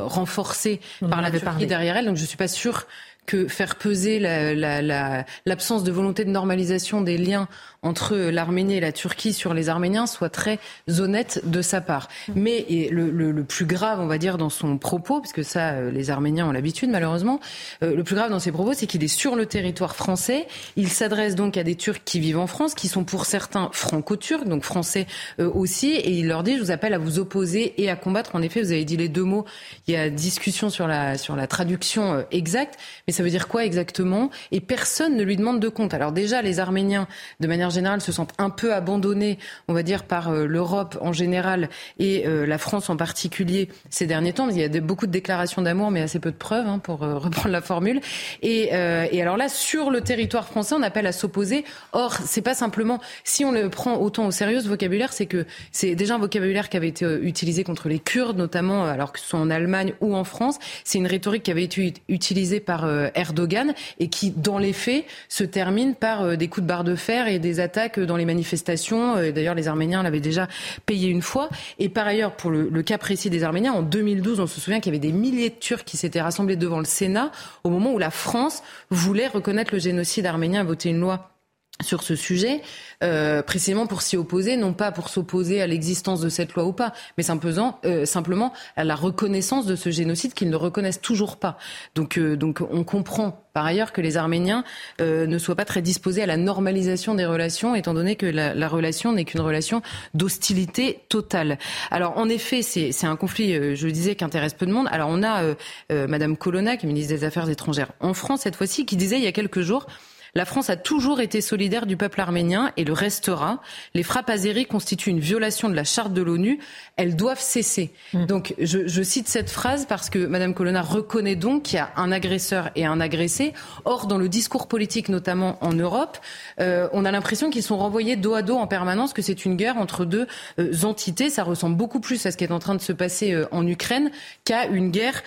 renforcé 0.08 0.80
par 1.08 1.22
la 1.22 1.30
Turquie 1.30 1.68
derrière 1.68 1.96
elle. 1.96 2.06
Donc 2.06 2.18
je 2.18 2.26
suis 2.26 2.38
pas 2.38 2.48
sûre 2.48 2.88
que 3.26 3.48
faire 3.48 3.76
peser 3.76 4.20
l'absence 4.20 5.82
la, 5.82 5.88
de 5.88 5.92
volonté 5.92 6.26
de 6.26 6.30
normalisation 6.30 7.02
des 7.02 7.18
liens 7.18 7.48
entre 7.84 8.16
l'Arménie 8.16 8.76
et 8.76 8.80
la 8.80 8.92
Turquie 8.92 9.34
sur 9.34 9.54
les 9.54 9.70
Arméniens 9.70 10.08
soit 10.08 10.30
très 10.30 10.60
honnête 11.00 11.42
de 11.46 11.62
sa 11.62 11.82
part. 11.82 12.08
Mais 12.36 12.66
le, 12.92 13.12
le, 13.12 13.44
plus 13.44 13.66
grave, 13.66 14.00
on 14.00 14.08
va 14.08 14.18
dire, 14.18 14.38
dans 14.38 14.50
son 14.50 14.78
propos, 14.78 15.20
parce 15.20 15.34
que 15.34 15.44
ça, 15.44 15.74
euh, 15.74 15.92
les 15.92 16.10
Arméniens 16.10 16.48
ont 16.48 16.52
l'habitude 16.52 16.90
malheureusement, 16.90 17.40
euh, 17.84 17.96
le 17.96 18.04
plus 18.04 18.16
grave 18.16 18.32
dans 18.32 18.40
ses 18.40 18.52
propos, 18.52 18.74
c'est 18.74 18.88
qu'il 18.88 19.04
est 19.04 19.08
sur 19.08 19.36
le 19.36 19.46
territoire 19.46 19.96
français. 19.96 20.48
Il 20.76 20.90
s'adresse 20.90 21.36
donc 21.36 21.58
à 21.58 21.64
des 21.64 21.76
Turcs 21.76 22.04
qui 22.06 22.20
vivent 22.20 22.40
en 22.40 22.48
France, 22.48 22.74
qui 22.74 22.88
sont 22.88 23.04
pour 23.04 23.26
certains 23.26 23.70
franco-turcs, 23.74 24.46
donc 24.46 24.64
français 24.64 25.06
euh, 25.40 25.52
aussi, 25.54 25.92
et 25.92 26.12
il 26.12 26.28
leur 26.28 26.44
dit, 26.44 26.56
je 26.58 26.62
vous 26.62 26.72
appelle 26.72 26.94
à 26.94 26.98
vous 26.98 27.20
opposer 27.20 27.82
et 27.82 27.90
à 27.90 27.96
combattre. 27.96 28.36
En 28.36 28.42
effet, 28.42 28.62
vous 28.62 28.72
avez 28.72 28.86
dit 28.86 28.98
les 28.98 29.10
deux 29.10 29.24
mots. 29.24 29.46
Il 29.88 29.94
y 29.94 29.98
a 29.98 30.10
discussion 30.10 30.70
sur 30.70 30.88
la, 30.88 31.18
sur 31.18 31.36
la 31.36 31.48
traduction 31.48 32.26
exacte, 32.32 32.80
mais 33.08 33.14
ça 33.14 33.24
veut 33.24 33.30
dire 33.30 33.48
quoi 33.48 33.66
exactement? 33.66 34.30
Et 34.52 34.62
personne 34.62 35.18
ne 35.18 35.24
lui 35.24 35.36
demande 35.36 35.60
de 35.60 35.70
compte. 35.70 35.94
Alors 35.94 36.14
déjà, 36.14 36.42
les 36.42 36.60
Arméniens, 36.60 37.08
de 37.40 37.48
manière 37.48 37.73
générale, 37.74 38.02
se 38.02 38.12
sentent 38.12 38.34
un 38.38 38.50
peu 38.50 38.74
abandonnés, 38.74 39.40
on 39.68 39.74
va 39.74 39.84
dire, 39.84 40.04
par 40.04 40.30
euh, 40.30 40.46
l'Europe 40.46 40.98
en 41.02 41.12
général 41.12 41.70
et 42.00 42.26
euh, 42.26 42.46
la 42.46 42.58
France 42.58 42.90
en 42.90 42.96
particulier 42.96 43.70
ces 43.90 44.06
derniers 44.06 44.34
temps. 44.34 44.48
Il 44.50 44.58
y 44.58 44.64
a 44.64 44.82
beaucoup 44.82 45.08
de 45.08 45.12
déclarations 45.12 45.62
d'amour, 45.62 45.92
mais 45.92 46.02
assez 46.02 46.20
peu 46.20 46.32
de 46.32 46.38
preuves, 46.38 46.68
hein, 46.68 46.80
pour 46.80 47.04
euh, 47.04 47.18
reprendre 47.18 47.50
la 47.50 47.62
formule. 47.62 48.02
Et, 48.42 48.70
et, 48.74 49.22
alors 49.22 49.38
là, 49.38 49.50
sur 49.50 49.90
le 49.90 50.02
territoire 50.02 50.48
français, 50.48 50.76
on 50.78 50.82
appelle 50.82 51.08
à 51.08 51.12
s'opposer. 51.12 51.66
Or, 51.92 52.14
c'est 52.14 52.42
pas 52.42 52.54
simplement, 52.54 53.00
si 53.24 53.46
on 53.46 53.52
le 53.52 53.70
prend 53.70 53.98
autant 53.98 54.28
au 54.28 54.32
sérieux, 54.32 54.62
ce 54.62 54.68
vocabulaire, 54.68 55.14
c'est 55.14 55.26
que 55.26 55.46
c'est 55.72 55.96
déjà 55.96 56.16
un 56.16 56.20
vocabulaire 56.20 56.70
qui 56.70 56.78
avait 56.78 56.88
été 56.88 57.06
utilisé 57.22 57.64
contre 57.64 57.90
les 57.90 58.00
Kurdes, 58.00 58.38
notamment, 58.38 58.86
alors 58.86 59.12
que 59.12 59.20
ce 59.20 59.26
soit 59.26 59.40
en 59.40 59.50
Allemagne 59.50 59.94
ou 60.02 60.16
en 60.16 60.24
France. 60.24 60.60
C'est 60.84 60.98
une 60.98 61.08
rhétorique 61.08 61.44
qui 61.44 61.52
avait 61.52 61.64
été 61.64 61.94
utilisée 62.08 62.60
par 62.60 62.88
Erdogan 63.16 63.74
et 64.00 64.10
qui, 64.10 64.32
dans 64.32 64.58
les 64.58 64.74
faits, 64.74 65.06
se 65.30 65.44
termine 65.44 65.96
par 65.96 66.38
des 66.38 66.48
coups 66.48 66.64
de 66.64 66.68
barre 66.68 66.84
de 66.84 66.96
fer 66.96 67.28
et 67.28 67.40
des 67.40 67.60
attaques 67.64 68.00
dans 68.00 68.18
les 68.18 68.26
manifestations. 68.26 69.18
Euh, 69.18 69.32
d'ailleurs, 69.32 69.56
les 69.56 69.68
Arméniens 69.68 70.04
l'avaient 70.04 70.20
déjà 70.20 70.48
payé 70.86 71.10
une 71.10 71.24
fois. 71.24 71.50
Et 71.80 71.90
par 71.90 72.06
ailleurs, 72.06 72.36
pour 72.36 72.52
le, 72.52 72.84
cas 72.84 73.00
précis 73.00 73.30
des 73.30 73.44
Arméniens, 73.44 73.74
en 73.74 73.82
2012, 73.82 74.40
on 74.40 74.48
se 74.48 74.62
souvient 74.62 74.80
qu'il 74.80 74.94
y 74.94 74.96
avait 74.96 75.08
des 75.08 75.14
milliers 75.14 75.50
de 75.50 75.56
Turcs 75.56 75.84
qui 75.84 75.98
s'étaient 75.98 76.22
rassemblés 76.22 76.56
devant 76.56 76.80
le 76.80 76.86
Sénat 76.86 77.32
au 77.64 77.70
moment 77.70 77.92
où 77.94 77.98
la 77.98 78.12
France 78.12 78.62
voulait 78.92 79.28
reconnaître 79.28 79.74
le 79.74 79.80
génocide 79.80 80.26
arménien, 80.26 80.64
voter 80.64 80.90
une 80.90 81.00
loi 81.00 81.33
sur 81.82 82.04
ce 82.04 82.16
sujet, 82.16 82.62
euh, 83.04 83.42
précisément 83.42 83.88
pour 83.88 84.02
s'y 84.02 84.16
opposer, 84.16 84.58
non 84.58 84.74
pas 84.74 84.92
pour 84.92 85.10
s'opposer 85.10 85.62
à 85.62 85.68
l'existence 85.68 86.22
de 86.22 86.30
cette 86.30 86.54
loi 86.54 86.66
ou 86.66 86.72
pas, 86.72 86.94
mais 87.18 87.24
simplement, 87.24 87.80
euh, 87.86 88.06
simplement 88.06 88.54
à 88.76 88.84
la 88.84 88.96
reconnaissance 88.96 89.66
de 89.66 89.76
ce 89.76 89.90
génocide 89.90 90.34
qu'ils 90.34 90.50
ne 90.50 90.56
reconnaissent 90.56 91.02
toujours 91.02 91.38
pas. 91.38 91.58
Donc, 91.96 92.18
euh, 92.18 92.38
donc 92.38 92.62
on 92.62 92.84
comprend 92.84 93.44
par 93.54 93.66
ailleurs 93.66 93.92
que 93.92 94.02
les 94.02 94.18
Arméniens 94.18 94.64
ne 95.00 95.38
soient 95.38 95.56
pas 95.56 95.64
très 95.64 95.84
disposés 95.84 96.24
à 96.24 96.26
la 96.26 96.38
normalisation 96.38 97.14
des 97.14 97.26
relations, 97.28 97.76
étant 97.76 97.94
donné 97.94 98.16
que 98.16 98.26
la, 98.26 98.56
la 98.56 98.68
relation 98.68 99.12
n'est 99.12 99.26
qu'une 99.26 99.42
relation 99.42 99.84
d'hostilité 100.16 101.02
totale. 101.08 101.60
Alors 101.92 102.18
en 102.18 102.30
effet, 102.30 102.64
c'est 102.64 103.06
un 103.06 103.16
conflit, 103.16 103.76
je 103.76 103.86
le 103.86 103.92
disais, 103.92 104.16
qui 104.16 104.24
intéresse 104.24 104.56
peu 104.56 104.66
de 104.66 104.72
monde. 104.72 104.88
Alors 104.90 105.10
on 105.12 105.22
a 105.22 105.54
Madame 105.92 106.36
Colonna, 106.36 106.78
qui 106.78 106.88
est 106.88 106.90
ministre 106.90 107.14
des 107.14 107.26
Affaires 107.26 107.48
étrangères 107.48 107.92
en 108.00 108.16
France 108.16 108.42
cette 108.42 108.56
fois-ci, 108.56 108.88
qui 108.88 108.96
disait 108.96 109.18
il 109.18 109.24
y 109.24 109.28
a 109.28 109.32
quelques 109.32 109.62
jours 109.62 109.86
la 110.36 110.46
France 110.46 110.70
a 110.70 110.76
toujours 110.76 111.22
été 111.22 111.42
solidaire 111.42 111.86
du 111.86 111.98
peuple 111.98 112.20
arménien 112.20 112.72
et 112.76 112.84
le 112.84 112.94
restera. 112.94 113.62
Les 113.94 114.04
frappes 114.04 114.30
azéries 114.30 114.66
constituent 114.66 115.12
une 115.12 115.20
violation 115.20 115.70
de 115.70 115.76
la 115.76 115.84
charte 115.84 116.14
de 116.14 116.22
l'ONU. 116.22 116.60
Elles 116.98 117.16
doivent 117.16 117.40
cesser. 117.40 117.92
Mm. 118.14 118.26
Donc, 118.26 118.56
je, 118.60 118.88
je, 118.88 119.04
cite 119.04 119.28
cette 119.28 119.50
phrase 119.50 119.86
parce 119.86 120.10
que 120.10 120.26
Mme 120.26 120.56
Colonna 120.56 120.82
reconnaît 120.82 121.36
donc 121.36 121.64
qu'il 121.64 121.76
y 121.76 121.80
a 121.80 121.92
un 121.98 122.12
agresseur 122.12 122.72
et 122.76 122.86
un 122.86 123.00
agressé. 123.00 123.54
Or, 123.86 124.08
dans 124.08 124.18
le 124.18 124.28
discours 124.28 124.68
politique, 124.68 125.10
notamment 125.10 125.58
en 125.62 125.74
Europe, 125.74 126.18
euh, 126.60 126.88
on 126.94 127.06
a 127.06 127.12
l'impression 127.12 127.52
qu'ils 127.52 127.64
sont 127.64 127.78
renvoyés 127.78 128.16
dos 128.16 128.34
à 128.34 128.42
dos 128.42 128.56
en 128.56 128.68
permanence, 128.68 129.14
que 129.14 129.22
c'est 129.22 129.46
une 129.46 129.56
guerre 129.56 129.78
entre 129.78 130.06
deux 130.06 130.26
euh, 130.60 130.84
entités. 130.84 131.30
Ça 131.30 131.44
ressemble 131.44 131.76
beaucoup 131.76 132.00
plus 132.00 132.26
à 132.26 132.32
ce 132.32 132.38
qui 132.38 132.44
est 132.44 132.52
en 132.52 132.60
train 132.60 132.76
de 132.76 132.82
se 132.82 132.94
passer 132.94 133.34
euh, 133.34 133.46
en 133.52 133.68
Ukraine 133.68 134.10
qu'à 134.46 134.66
une 134.66 134.90
guerre 134.90 135.22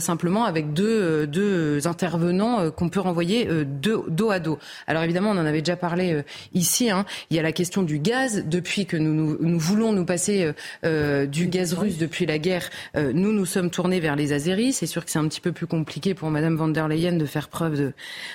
simplement 0.00 0.44
avec 0.44 0.72
deux, 0.72 1.26
deux 1.26 1.86
intervenants 1.86 2.70
qu'on 2.70 2.88
peut 2.88 3.00
renvoyer 3.00 3.48
dos 3.64 4.30
à 4.30 4.40
dos. 4.40 4.47
Alors 4.86 5.02
évidemment, 5.02 5.30
on 5.30 5.38
en 5.38 5.46
avait 5.46 5.62
déjà 5.62 5.76
parlé 5.76 6.12
euh, 6.12 6.22
ici. 6.54 6.90
Hein. 6.90 7.04
Il 7.30 7.36
y 7.36 7.40
a 7.40 7.42
la 7.42 7.52
question 7.52 7.82
du 7.82 7.98
gaz. 7.98 8.44
Depuis 8.46 8.86
que 8.86 8.96
nous, 8.96 9.36
nous, 9.40 9.58
voulons 9.58 9.92
nous 9.92 10.04
passer 10.04 10.44
euh, 10.44 10.52
euh, 10.84 11.26
du 11.26 11.48
gaz 11.48 11.74
russe 11.74 11.98
depuis 11.98 12.26
la 12.26 12.38
guerre, 12.38 12.70
nous 12.94 13.32
nous 13.32 13.46
sommes 13.46 13.70
tournés 13.70 14.00
vers 14.00 14.16
les 14.16 14.32
Azeris. 14.32 14.72
C'est 14.72 14.86
sûr 14.86 15.04
que 15.04 15.10
c'est 15.10 15.18
un 15.18 15.28
petit 15.28 15.40
peu 15.40 15.52
plus 15.52 15.66
compliqué 15.66 16.14
pour 16.14 16.30
Madame 16.30 16.56
van 16.56 16.68
der 16.68 16.88
Leyen 16.88 17.12
de 17.12 17.26
faire 17.26 17.48
preuve 17.48 17.76
de, 17.76 17.92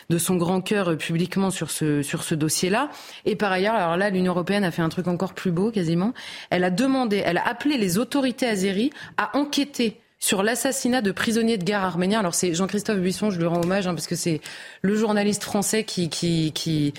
de 0.09 0.17
son 0.17 0.35
grand 0.35 0.61
cœur 0.61 0.97
publiquement 0.97 1.49
sur 1.49 1.71
ce, 1.71 2.01
sur 2.01 2.23
ce 2.23 2.35
dossier-là. 2.35 2.89
Et 3.25 3.35
par 3.35 3.51
ailleurs, 3.51 3.75
alors 3.75 3.97
là, 3.97 4.09
l'Union 4.09 4.33
européenne 4.33 4.63
a 4.63 4.71
fait 4.71 4.81
un 4.81 4.89
truc 4.89 5.07
encore 5.07 5.33
plus 5.33 5.51
beau 5.51 5.71
quasiment. 5.71 6.13
Elle 6.49 6.63
a 6.63 6.69
demandé, 6.69 7.21
elle 7.25 7.37
a 7.37 7.47
appelé 7.47 7.77
les 7.77 7.97
autorités 7.97 8.47
azéries 8.47 8.91
à 9.17 9.37
enquêter 9.37 10.02
sur 10.23 10.41
l'assassinat 10.41 11.01
de 11.01 11.11
prisonniers 11.11 11.57
de 11.57 11.65
guerre 11.65 11.83
arméniens. 11.83 12.19
Alors 12.19 12.33
c'est 12.33 12.53
Jean-Christophe 12.53 12.99
Buisson, 12.99 13.29
je 13.29 13.37
lui 13.37 13.45
rends 13.45 13.61
hommage 13.61 13.87
hein, 13.87 13.93
parce 13.93 14.07
que 14.07 14.15
c'est 14.15 14.39
le 14.81 14.95
journaliste 14.95 15.43
français 15.43 15.83
qui, 15.83 16.07
qui, 16.07 16.53
qui, 16.53 16.93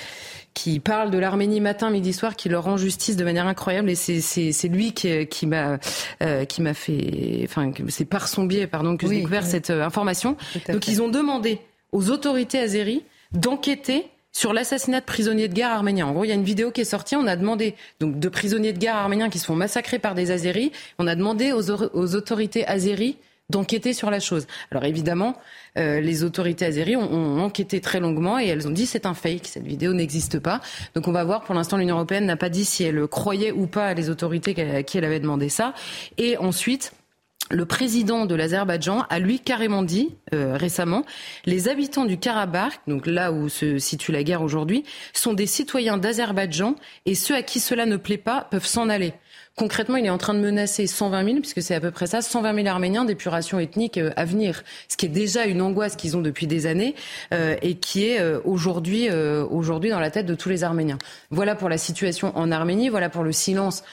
qui 0.52 0.78
parle 0.78 1.10
de 1.10 1.16
l'Arménie 1.16 1.62
matin, 1.62 1.88
midi, 1.88 2.12
soir, 2.12 2.36
qui 2.36 2.50
leur 2.50 2.64
rend 2.64 2.76
justice 2.76 3.16
de 3.16 3.24
manière 3.24 3.46
incroyable. 3.46 3.88
Et 3.88 3.94
c'est 3.94 4.68
lui 4.68 4.92
qui, 4.92 5.26
qui 5.26 5.46
m'a 5.46 5.78
euh, 6.22 6.44
qui 6.44 6.60
m'a 6.60 6.74
fait, 6.74 7.40
enfin 7.44 7.72
c'est 7.88 8.04
par 8.04 8.28
son 8.28 8.44
biais, 8.44 8.66
pardon, 8.66 8.98
que 8.98 9.06
j'ai 9.06 9.16
découvert 9.16 9.46
cette 9.46 9.70
euh, 9.70 9.82
information. 9.82 10.36
Donc 10.68 10.86
ils 10.86 11.00
ont 11.00 11.08
demandé 11.08 11.60
aux 11.92 12.10
autorités 12.10 12.58
azéries 12.58 13.04
d'enquêter 13.32 14.04
sur 14.34 14.52
l'assassinat 14.52 15.00
de 15.00 15.04
prisonniers 15.06 15.48
de 15.48 15.54
guerre 15.54 15.70
arméniens. 15.70 16.06
En 16.08 16.12
gros, 16.12 16.24
il 16.24 16.28
y 16.28 16.32
a 16.32 16.34
une 16.34 16.44
vidéo 16.44 16.72
qui 16.72 16.80
est 16.80 16.84
sortie. 16.84 17.16
On 17.16 17.26
a 17.26 17.36
demandé 17.36 17.76
donc 18.00 18.18
de 18.18 18.28
prisonniers 18.28 18.72
de 18.72 18.78
guerre 18.78 18.96
arméniens 18.96 19.30
qui 19.30 19.38
se 19.38 19.46
font 19.46 19.54
massacrer 19.54 19.98
par 19.98 20.14
des 20.14 20.32
Azéris. 20.32 20.72
On 20.98 21.06
a 21.06 21.14
demandé 21.14 21.52
aux, 21.52 21.70
autorités 22.16 22.66
azéries 22.66 23.16
d'enquêter 23.48 23.92
sur 23.92 24.10
la 24.10 24.20
chose. 24.20 24.46
Alors 24.72 24.84
évidemment, 24.84 25.36
euh, 25.78 26.00
les 26.00 26.24
autorités 26.24 26.64
azéries 26.64 26.96
ont, 26.96 27.40
enquêté 27.40 27.80
très 27.80 28.00
longuement 28.00 28.40
et 28.40 28.46
elles 28.46 28.66
ont 28.66 28.72
dit 28.72 28.86
c'est 28.86 29.06
un 29.06 29.14
fake, 29.14 29.46
cette 29.46 29.66
vidéo 29.66 29.92
n'existe 29.92 30.40
pas. 30.40 30.60
Donc 30.94 31.06
on 31.06 31.12
va 31.12 31.22
voir. 31.22 31.44
Pour 31.44 31.54
l'instant, 31.54 31.76
l'Union 31.76 31.94
européenne 31.94 32.26
n'a 32.26 32.36
pas 32.36 32.48
dit 32.48 32.64
si 32.64 32.82
elle 32.82 33.06
croyait 33.06 33.52
ou 33.52 33.66
pas 33.66 33.94
les 33.94 34.10
autorités 34.10 34.60
à 34.60 34.82
qui 34.82 34.98
elle 34.98 35.04
avait 35.04 35.20
demandé 35.20 35.48
ça. 35.48 35.74
Et 36.18 36.36
ensuite 36.38 36.92
le 37.50 37.66
président 37.66 38.26
de 38.26 38.34
l'Azerbaïdjan 38.34 39.04
a 39.10 39.18
lui 39.18 39.38
carrément 39.38 39.82
dit 39.82 40.14
euh, 40.32 40.56
récemment 40.56 41.04
les 41.44 41.68
habitants 41.68 42.06
du 42.06 42.18
Karabakh, 42.18 42.80
donc 42.86 43.06
là 43.06 43.32
où 43.32 43.48
se 43.48 43.78
situe 43.78 44.12
la 44.12 44.22
guerre 44.22 44.42
aujourd'hui, 44.42 44.84
sont 45.12 45.34
des 45.34 45.46
citoyens 45.46 45.98
d'Azerbaïdjan 45.98 46.76
et 47.06 47.14
ceux 47.14 47.34
à 47.34 47.42
qui 47.42 47.60
cela 47.60 47.86
ne 47.86 47.96
plaît 47.96 48.18
pas 48.18 48.48
peuvent 48.50 48.66
s'en 48.66 48.88
aller. 48.88 49.12
Concrètement, 49.56 49.98
il 49.98 50.04
est 50.04 50.10
en 50.10 50.18
train 50.18 50.34
de 50.34 50.40
menacer 50.40 50.88
120 50.88 51.24
000, 51.24 51.36
puisque 51.38 51.62
c'est 51.62 51.76
à 51.76 51.80
peu 51.80 51.92
près 51.92 52.08
ça, 52.08 52.22
120 52.22 52.56
000 52.56 52.66
Arméniens 52.66 53.04
d'épuration 53.04 53.60
ethnique 53.60 53.98
euh, 53.98 54.10
à 54.16 54.24
venir, 54.24 54.64
ce 54.88 54.96
qui 54.96 55.06
est 55.06 55.08
déjà 55.08 55.46
une 55.46 55.62
angoisse 55.62 55.94
qu'ils 55.94 56.16
ont 56.16 56.22
depuis 56.22 56.48
des 56.48 56.66
années 56.66 56.96
euh, 57.32 57.54
et 57.62 57.76
qui 57.76 58.04
est 58.04 58.20
euh, 58.20 58.40
aujourd'hui 58.44 59.08
aujourd'hui 59.50 59.90
dans 59.90 60.00
la 60.00 60.10
tête 60.10 60.26
de 60.26 60.34
tous 60.34 60.48
les 60.48 60.64
Arméniens. 60.64 60.98
Voilà 61.30 61.54
pour 61.54 61.68
la 61.68 61.78
situation 61.78 62.36
en 62.36 62.50
Arménie, 62.50 62.88
voilà 62.88 63.08
pour 63.08 63.22
le 63.22 63.32
silence 63.32 63.84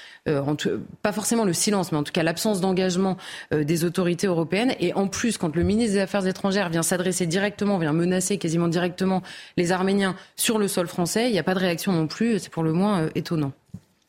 pas 1.02 1.12
forcément 1.12 1.46
le 1.46 1.54
silence, 1.54 1.92
mais 1.92 1.98
en 1.98 2.04
tout 2.04 2.12
cas 2.12 2.22
l'absence 2.22 2.62
d'engagement 2.62 3.18
des 3.52 3.86
autorités 3.86 4.28
européennes. 4.28 4.76
Et 4.80 4.94
en 4.94 5.08
plus, 5.08 5.40
quand 5.40 5.56
le 5.56 5.64
ministre 5.64 5.94
des 5.94 6.00
Affaires 6.00 6.28
étrangères 6.28 6.70
vient 6.70 6.84
s'adresser 6.84 7.26
directement, 7.26 7.80
vient 7.80 7.92
menacer 7.92 8.38
quasiment 8.38 8.68
directement 8.68 9.24
les 9.58 9.72
Arméniens 9.72 10.16
sur 10.36 10.60
le 10.60 10.68
sol 10.68 10.88
français, 10.88 11.28
il 11.28 11.34
n'y 11.34 11.40
a 11.40 11.44
pas 11.44 11.56
de 11.56 11.60
réaction 11.60 11.92
non 11.92 12.06
plus. 12.06 12.38
C'est 12.38 12.52
pour 12.52 12.62
le 12.62 12.72
moins 12.72 13.10
étonnant. 13.16 13.52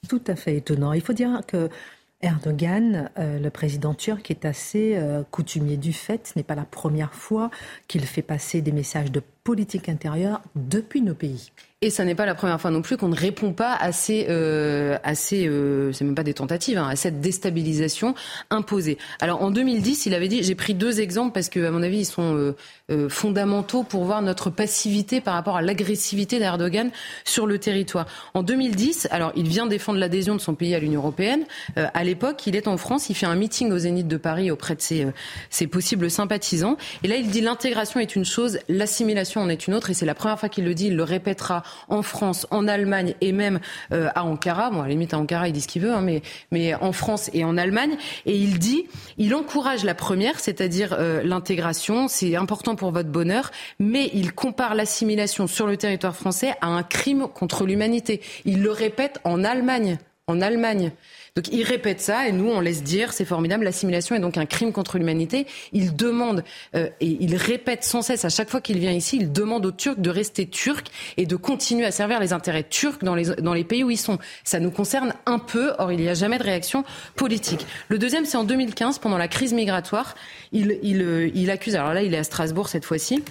Tout 0.09 0.22
à 0.26 0.36
fait 0.36 0.57
étonnant. 0.57 0.92
Il 0.92 1.00
faut 1.00 1.12
dire 1.12 1.42
que 1.46 1.70
Erdogan, 2.22 3.11
euh, 3.18 3.38
le 3.38 3.50
président 3.50 3.94
turc, 3.94 4.30
est 4.30 4.44
assez 4.44 4.96
euh, 4.96 5.22
coutumier 5.30 5.76
du 5.76 5.92
fait. 5.92 6.28
Ce 6.28 6.38
n'est 6.38 6.44
pas 6.44 6.55
la 6.55 6.64
première 6.64 7.14
fois 7.14 7.50
qu'il 7.88 8.05
fait 8.05 8.22
passer 8.22 8.62
des 8.62 8.72
messages 8.72 9.11
de 9.11 9.22
politique 9.44 9.88
intérieure 9.88 10.40
depuis 10.55 11.03
nos 11.03 11.14
pays. 11.14 11.53
Et 11.85 11.91
ça 11.91 12.05
n'est 12.05 12.14
pas 12.14 12.26
la 12.26 12.37
première 12.37 12.61
fois 12.61 12.70
non 12.70 12.80
plus 12.80 12.97
qu'on 12.97 13.09
ne 13.09 13.16
répond 13.16 13.53
pas 13.53 13.74
à 13.74 13.91
ces, 13.91 14.26
euh, 14.28 14.97
à 15.03 15.16
ces 15.16 15.49
euh, 15.49 15.93
c'est 15.93 16.05
même 16.05 16.14
pas 16.14 16.22
des 16.22 16.33
tentatives, 16.33 16.78
hein, 16.78 16.87
à 16.89 16.95
cette 16.95 17.20
déstabilisation 17.20 18.14
imposée. 18.51 18.99
Alors 19.20 19.43
en 19.43 19.51
2010, 19.51 20.07
il 20.07 20.14
avait 20.14 20.28
dit, 20.28 20.45
j'ai 20.45 20.55
pris 20.55 20.74
deux 20.74 21.01
exemples 21.01 21.33
parce 21.33 21.49
que 21.49 21.59
à 21.66 21.72
mon 21.72 21.83
avis 21.83 21.99
ils 21.99 22.05
sont 22.05 22.37
euh, 22.37 22.55
euh, 22.93 23.09
fondamentaux 23.09 23.83
pour 23.85 24.05
voir 24.05 24.22
notre 24.22 24.51
passivité 24.51 25.20
par 25.20 25.35
rapport 25.35 25.57
à 25.57 25.62
l'agressivité 25.62 26.39
d'Erdogan 26.39 26.91
sur 27.24 27.47
le 27.47 27.59
territoire. 27.59 28.07
En 28.35 28.43
2010, 28.43 29.09
alors 29.11 29.33
il 29.35 29.49
vient 29.49 29.66
défendre 29.66 29.99
l'adhésion 29.99 30.37
de 30.37 30.41
son 30.41 30.55
pays 30.55 30.74
à 30.74 30.78
l'Union 30.78 31.01
européenne. 31.01 31.45
Euh, 31.78 31.87
à 31.95 32.05
l'époque, 32.05 32.47
il 32.47 32.55
est 32.55 32.68
en 32.68 32.76
France, 32.76 33.09
il 33.11 33.14
fait 33.14 33.26
un 33.26 33.35
meeting 33.35 33.72
au 33.72 33.78
Zénith 33.78 34.09
de 34.09 34.16
Paris 34.16 34.51
auprès 34.51 34.76
de 34.76 34.80
ses, 34.80 35.07
ses 35.49 35.66
possibles 35.66 36.11
sympathisants. 36.11 36.76
Et 37.03 37.09
là, 37.09 37.16
il 37.16 37.28
dit 37.28 37.41
l'intégration 37.41 37.99
est 37.99 38.14
une 38.14 38.24
chose, 38.24 38.59
l'assimilation 38.68 39.41
en 39.41 39.49
est 39.49 39.66
une 39.66 39.74
autre. 39.74 39.91
Et 39.91 39.95
c'est 39.95 40.07
la 40.07 40.14
première 40.14 40.39
fois 40.39 40.49
qu'il 40.49 40.64
le 40.64 40.74
dit. 40.74 40.87
Il 40.89 40.97
le 40.97 41.05
répétera 41.05 41.62
en 41.89 42.03
France, 42.03 42.47
en 42.51 42.68
Allemagne 42.68 43.14
et 43.20 43.33
même 43.33 43.61
euh, 43.93 44.09
à 44.14 44.25
Ankara. 44.25 44.70
Bon, 44.70 44.81
à 44.81 44.85
la 44.85 44.91
limite, 44.91 45.14
à 45.14 45.18
Ankara, 45.18 45.49
il 45.49 45.53
dit 45.53 45.61
ce 45.61 45.68
qu'il 45.68 45.83
veut, 45.83 45.93
hein, 45.93 46.01
mais, 46.01 46.23
mais 46.51 46.75
en 46.75 46.93
France 46.93 47.31
et 47.33 47.45
en 47.45 47.57
Allemagne. 47.57 47.97
Et 48.27 48.37
il 48.37 48.59
dit, 48.59 48.87
il 49.18 49.35
encourage 49.35 49.85
la 49.85 49.95
première, 49.95 50.41
c'est-à-dire 50.41 50.97
euh, 50.99 51.23
l'intégration. 51.23 52.09
C'est 52.09 52.37
important 52.37 52.77
pour 52.77 52.93
votre 52.93 53.11
bonheur. 53.11 53.51
Mais 53.79 54.11
il 54.14 54.33
compare 54.33 54.75
l'assimilation 54.75 55.47
sur 55.47 55.66
le 55.66 55.77
territoire 55.77 56.16
français 56.16 56.55
à 56.61 56.66
un 56.66 56.83
crime 56.83 57.27
contre 57.29 57.64
l'humanité. 57.64 58.20
Il 58.45 58.62
le 58.62 58.70
répète 58.70 59.20
en 59.25 59.45
Allemagne. 59.45 59.99
En 60.27 60.41
Allemagne. 60.41 60.93
Donc 61.35 61.49
il 61.51 61.62
répète 61.62 62.03
ça 62.03 62.28
et 62.28 62.33
nous 62.33 62.51
on 62.51 62.61
laisse 62.61 62.83
dire 62.83 63.14
c'est 63.14 63.24
formidable, 63.24 63.64
l'assimilation 63.64 64.14
est 64.14 64.20
donc 64.20 64.37
un 64.37 64.45
crime 64.45 64.70
contre 64.70 64.99
l'humanité. 64.99 65.47
Il 65.72 65.97
demande 65.97 66.45
euh, 66.74 66.91
et 67.01 67.16
il 67.20 67.37
répète 67.37 67.85
sans 67.85 68.03
cesse 68.03 68.26
à 68.26 68.28
chaque 68.28 68.51
fois 68.51 68.61
qu'il 68.61 68.78
vient 68.78 68.93
ici, 68.93 69.16
il 69.18 69.33
demande 69.33 69.64
aux 69.64 69.72
Turcs 69.72 69.99
de 69.99 70.11
rester 70.11 70.47
turcs 70.47 70.85
et 71.16 71.24
de 71.24 71.37
continuer 71.37 71.87
à 71.87 71.91
servir 71.91 72.20
les 72.20 72.35
intérêts 72.35 72.64
turcs 72.64 73.03
dans 73.03 73.14
les, 73.14 73.35
dans 73.37 73.55
les 73.55 73.64
pays 73.64 73.83
où 73.83 73.91
ils 73.91 73.97
sont. 73.97 74.18
Ça 74.45 74.61
nous 74.61 74.70
concerne 74.70 75.14
un 75.24 75.39
peu, 75.39 75.72
or 75.78 75.91
il 75.91 76.01
n'y 76.01 76.09
a 76.11 76.14
jamais 76.14 76.37
de 76.37 76.45
réaction 76.45 76.85
politique. 77.16 77.66
Le 77.89 77.99
deuxième 77.99 78.26
c'est 78.26 78.37
en 78.37 78.45
2015 78.45 78.99
pendant 78.99 79.16
la 79.16 79.28
crise 79.28 79.55
migratoire, 79.55 80.14
il, 80.53 80.78
il, 80.83 81.01
euh, 81.01 81.30
il 81.35 81.51
accuse, 81.51 81.76
alors 81.76 81.95
là 81.95 82.03
il 82.03 82.12
est 82.12 82.18
à 82.18 82.24
Strasbourg 82.24 82.68
cette 82.68 82.85
fois-ci, 82.85 83.24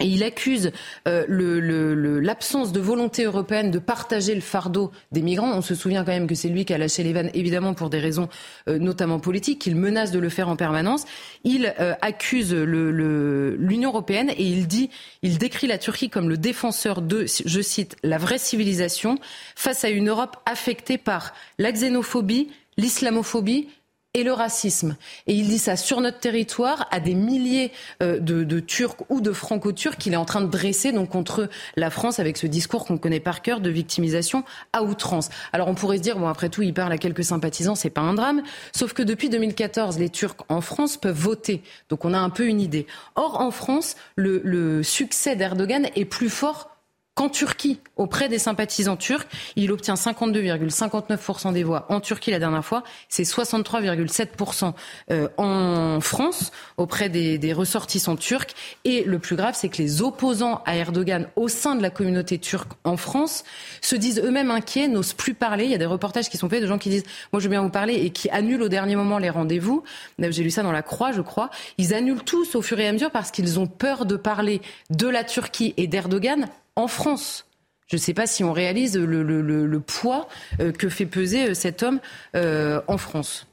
et 0.00 0.06
il 0.06 0.22
accuse 0.22 0.72
euh, 1.06 2.20
l'absence 2.20 2.72
de 2.72 2.80
volonté 2.80 3.24
européenne 3.24 3.70
de 3.70 3.78
partager 3.78 4.34
le 4.34 4.40
fardeau 4.40 4.90
des 5.12 5.22
migrants. 5.22 5.52
On 5.54 5.62
se 5.62 5.74
souvient 5.74 6.04
quand 6.04 6.12
même 6.12 6.26
que 6.26 6.34
c'est 6.34 6.48
lui 6.48 6.64
qui 6.64 6.74
a 6.74 6.78
lâché 6.78 7.02
les 7.02 7.12
vannes, 7.12 7.30
évidemment 7.34 7.74
pour 7.74 7.90
des 7.90 7.98
raisons 8.00 8.28
euh, 8.68 8.78
notamment 8.78 9.20
politiques, 9.20 9.60
qu'il 9.60 9.76
menace 9.76 10.10
de 10.10 10.18
le 10.18 10.28
faire 10.28 10.48
en 10.48 10.56
permanence. 10.56 11.04
Il 11.44 11.72
euh, 11.80 11.94
accuse 12.00 12.52
l'Union 12.54 13.90
européenne 13.90 14.30
et 14.30 14.44
il 14.44 14.66
dit, 14.66 14.90
il 15.22 15.38
décrit 15.38 15.66
la 15.66 15.78
Turquie 15.78 16.10
comme 16.10 16.28
le 16.28 16.36
défenseur 16.36 17.00
de, 17.00 17.26
je 17.26 17.60
cite, 17.60 17.96
la 18.02 18.18
vraie 18.18 18.38
civilisation 18.38 19.18
face 19.54 19.84
à 19.84 19.90
une 19.90 20.08
Europe 20.08 20.36
affectée 20.46 20.98
par 20.98 21.34
la 21.58 21.70
xénophobie, 21.72 22.48
l'islamophobie, 22.76 23.68
et 24.14 24.22
le 24.22 24.32
racisme. 24.32 24.96
Et 25.26 25.34
il 25.34 25.48
dit 25.48 25.58
ça 25.58 25.76
sur 25.76 26.00
notre 26.00 26.20
territoire 26.20 26.86
à 26.92 27.00
des 27.00 27.14
milliers 27.14 27.72
euh, 28.02 28.20
de, 28.20 28.44
de 28.44 28.60
Turcs 28.60 28.96
ou 29.08 29.20
de 29.20 29.32
Franco-Turcs 29.32 29.96
qu'il 29.96 30.12
est 30.12 30.16
en 30.16 30.24
train 30.24 30.40
de 30.40 30.46
dresser 30.46 30.92
donc 30.92 31.10
contre 31.10 31.48
la 31.76 31.90
France 31.90 32.20
avec 32.20 32.36
ce 32.36 32.46
discours 32.46 32.86
qu'on 32.86 32.96
connaît 32.96 33.20
par 33.20 33.42
cœur 33.42 33.60
de 33.60 33.70
victimisation 33.70 34.44
à 34.72 34.84
outrance. 34.84 35.30
Alors 35.52 35.68
on 35.68 35.74
pourrait 35.74 35.98
se 35.98 36.02
dire 36.02 36.18
bon 36.18 36.28
après 36.28 36.48
tout 36.48 36.62
il 36.62 36.72
parle 36.72 36.92
à 36.92 36.98
quelques 36.98 37.24
sympathisants, 37.24 37.74
c'est 37.74 37.90
pas 37.90 38.02
un 38.02 38.14
drame. 38.14 38.42
Sauf 38.72 38.92
que 38.92 39.02
depuis 39.02 39.28
2014 39.28 39.98
les 39.98 40.10
Turcs 40.10 40.44
en 40.48 40.60
France 40.60 40.96
peuvent 40.96 41.18
voter, 41.18 41.62
donc 41.88 42.04
on 42.04 42.14
a 42.14 42.18
un 42.18 42.30
peu 42.30 42.46
une 42.46 42.60
idée. 42.60 42.86
Or 43.16 43.40
en 43.40 43.50
France 43.50 43.96
le, 44.14 44.40
le 44.44 44.82
succès 44.84 45.34
d'Erdogan 45.34 45.88
est 45.96 46.04
plus 46.04 46.30
fort 46.30 46.73
qu'en 47.14 47.28
Turquie, 47.28 47.80
auprès 47.96 48.28
des 48.28 48.38
sympathisants 48.38 48.96
turcs, 48.96 49.26
il 49.54 49.70
obtient 49.70 49.94
52,59% 49.94 51.52
des 51.52 51.62
voix. 51.62 51.86
En 51.88 52.00
Turquie, 52.00 52.32
la 52.32 52.40
dernière 52.40 52.64
fois, 52.64 52.82
c'est 53.08 53.22
63,7% 53.22 54.72
euh, 55.10 55.28
en 55.36 56.00
France, 56.00 56.50
auprès 56.76 57.08
des, 57.08 57.38
des, 57.38 57.52
ressortissants 57.52 58.16
turcs. 58.16 58.54
Et 58.84 59.04
le 59.04 59.20
plus 59.20 59.36
grave, 59.36 59.54
c'est 59.56 59.68
que 59.68 59.78
les 59.78 60.02
opposants 60.02 60.62
à 60.66 60.76
Erdogan 60.76 61.28
au 61.36 61.46
sein 61.46 61.76
de 61.76 61.82
la 61.82 61.90
communauté 61.90 62.38
turque 62.38 62.72
en 62.82 62.96
France 62.96 63.44
se 63.80 63.94
disent 63.94 64.18
eux-mêmes 64.18 64.50
inquiets, 64.50 64.88
n'osent 64.88 65.12
plus 65.12 65.34
parler. 65.34 65.64
Il 65.66 65.70
y 65.70 65.74
a 65.74 65.78
des 65.78 65.86
reportages 65.86 66.28
qui 66.28 66.36
sont 66.36 66.48
faits 66.48 66.62
de 66.62 66.66
gens 66.66 66.78
qui 66.78 66.88
disent 66.88 67.04
«moi 67.32 67.38
je 67.38 67.44
veux 67.44 67.50
bien 67.50 67.62
vous 67.62 67.70
parler» 67.70 67.94
et 68.04 68.10
qui 68.10 68.28
annulent 68.30 68.62
au 68.62 68.68
dernier 68.68 68.96
moment 68.96 69.18
les 69.18 69.30
rendez-vous. 69.30 69.84
J'ai 70.18 70.42
lu 70.42 70.50
ça 70.50 70.64
dans 70.64 70.72
la 70.72 70.82
Croix, 70.82 71.12
je 71.12 71.20
crois. 71.20 71.50
Ils 71.78 71.94
annulent 71.94 72.24
tous 72.24 72.56
au 72.56 72.62
fur 72.62 72.80
et 72.80 72.88
à 72.88 72.92
mesure 72.92 73.12
parce 73.12 73.30
qu'ils 73.30 73.60
ont 73.60 73.68
peur 73.68 74.04
de 74.04 74.16
parler 74.16 74.60
de 74.90 75.06
la 75.06 75.22
Turquie 75.22 75.74
et 75.76 75.86
d'Erdogan 75.86 76.48
en 76.76 76.88
France. 76.88 77.46
Je 77.86 77.96
ne 77.96 78.00
sais 78.00 78.14
pas 78.14 78.26
si 78.26 78.42
on 78.44 78.52
réalise 78.52 78.96
le, 78.96 79.80
poids 79.80 80.28
euh, 80.60 80.72
que 80.72 80.88
fait 80.88 81.06
peser 81.06 81.50
euh, 81.50 81.54
cet 81.54 81.82
homme 81.82 82.00
euh, 82.34 82.80
en 82.88 82.96
France. 82.96 83.46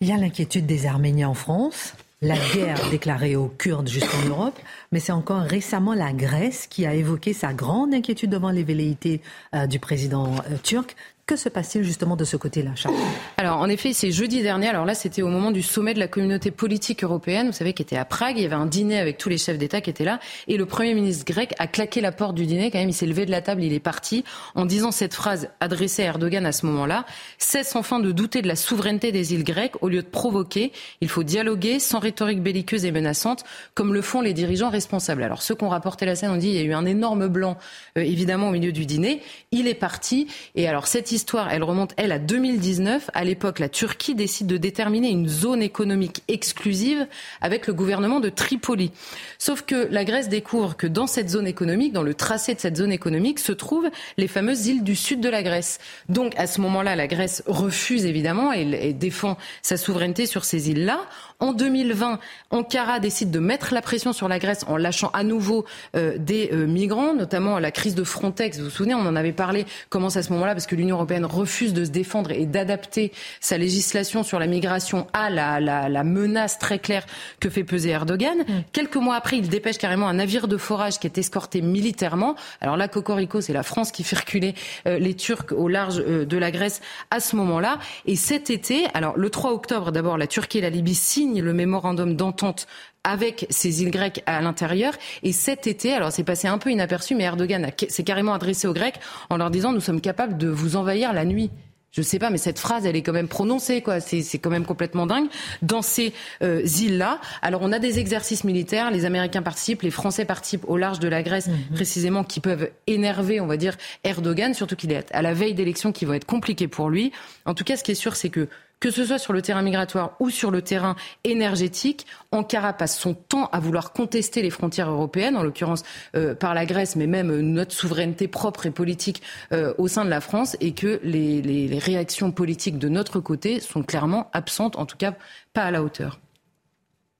Il 0.00 0.08
y 0.08 0.12
a 0.12 0.16
l'inquiétude 0.16 0.66
des 0.66 0.86
Arméniens 0.86 1.28
en 1.28 1.34
France, 1.34 1.94
la 2.22 2.36
guerre 2.54 2.78
déclarée 2.90 3.36
aux 3.36 3.48
Kurdes 3.48 3.88
jusqu'en 3.88 4.28
Europe, 4.28 4.58
mais 4.90 5.00
c'est 5.00 5.12
encore 5.12 5.42
récemment 5.42 5.94
la 5.94 6.12
Grèce 6.12 6.66
qui 6.66 6.86
a 6.86 6.94
évoqué 6.94 7.32
sa 7.32 7.52
grande 7.52 7.94
inquiétude 7.94 8.30
devant 8.30 8.50
les 8.50 8.64
velléités 8.64 9.20
du 9.68 9.78
président 9.78 10.34
turc 10.62 10.96
que 11.26 11.34
se 11.34 11.48
passe-t-il 11.48 11.84
justement 11.84 12.14
de 12.14 12.24
ce 12.24 12.36
côté-là, 12.36 12.70
Charles 12.76 12.94
Alors, 13.36 13.58
en 13.58 13.68
effet, 13.68 13.92
c'est 13.92 14.12
jeudi 14.12 14.42
dernier. 14.42 14.68
Alors 14.68 14.84
là, 14.84 14.94
c'était 14.94 15.22
au 15.22 15.28
moment 15.28 15.50
du 15.50 15.60
sommet 15.60 15.92
de 15.92 15.98
la 15.98 16.06
communauté 16.06 16.52
politique 16.52 17.02
européenne, 17.02 17.48
vous 17.48 17.52
savez, 17.52 17.72
qui 17.72 17.82
était 17.82 17.96
à 17.96 18.04
Prague. 18.04 18.38
Il 18.38 18.42
y 18.42 18.46
avait 18.46 18.54
un 18.54 18.66
dîner 18.66 19.00
avec 19.00 19.18
tous 19.18 19.28
les 19.28 19.36
chefs 19.36 19.58
d'État 19.58 19.80
qui 19.80 19.90
étaient 19.90 20.04
là. 20.04 20.20
Et 20.46 20.56
le 20.56 20.66
Premier 20.66 20.94
ministre 20.94 21.24
grec 21.24 21.52
a 21.58 21.66
claqué 21.66 22.00
la 22.00 22.12
porte 22.12 22.36
du 22.36 22.46
dîner. 22.46 22.70
Quand 22.70 22.78
même, 22.78 22.90
il 22.90 22.94
s'est 22.94 23.06
levé 23.06 23.26
de 23.26 23.32
la 23.32 23.42
table, 23.42 23.64
il 23.64 23.72
est 23.72 23.80
parti 23.80 24.24
en 24.54 24.66
disant 24.66 24.92
cette 24.92 25.14
phrase 25.14 25.48
adressée 25.58 26.04
à 26.04 26.06
Erdogan 26.06 26.46
à 26.46 26.52
ce 26.52 26.64
moment-là. 26.66 27.04
Cesse 27.38 27.74
enfin 27.74 27.98
de 27.98 28.12
douter 28.12 28.40
de 28.40 28.46
la 28.46 28.54
souveraineté 28.54 29.10
des 29.10 29.34
îles 29.34 29.44
grecques. 29.44 29.82
Au 29.82 29.88
lieu 29.88 30.02
de 30.02 30.08
provoquer, 30.08 30.70
il 31.00 31.08
faut 31.08 31.24
dialoguer 31.24 31.80
sans 31.80 31.98
rhétorique 31.98 32.40
belliqueuse 32.40 32.84
et 32.84 32.92
menaçante, 32.92 33.42
comme 33.74 33.94
le 33.94 34.00
font 34.00 34.20
les 34.20 34.32
dirigeants 34.32 34.70
responsables. 34.70 35.24
Alors, 35.24 35.42
ceux 35.42 35.56
qui 35.56 35.64
ont 35.64 35.70
rapporté 35.70 36.06
la 36.06 36.14
scène 36.14 36.30
ont 36.30 36.36
dit 36.36 36.50
il 36.50 36.54
y 36.54 36.60
a 36.60 36.62
eu 36.62 36.72
un 36.72 36.86
énorme 36.86 37.26
blanc, 37.26 37.58
euh, 37.98 38.02
évidemment, 38.02 38.50
au 38.50 38.52
milieu 38.52 38.70
du 38.70 38.86
dîner. 38.86 39.22
Il 39.50 39.66
est 39.66 39.74
parti. 39.74 40.28
Et 40.54 40.68
alors, 40.68 40.86
cette 40.86 41.15
histoire, 41.16 41.50
elle 41.50 41.64
remonte, 41.64 41.94
elle, 41.96 42.12
à 42.12 42.18
2019. 42.18 43.10
À 43.14 43.24
l'époque, 43.24 43.58
la 43.58 43.68
Turquie 43.68 44.14
décide 44.14 44.46
de 44.46 44.56
déterminer 44.56 45.08
une 45.08 45.28
zone 45.28 45.62
économique 45.62 46.22
exclusive 46.28 47.06
avec 47.40 47.66
le 47.66 47.72
gouvernement 47.72 48.20
de 48.20 48.28
Tripoli. 48.28 48.92
Sauf 49.38 49.62
que 49.62 49.88
la 49.90 50.04
Grèce 50.04 50.28
découvre 50.28 50.76
que 50.76 50.86
dans 50.86 51.06
cette 51.06 51.30
zone 51.30 51.46
économique, 51.46 51.92
dans 51.92 52.02
le 52.02 52.14
tracé 52.14 52.54
de 52.54 52.60
cette 52.60 52.76
zone 52.76 52.92
économique, 52.92 53.38
se 53.38 53.52
trouvent 53.52 53.88
les 54.18 54.28
fameuses 54.28 54.66
îles 54.66 54.84
du 54.84 54.94
sud 54.94 55.20
de 55.20 55.28
la 55.28 55.42
Grèce. 55.42 55.78
Donc, 56.08 56.34
à 56.36 56.46
ce 56.46 56.60
moment-là, 56.60 56.94
la 56.94 57.06
Grèce 57.06 57.42
refuse 57.46 58.04
évidemment 58.04 58.52
et, 58.52 58.88
et 58.88 58.92
défend 58.92 59.38
sa 59.62 59.76
souveraineté 59.76 60.26
sur 60.26 60.44
ces 60.44 60.70
îles-là. 60.70 61.00
En 61.38 61.52
2020, 61.52 62.18
Ankara 62.50 62.98
décide 62.98 63.30
de 63.30 63.38
mettre 63.38 63.74
la 63.74 63.82
pression 63.82 64.14
sur 64.14 64.26
la 64.26 64.38
Grèce 64.38 64.64
en 64.68 64.78
lâchant 64.78 65.10
à 65.12 65.22
nouveau 65.22 65.66
euh, 65.94 66.16
des 66.16 66.48
euh, 66.52 66.66
migrants, 66.66 67.12
notamment 67.12 67.58
la 67.58 67.70
crise 67.70 67.94
de 67.94 68.04
Frontex. 68.04 68.58
Vous 68.58 68.64
vous 68.64 68.70
souvenez, 68.70 68.94
on 68.94 69.00
en 69.00 69.16
avait 69.16 69.32
parlé, 69.32 69.66
commence 69.90 70.16
à 70.16 70.22
ce 70.22 70.32
moment-là, 70.32 70.54
parce 70.54 70.66
que 70.66 70.74
l'Union 70.74 70.96
européenne 70.96 71.26
refuse 71.26 71.74
de 71.74 71.84
se 71.84 71.90
défendre 71.90 72.30
et 72.30 72.46
d'adapter 72.46 73.12
sa 73.40 73.58
législation 73.58 74.22
sur 74.22 74.38
la 74.38 74.46
migration 74.46 75.06
à 75.12 75.28
la, 75.28 75.60
la, 75.60 75.90
la, 75.90 76.04
menace 76.04 76.58
très 76.58 76.78
claire 76.78 77.04
que 77.38 77.50
fait 77.50 77.64
peser 77.64 77.90
Erdogan. 77.90 78.38
Mm. 78.38 78.52
Quelques 78.72 78.96
mois 78.96 79.16
après, 79.16 79.36
il 79.36 79.48
dépêche 79.50 79.76
carrément 79.76 80.08
un 80.08 80.14
navire 80.14 80.48
de 80.48 80.56
forage 80.56 80.98
qui 80.98 81.06
est 81.06 81.18
escorté 81.18 81.60
militairement. 81.60 82.34
Alors 82.62 82.78
là, 82.78 82.88
Cocorico, 82.88 83.42
c'est 83.42 83.52
la 83.52 83.62
France 83.62 83.92
qui 83.92 84.04
fait 84.04 84.16
reculer 84.16 84.54
euh, 84.86 84.98
les 84.98 85.14
Turcs 85.14 85.52
au 85.54 85.68
large 85.68 85.96
de 85.98 86.38
la 86.38 86.50
Grèce 86.50 86.80
à 87.10 87.20
ce 87.20 87.36
moment-là. 87.36 87.78
Et 88.06 88.16
cet 88.16 88.48
été, 88.48 88.86
alors 88.94 89.18
le 89.18 89.28
3 89.28 89.52
octobre, 89.52 89.92
d'abord, 89.92 90.16
la 90.16 90.26
Turquie 90.26 90.58
et 90.58 90.62
la 90.62 90.70
Libye 90.70 90.94
signent 90.94 91.25
le 91.34 91.52
mémorandum 91.52 92.16
d'entente 92.16 92.66
avec 93.06 93.46
ces 93.50 93.82
îles 93.82 93.90
grecques 93.90 94.22
à 94.26 94.42
l'intérieur. 94.42 94.92
Et 95.22 95.32
cet 95.32 95.66
été, 95.66 95.92
alors 95.92 96.10
c'est 96.10 96.24
passé 96.24 96.48
un 96.48 96.58
peu 96.58 96.70
inaperçu, 96.70 97.14
mais 97.14 97.24
Erdogan 97.24 97.70
s'est 97.88 98.02
carrément 98.02 98.34
adressé 98.34 98.66
aux 98.66 98.74
Grecs 98.74 98.98
en 99.30 99.36
leur 99.36 99.50
disant 99.50 99.72
nous 99.72 99.80
sommes 99.80 100.00
capables 100.00 100.36
de 100.36 100.48
vous 100.48 100.76
envahir 100.76 101.12
la 101.12 101.24
nuit. 101.24 101.50
je 101.92 102.02
sais 102.02 102.18
pas, 102.18 102.30
mais 102.30 102.36
cette 102.36 102.58
phrase, 102.58 102.84
elle 102.84 102.96
est 102.96 103.02
quand 103.02 103.12
même 103.12 103.28
prononcée, 103.28 103.80
quoi. 103.80 104.00
C'est 104.00 104.38
quand 104.38 104.50
même 104.50 104.66
complètement 104.66 105.06
dingue. 105.06 105.28
Dans 105.62 105.82
ces 105.82 106.12
euh, 106.42 106.62
îles-là, 106.62 107.20
alors 107.42 107.62
on 107.62 107.72
a 107.72 107.78
des 107.78 108.00
exercices 108.00 108.42
militaires, 108.42 108.90
les 108.90 109.04
Américains 109.04 109.40
participent, 109.40 109.82
les 109.82 109.92
Français 109.92 110.24
participent 110.24 110.68
au 110.68 110.76
large 110.76 110.98
de 110.98 111.08
la 111.08 111.22
Grèce, 111.22 111.46
mhm. 111.46 111.56
précisément, 111.74 112.24
qui 112.24 112.40
peuvent 112.40 112.70
énerver, 112.88 113.40
on 113.40 113.46
va 113.46 113.56
dire, 113.56 113.76
Erdogan, 114.02 114.52
surtout 114.52 114.74
qu'il 114.74 114.90
est 114.90 115.06
à 115.12 115.22
la 115.22 115.32
veille 115.32 115.54
d'élections 115.54 115.92
qui 115.92 116.04
vont 116.04 116.14
être 116.14 116.26
compliquées 116.26 116.68
pour 116.68 116.90
lui. 116.90 117.12
En 117.44 117.54
tout 117.54 117.64
cas, 117.64 117.76
ce 117.76 117.84
qui 117.84 117.92
est 117.92 117.94
sûr, 117.94 118.16
c'est 118.16 118.30
que 118.30 118.48
que 118.80 118.90
ce 118.90 119.04
soit 119.04 119.18
sur 119.18 119.32
le 119.32 119.42
terrain 119.42 119.62
migratoire 119.62 120.16
ou 120.20 120.30
sur 120.30 120.50
le 120.50 120.62
terrain 120.62 120.96
énergétique, 121.24 122.06
Ankara 122.30 122.72
passe 122.72 122.98
son 122.98 123.14
temps 123.14 123.46
à 123.46 123.60
vouloir 123.60 123.92
contester 123.92 124.42
les 124.42 124.50
frontières 124.50 124.90
européennes, 124.90 125.36
en 125.36 125.42
l'occurrence 125.42 125.82
euh, 126.14 126.34
par 126.34 126.54
la 126.54 126.66
Grèce, 126.66 126.96
mais 126.96 127.06
même 127.06 127.30
euh, 127.30 127.40
notre 127.40 127.72
souveraineté 127.72 128.28
propre 128.28 128.66
et 128.66 128.70
politique 128.70 129.22
euh, 129.52 129.72
au 129.78 129.88
sein 129.88 130.04
de 130.04 130.10
la 130.10 130.20
France, 130.20 130.56
et 130.60 130.72
que 130.72 131.00
les, 131.02 131.40
les 131.42 131.78
réactions 131.78 132.32
politiques 132.32 132.78
de 132.78 132.88
notre 132.88 133.20
côté 133.20 133.60
sont 133.60 133.82
clairement 133.82 134.30
absentes, 134.32 134.76
en 134.76 134.86
tout 134.86 134.96
cas 134.96 135.14
pas 135.52 135.62
à 135.62 135.70
la 135.70 135.82
hauteur. 135.82 136.20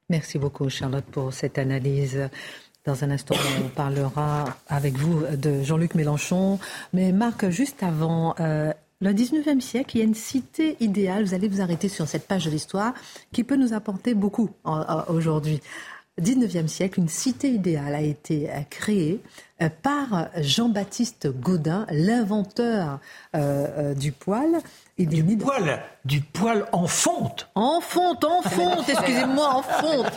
Merci 0.09 0.39
beaucoup, 0.39 0.69
Charlotte, 0.69 1.05
pour 1.05 1.33
cette 1.33 1.59
analyse. 1.59 2.29
Dans 2.85 3.03
un 3.03 3.11
instant, 3.11 3.35
on 3.65 3.69
parlera 3.69 4.45
avec 4.69 4.97
vous 4.97 5.25
de 5.37 5.65
Jean-Luc 5.65 5.97
Mélenchon. 5.97 6.61
Mais 6.93 7.11
Marc, 7.11 7.51
juste 7.51 7.83
avant, 7.83 8.37
le 9.01 9.13
19e 9.13 9.61
siècle, 9.61 9.97
il 9.97 9.99
y 9.99 10.03
a 10.03 10.07
une 10.07 10.15
cité 10.15 10.77
idéale, 10.81 11.25
vous 11.25 11.35
allez 11.35 11.49
vous 11.49 11.61
arrêter 11.61 11.89
sur 11.89 12.09
cette 12.09 12.27
page 12.27 12.47
de 12.47 12.51
l'histoire, 12.51 12.95
qui 13.33 13.45
peut 13.45 13.57
nous 13.57 13.73
apporter 13.73 14.15
beaucoup 14.15 14.51
aujourd'hui. 15.09 15.61
19e 16.21 16.67
siècle, 16.67 17.01
une 17.01 17.09
cité 17.09 17.51
idéale 17.51 17.95
a 17.95 18.01
été 18.01 18.49
euh, 18.49 18.61
créée 18.71 19.21
euh, 19.61 19.69
par 19.83 20.29
Jean-Baptiste 20.39 21.29
Gaudin, 21.29 21.87
l'inventeur 21.91 23.01
euh, 23.35 23.93
du 23.93 24.13
poil. 24.13 24.61
Et 24.97 25.05
du 25.05 25.37
poil, 25.37 25.83
du 26.07 26.23
poil 26.23 26.67
en 26.73 26.87
fonte. 26.87 27.51
En 27.55 27.83
fonte, 27.83 28.25
en 28.25 28.41
fonte, 28.41 28.89
excusez-moi, 28.89 29.57
en 29.57 29.63
fonte. 29.63 30.11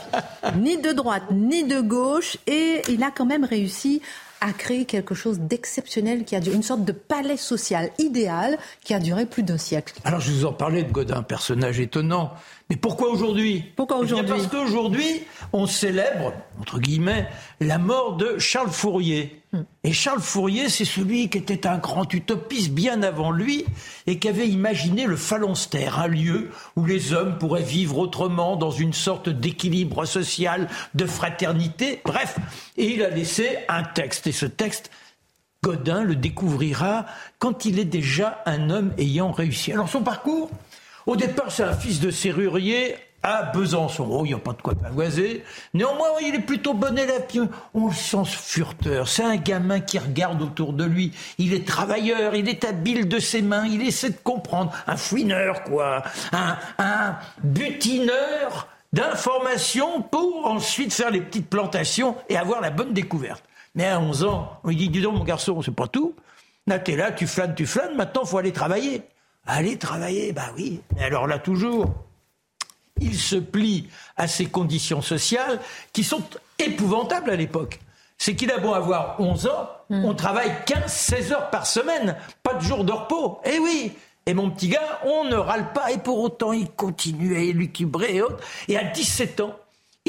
Ni 0.55 0.77
de 0.77 0.93
droite, 0.93 1.23
ni 1.31 1.65
de 1.65 1.81
gauche. 1.81 2.37
Et 2.47 2.81
il 2.87 3.03
a 3.03 3.11
quand 3.11 3.25
même 3.25 3.43
réussi 3.43 4.01
a 4.41 4.53
créé 4.53 4.85
quelque 4.85 5.15
chose 5.15 5.39
d'exceptionnel 5.39 6.23
qui 6.23 6.35
a 6.35 6.39
duré, 6.39 6.55
une 6.55 6.63
sorte 6.63 6.85
de 6.85 6.91
palais 6.91 7.37
social 7.37 7.91
idéal 7.97 8.57
qui 8.83 8.93
a 8.93 8.99
duré 8.99 9.25
plus 9.25 9.43
d'un 9.43 9.57
siècle. 9.57 9.93
Alors 10.05 10.19
je 10.19 10.31
vous 10.31 10.45
en 10.45 10.53
parlais 10.53 10.83
de 10.83 10.91
Godin, 10.91 11.23
personnage 11.23 11.79
étonnant. 11.79 12.33
Mais 12.69 12.75
pourquoi 12.75 13.09
aujourd'hui? 13.09 13.65
Pourquoi 13.75 13.97
eh 13.99 14.03
aujourd'hui? 14.03 14.29
Parce 14.29 14.47
qu'aujourd'hui, 14.47 15.23
on 15.53 15.65
célèbre, 15.65 16.33
entre 16.59 16.79
guillemets, 16.79 17.27
la 17.59 17.77
mort 17.77 18.17
de 18.17 18.37
Charles 18.37 18.71
Fourier. 18.71 19.38
Hmm. 19.51 19.63
Et 19.83 19.93
Charles 19.93 20.21
Fourier, 20.21 20.69
c'est 20.69 20.85
celui 20.85 21.29
qui 21.29 21.39
était 21.39 21.65
un 21.65 21.79
grand 21.79 22.13
utopiste 22.13 22.71
bien 22.71 23.01
avant 23.01 23.31
lui 23.31 23.65
et 24.05 24.19
qui 24.19 24.29
avait 24.29 24.47
imaginé 24.47 25.05
le 25.05 25.15
phalanstère, 25.15 25.99
un 25.99 26.07
lieu 26.07 26.51
où 26.75 26.85
les 26.85 27.13
hommes 27.13 27.37
pourraient 27.39 27.63
vivre 27.63 27.97
autrement 27.97 28.55
dans 28.57 28.71
une 28.71 28.93
sorte 28.93 29.29
d'équilibre 29.29 30.05
social, 30.05 30.67
de 30.93 31.05
fraternité. 31.05 32.01
Bref, 32.05 32.37
et 32.77 32.93
il 32.93 33.03
a 33.03 33.09
laissé 33.09 33.57
un 33.67 33.83
texte. 33.83 34.27
Et 34.27 34.31
ce 34.31 34.45
texte, 34.45 34.91
Godin 35.63 36.03
le 36.03 36.15
découvrira 36.15 37.05
quand 37.39 37.65
il 37.65 37.79
est 37.79 37.85
déjà 37.85 38.43
un 38.45 38.69
homme 38.69 38.93
ayant 38.97 39.31
réussi. 39.31 39.73
Alors 39.73 39.89
son 39.89 40.03
parcours 40.03 40.51
au 41.05 41.15
départ, 41.15 41.51
c'est 41.51 41.63
un 41.63 41.73
fils 41.73 41.99
de 41.99 42.11
serrurier 42.11 42.95
à 43.23 43.43
Besançon. 43.43 44.07
Oh, 44.09 44.25
il 44.25 44.29
n'y 44.29 44.33
a 44.33 44.39
pas 44.39 44.53
de 44.53 44.61
quoi 44.61 44.75
pavoiser. 44.75 45.43
Néanmoins, 45.73 46.07
il 46.21 46.35
est 46.35 46.45
plutôt 46.45 46.73
bon 46.73 46.97
élève. 46.97 47.25
On 47.73 47.87
le 47.87 47.93
sent 47.93 48.25
furteur. 48.25 49.07
C'est 49.07 49.23
un 49.23 49.35
gamin 49.35 49.79
qui 49.79 49.99
regarde 49.99 50.41
autour 50.41 50.73
de 50.73 50.85
lui. 50.85 51.11
Il 51.37 51.53
est 51.53 51.67
travailleur, 51.67 52.35
il 52.35 52.47
est 52.47 52.63
habile 52.63 53.07
de 53.07 53.19
ses 53.19 53.41
mains, 53.41 53.65
il 53.67 53.81
essaie 53.81 54.09
de 54.09 54.17
comprendre. 54.23 54.71
Un 54.87 54.97
fouineur, 54.97 55.63
quoi. 55.63 56.03
Un, 56.31 56.57
un 56.77 57.17
butineur 57.43 58.67
d'informations 58.93 60.01
pour 60.01 60.47
ensuite 60.47 60.93
faire 60.93 61.11
les 61.11 61.21
petites 61.21 61.49
plantations 61.49 62.15
et 62.29 62.37
avoir 62.37 62.61
la 62.61 62.71
bonne 62.71 62.93
découverte. 62.93 63.43
Mais 63.75 63.87
à 63.87 63.99
11 63.99 64.23
ans, 64.23 64.59
on 64.63 64.69
lui 64.69 64.75
dit, 64.75 64.89
dis 64.89 65.01
donc, 65.01 65.15
mon 65.15 65.23
garçon, 65.23 65.61
c'est 65.61 65.75
pas 65.75 65.87
tout. 65.87 66.15
Là, 66.67 66.79
t'es 66.79 66.95
là, 66.95 67.11
tu 67.11 67.27
flânes, 67.27 67.55
tu 67.55 67.65
flânes, 67.65 67.95
maintenant, 67.95 68.25
faut 68.25 68.37
aller 68.37 68.51
travailler. 68.51 69.03
Aller 69.45 69.77
travailler, 69.77 70.31
bah 70.31 70.51
oui. 70.55 70.81
Mais 70.95 71.03
alors 71.03 71.27
là, 71.27 71.39
toujours, 71.39 71.93
il 73.01 73.17
se 73.17 73.35
plie 73.35 73.87
à 74.17 74.27
ces 74.27 74.45
conditions 74.45 75.01
sociales 75.01 75.59
qui 75.93 76.03
sont 76.03 76.23
épouvantables 76.57 77.29
à 77.29 77.35
l'époque. 77.35 77.79
C'est 78.17 78.35
qu'il 78.35 78.51
a 78.51 78.57
beau 78.57 78.73
avoir 78.73 79.19
11 79.19 79.47
ans, 79.47 79.69
hmm. 79.89 80.05
on 80.05 80.13
travaille 80.13 80.51
15-16 80.65 81.33
heures 81.33 81.49
par 81.49 81.65
semaine, 81.65 82.17
pas 82.43 82.53
de 82.53 82.61
jour 82.61 82.83
de 82.83 82.91
repos. 82.91 83.39
Eh 83.45 83.59
oui 83.59 83.93
Et 84.25 84.33
mon 84.33 84.49
petit 84.49 84.67
gars, 84.67 84.99
on 85.05 85.23
ne 85.23 85.35
râle 85.35 85.71
pas, 85.71 85.91
et 85.91 85.97
pour 85.97 86.19
autant, 86.19 86.51
il 86.51 86.69
continue 86.69 87.35
à 87.37 87.39
élucubrer 87.39 88.15
et 88.15 88.21
autres. 88.21 88.43
Et 88.67 88.77
à 88.77 88.83
17 88.83 89.39
ans, 89.39 89.55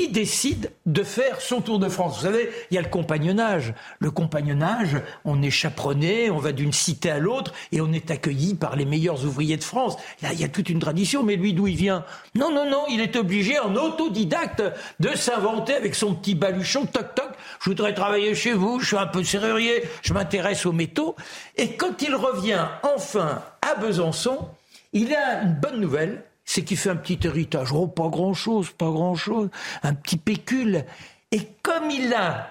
il 0.01 0.13
décide 0.13 0.73
de 0.87 1.03
faire 1.03 1.41
son 1.41 1.61
tour 1.61 1.79
de 1.79 1.89
France. 1.89 2.19
Vous 2.19 2.25
savez, 2.25 2.51
il 2.71 2.75
y 2.75 2.79
a 2.79 2.83
le 2.83 2.89
compagnonnage. 2.89 3.75
Le 3.99 4.11
compagnonnage, 4.11 5.03
on 5.25 5.43
est 5.43 5.51
chaperonné, 5.51 6.31
on 6.31 6.39
va 6.39 6.53
d'une 6.53 6.73
cité 6.73 7.11
à 7.11 7.19
l'autre 7.19 7.53
et 7.73 7.81
on 7.81 7.93
est 7.93 8.11
accueilli 8.11 8.55
par 8.55 8.77
les 8.77 8.85
meilleurs 8.85 9.25
ouvriers 9.25 9.57
de 9.57 9.65
France. 9.65 9.97
Là, 10.23 10.31
il 10.33 10.41
y 10.41 10.45
a 10.45 10.49
toute 10.49 10.69
une 10.69 10.79
tradition, 10.79 11.23
mais 11.23 11.37
lui, 11.37 11.53
d'où 11.53 11.67
il 11.67 11.77
vient? 11.77 12.05
Non, 12.35 12.51
non, 12.53 12.69
non, 12.69 12.85
il 12.89 13.01
est 13.01 13.17
obligé 13.17 13.59
en 13.59 13.75
autodidacte 13.77 14.63
de 15.01 15.11
s'inventer 15.17 15.75
avec 15.75 15.95
son 15.95 16.15
petit 16.15 16.35
baluchon, 16.35 16.87
toc, 16.87 17.15
toc. 17.15 17.31
Je 17.63 17.71
voudrais 17.71 17.95
travailler 17.95 18.35
chez 18.35 18.53
vous, 18.53 18.81
je 18.81 18.87
suis 18.87 18.97
un 18.97 19.07
peu 19.07 19.23
serrurier, 19.23 19.83
je 20.03 20.13
m'intéresse 20.13 20.65
aux 20.67 20.73
métaux. 20.73 21.15
Et 21.57 21.77
quand 21.77 22.03
il 22.03 22.15
revient 22.15 22.67
enfin 22.83 23.43
à 23.63 23.75
Besançon, 23.75 24.49
il 24.93 25.15
a 25.15 25.43
une 25.43 25.55
bonne 25.55 25.81
nouvelle, 25.81 26.25
c'est 26.51 26.63
qu'il 26.63 26.77
fait 26.77 26.91
un 26.91 26.97
petit 26.97 27.21
héritage. 27.25 27.71
Oh, 27.73 27.87
pas 27.87 28.09
grand-chose, 28.09 28.71
pas 28.71 28.91
grand-chose, 28.91 29.51
un 29.85 29.95
petit 29.95 30.17
pécule. 30.17 30.85
Et 31.31 31.43
comme 31.63 31.89
il 31.93 32.13
a 32.13 32.51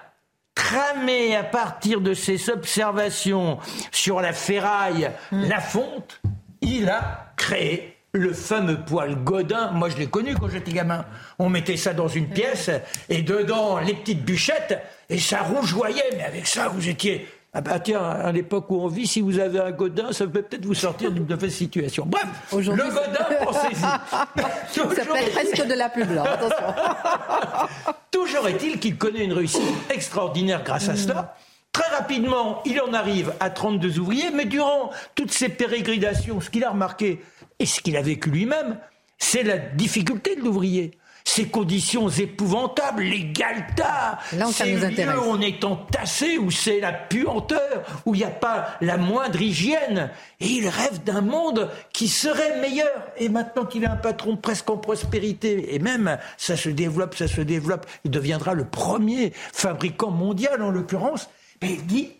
tramé 0.54 1.36
à 1.36 1.44
partir 1.44 2.00
de 2.00 2.14
ses 2.14 2.48
observations 2.48 3.58
sur 3.92 4.22
la 4.22 4.32
ferraille, 4.32 5.10
hmm. 5.32 5.44
la 5.44 5.60
fonte, 5.60 6.22
il 6.62 6.88
a 6.88 7.34
créé 7.36 7.94
le 8.12 8.32
fameux 8.32 8.80
poil 8.86 9.16
Godin. 9.22 9.70
Moi, 9.72 9.90
je 9.90 9.98
l'ai 9.98 10.06
connu 10.06 10.34
quand 10.34 10.48
j'étais 10.48 10.72
gamin. 10.72 11.04
On 11.38 11.50
mettait 11.50 11.76
ça 11.76 11.92
dans 11.92 12.08
une 12.08 12.30
pièce 12.30 12.70
et 13.10 13.20
dedans 13.20 13.80
les 13.80 13.92
petites 13.92 14.24
bûchettes 14.24 14.82
et 15.10 15.18
ça 15.18 15.42
rougeoyait. 15.42 16.16
Mais 16.16 16.24
avec 16.24 16.46
ça, 16.46 16.68
vous 16.68 16.88
étiez 16.88 17.28
ah 17.52 17.60
bah 17.60 17.80
tiens, 17.80 18.02
à 18.02 18.30
l'époque 18.30 18.70
où 18.70 18.76
on 18.76 18.86
vit, 18.86 19.08
si 19.08 19.20
vous 19.20 19.40
avez 19.40 19.58
un 19.58 19.72
Godin, 19.72 20.12
ça 20.12 20.24
peut 20.26 20.42
peut-être 20.42 20.64
vous 20.64 20.74
sortir 20.74 21.10
d'une 21.10 21.26
mauvaise 21.26 21.52
situation. 21.52 22.06
Bref, 22.06 22.28
le 22.52 22.58
Godin, 22.60 23.44
pensez-y. 23.44 23.74
ça 23.80 24.94
s'appelle 24.94 25.30
presque 25.32 25.66
de 25.66 25.74
la 25.74 25.88
pub, 25.88 26.10
là, 26.12 26.22
attention. 26.22 26.66
Toujours 28.12 28.46
est-il 28.46 28.78
qu'il 28.78 28.96
connaît 28.96 29.24
une 29.24 29.32
réussite 29.32 29.62
extraordinaire 29.92 30.62
grâce 30.62 30.88
à 30.88 30.94
cela. 30.94 31.34
Très 31.72 31.88
rapidement, 31.96 32.62
il 32.64 32.80
en 32.80 32.92
arrive 32.92 33.32
à 33.40 33.50
32 33.50 33.98
ouvriers, 33.98 34.30
mais 34.32 34.44
durant 34.44 34.90
toutes 35.16 35.32
ces 35.32 35.48
pérégrinations, 35.48 36.40
ce 36.40 36.50
qu'il 36.50 36.64
a 36.64 36.70
remarqué, 36.70 37.20
et 37.58 37.66
ce 37.66 37.80
qu'il 37.80 37.96
a 37.96 38.02
vécu 38.02 38.30
lui-même, 38.30 38.78
c'est 39.18 39.42
la 39.42 39.58
difficulté 39.58 40.36
de 40.36 40.40
l'ouvrier 40.40 40.92
ces 41.30 41.46
conditions 41.46 42.08
épouvantables, 42.08 43.04
les 43.04 43.26
galtas, 43.26 44.18
ces 44.50 44.74
lieux 44.74 45.18
où 45.20 45.30
on 45.30 45.40
est 45.40 45.62
entassé, 45.62 46.38
où 46.38 46.50
c'est 46.50 46.80
la 46.80 46.92
puanteur, 46.92 48.02
où 48.04 48.16
il 48.16 48.18
n'y 48.18 48.24
a 48.24 48.30
pas 48.30 48.76
la 48.80 48.96
moindre 48.96 49.40
hygiène. 49.40 50.10
Et 50.40 50.46
il 50.46 50.68
rêve 50.68 51.04
d'un 51.04 51.20
monde 51.20 51.70
qui 51.92 52.08
serait 52.08 52.58
meilleur. 52.60 53.12
Et 53.16 53.28
maintenant 53.28 53.64
qu'il 53.64 53.84
est 53.84 53.86
un 53.86 53.94
patron 53.94 54.36
presque 54.36 54.68
en 54.70 54.76
prospérité, 54.76 55.72
et 55.72 55.78
même 55.78 56.18
ça 56.36 56.56
se 56.56 56.68
développe, 56.68 57.14
ça 57.14 57.28
se 57.28 57.42
développe, 57.42 57.86
il 58.04 58.10
deviendra 58.10 58.54
le 58.54 58.64
premier 58.64 59.32
fabricant 59.52 60.10
mondial 60.10 60.60
en 60.60 60.70
l'occurrence. 60.70 61.30
Mais 61.62 61.74
il 61.74 61.86
dit, 61.86 62.10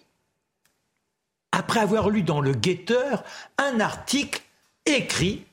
après 1.51 1.81
avoir 1.81 2.11
lu 2.11 2.23
dans 2.23 2.41
le 2.41 2.53
Guetteur 2.53 3.25
un 3.59 3.81
article 3.81 4.41
écrit 4.87 5.45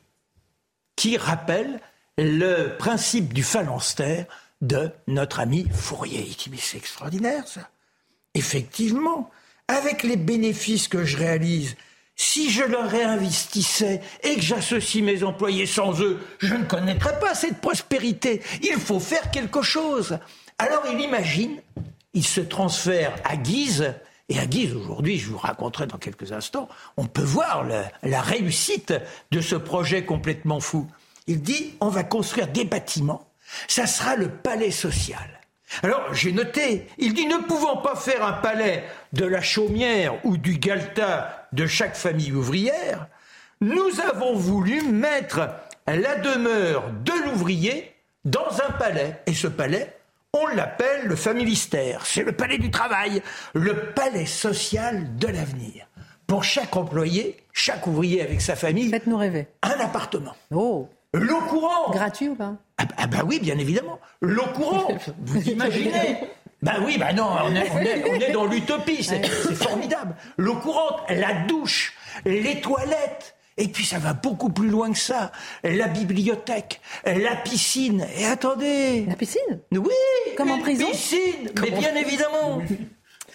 qui 0.96 1.18
rappelle 1.18 1.80
le 2.18 2.76
principe 2.78 3.34
du 3.34 3.44
phalanstère 3.44 4.26
de 4.62 4.90
notre 5.08 5.40
ami 5.40 5.68
Fourier. 5.72 6.28
Il 6.28 6.52
dit, 6.52 6.60
c'est 6.60 6.78
extraordinaire 6.78 7.48
ça. 7.48 7.70
Effectivement, 8.34 9.30
avec 9.68 10.04
les 10.04 10.18
bénéfices 10.18 10.88
que 10.88 11.04
je 11.06 11.18
réalise, 11.18 11.76
si 12.16 12.50
je 12.50 12.64
leur 12.64 12.90
réinvestissais 12.90 14.02
et 14.24 14.36
que 14.36 14.42
j'associe 14.42 15.04
mes 15.04 15.24
employés 15.24 15.68
sans 15.68 16.02
eux, 16.02 16.20
je 16.40 16.56
ne 16.56 16.64
connaîtrais 16.64 17.20
pas 17.20 17.36
cette 17.36 17.62
prospérité. 17.62 18.42
Il 18.64 18.80
faut 18.80 19.00
faire 19.00 19.30
quelque 19.30 19.62
chose. 19.62 20.18
Alors 20.58 20.84
il 20.92 21.00
imagine, 21.00 21.62
il 22.14 22.26
se 22.26 22.42
transfère 22.42 23.14
à 23.24 23.38
Guise, 23.38 23.94
et 24.30 24.40
à 24.40 24.48
Guise, 24.48 24.74
aujourd'hui, 24.74 25.20
je 25.20 25.30
vous 25.30 25.38
raconterai 25.38 25.86
dans 25.86 26.00
quelques 26.00 26.32
instants, 26.32 26.68
on 26.98 27.06
peut 27.06 27.22
voir 27.22 27.66
la 28.04 28.22
réussite 28.22 28.94
de 29.32 29.40
ce 29.40 29.56
projet 29.56 30.04
complètement 30.04 30.60
fou. 30.60 30.90
Il 31.28 31.42
dit 31.42 31.76
on 31.82 31.90
va 31.90 32.04
construire 32.04 32.48
des 32.48 32.66
bâtiments, 32.66 33.28
ça 33.68 33.86
sera 33.86 34.16
le 34.16 34.30
palais 34.30 34.72
social. 34.72 35.42
Alors 35.84 36.14
j'ai 36.14 36.32
noté, 36.32 36.88
il 36.98 37.14
dit 37.14 37.26
ne 37.28 37.38
pouvant 37.40 37.78
pas 37.78 37.96
faire 37.96 38.26
un 38.26 38.34
palais 38.34 38.84
de 39.14 39.26
la 39.26 39.42
chaumière 39.42 40.14
ou 40.26 40.38
du 40.38 40.58
galta 40.58 41.48
de 41.52 41.68
chaque 41.68 41.96
famille 41.96 42.32
ouvrière, 42.32 43.08
Nous 43.60 44.00
avons 44.02 44.36
voulu 44.36 44.82
mettre 44.84 45.50
la 45.88 46.16
demeure 46.16 46.90
de 47.04 47.12
l'ouvrier 47.26 47.94
dans 48.24 48.50
un 48.68 48.72
palais. 48.74 49.22
Et 49.26 49.34
ce 49.34 49.48
palais, 49.48 49.98
on 50.34 50.46
l'appelle 50.48 51.06
le 51.08 51.16
familistère. 51.16 52.06
C'est 52.06 52.24
le 52.24 52.34
palais 52.34 52.60
du 52.60 52.70
travail, 52.70 53.22
le 53.56 53.92
palais 53.94 54.26
social 54.28 55.18
de 55.18 55.28
l'avenir. 55.28 55.88
Pour 56.28 56.44
chaque 56.44 56.76
employé, 56.76 57.38
chaque 57.54 57.88
ouvrier 57.88 58.22
avec 58.22 58.42
sa 58.42 58.56
famille, 58.56 58.90
Faites-nous 58.90 59.18
rêver. 59.18 59.48
un 59.64 59.80
appartement. 59.80 60.36
Oh, 60.52 60.88
L'eau 61.14 61.40
courante. 61.42 61.94
gratuit 61.94 62.30
ou 62.30 62.36
pas 62.36 62.54
Ah, 62.78 62.86
bah- 62.86 62.96
ah 62.98 63.08
bah 63.08 63.18
oui, 63.26 63.40
bien 63.40 63.58
évidemment. 63.58 64.00
L'eau 64.22 64.46
courante, 64.56 65.10
vous 65.20 65.42
imaginez 65.50 66.18
Ben 66.62 66.76
oui, 66.86 66.98
ben 66.98 67.14
non, 67.16 67.30
on 67.46 67.56
est, 67.56 67.72
on 67.72 67.80
est- 67.80 68.10
on 68.10 68.14
est 68.16 68.32
dans 68.32 68.46
l'utopie, 68.46 69.04
c'est 69.04 69.26
formidable. 69.56 70.16
L'eau 70.38 70.56
courante, 70.56 71.02
la 71.10 71.34
douche, 71.48 71.94
les 72.26 72.62
toilettes. 72.62 73.36
Et 73.60 73.70
puis 73.70 73.86
ça 73.86 73.98
va 73.98 74.14
beaucoup 74.14 74.50
plus 74.50 74.68
loin 74.70 74.92
que 74.92 74.98
ça. 75.00 75.32
La 75.64 75.88
bibliothèque, 75.88 76.80
la 77.06 77.36
piscine. 77.38 78.06
Et 78.16 78.26
attendez. 78.26 79.06
La 79.08 79.16
piscine? 79.16 79.62
Oui, 79.72 79.90
Comme 80.36 80.52
en 80.52 80.60
prison? 80.60 80.86
piscine, 80.92 81.50
mais 81.62 81.72
bien 81.72 81.96
évidemment. 81.96 82.62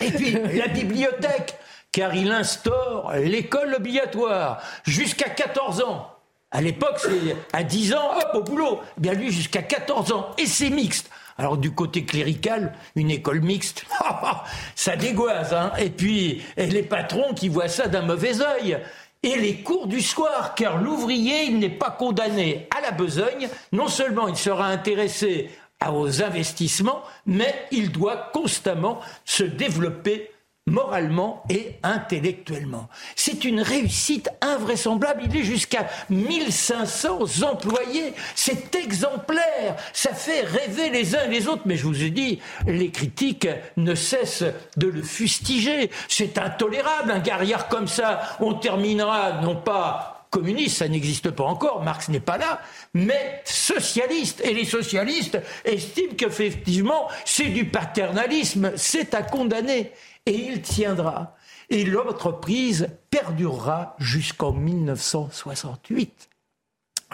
Et 0.00 0.10
puis 0.12 0.32
la 0.32 0.68
bibliothèque, 0.68 1.54
car 1.90 2.14
il 2.14 2.30
instaure 2.30 3.12
l'école 3.16 3.74
obligatoire 3.74 4.62
jusqu'à 4.84 5.28
14 5.28 5.82
ans. 5.82 6.08
À 6.53 6.61
l'époque, 6.61 6.98
c'est 6.98 7.36
à 7.53 7.62
10 7.64 7.94
ans, 7.94 8.11
hop, 8.16 8.28
au 8.34 8.42
boulot. 8.42 8.80
Eh 8.98 9.00
Bien 9.00 9.14
lui, 9.14 9.32
jusqu'à 9.32 9.62
14 9.62 10.12
ans. 10.12 10.30
Et 10.38 10.46
c'est 10.46 10.70
mixte. 10.70 11.11
Alors 11.38 11.57
du 11.57 11.72
côté 11.72 12.05
clérical, 12.05 12.74
une 12.94 13.11
école 13.11 13.40
mixte, 13.40 13.86
ça 14.74 14.96
dégoise. 14.96 15.55
Hein 15.55 15.72
et 15.78 15.88
puis 15.88 16.42
les 16.59 16.82
patrons 16.82 17.32
qui 17.32 17.48
voient 17.48 17.68
ça 17.68 17.88
d'un 17.88 18.03
mauvais 18.03 18.42
œil. 18.42 18.78
Et 19.22 19.36
les 19.36 19.62
cours 19.62 19.86
du 19.86 20.03
soir, 20.03 20.55
car 20.57 20.82
l'ouvrier, 20.82 21.44
il 21.44 21.59
n'est 21.59 21.70
pas 21.70 21.90
condamné 21.90 22.66
à 22.76 22.80
la 22.80 22.90
besogne. 22.90 23.48
Non 23.70 23.88
seulement 23.88 24.28
il 24.28 24.36
sera 24.36 24.66
intéressé 24.66 25.48
aux 25.90 26.22
investissements, 26.22 27.03
mais 27.26 27.55
il 27.70 27.90
doit 27.90 28.30
constamment 28.32 29.00
se 29.24 29.44
développer 29.44 30.32
moralement 30.66 31.42
et 31.50 31.76
intellectuellement. 31.82 32.88
C'est 33.16 33.44
une 33.44 33.60
réussite 33.60 34.30
invraisemblable. 34.40 35.22
Il 35.24 35.36
est 35.36 35.42
jusqu'à 35.42 35.88
1500 36.10 37.42
employés. 37.42 38.14
C'est 38.34 38.74
exemplaire. 38.76 39.76
Ça 39.92 40.14
fait 40.14 40.42
rêver 40.42 40.90
les 40.90 41.16
uns 41.16 41.24
et 41.24 41.30
les 41.30 41.48
autres. 41.48 41.62
Mais 41.66 41.76
je 41.76 41.86
vous 41.86 42.02
ai 42.02 42.10
dit, 42.10 42.38
les 42.66 42.90
critiques 42.90 43.48
ne 43.76 43.94
cessent 43.94 44.44
de 44.76 44.86
le 44.86 45.02
fustiger. 45.02 45.90
C'est 46.08 46.38
intolérable. 46.38 47.10
Un 47.10 47.18
guerrier 47.18 47.56
comme 47.68 47.88
ça, 47.88 48.36
on 48.40 48.54
terminera 48.54 49.40
non 49.42 49.56
pas 49.56 50.22
communiste, 50.32 50.78
ça 50.78 50.88
n'existe 50.88 51.30
pas 51.30 51.44
encore, 51.44 51.82
Marx 51.84 52.08
n'est 52.08 52.18
pas 52.18 52.38
là, 52.38 52.62
mais 52.94 53.42
socialiste. 53.44 54.40
Et 54.42 54.54
les 54.54 54.64
socialistes 54.64 55.38
estiment 55.64 56.14
qu'effectivement, 56.16 57.08
c'est 57.26 57.48
du 57.48 57.66
paternalisme, 57.66 58.72
c'est 58.76 59.14
à 59.14 59.22
condamner. 59.22 59.92
Et 60.26 60.34
il 60.34 60.62
tiendra. 60.62 61.36
Et 61.70 61.84
l'entreprise 61.84 62.88
perdurera 63.10 63.96
jusqu'en 63.98 64.52
1968. 64.52 66.28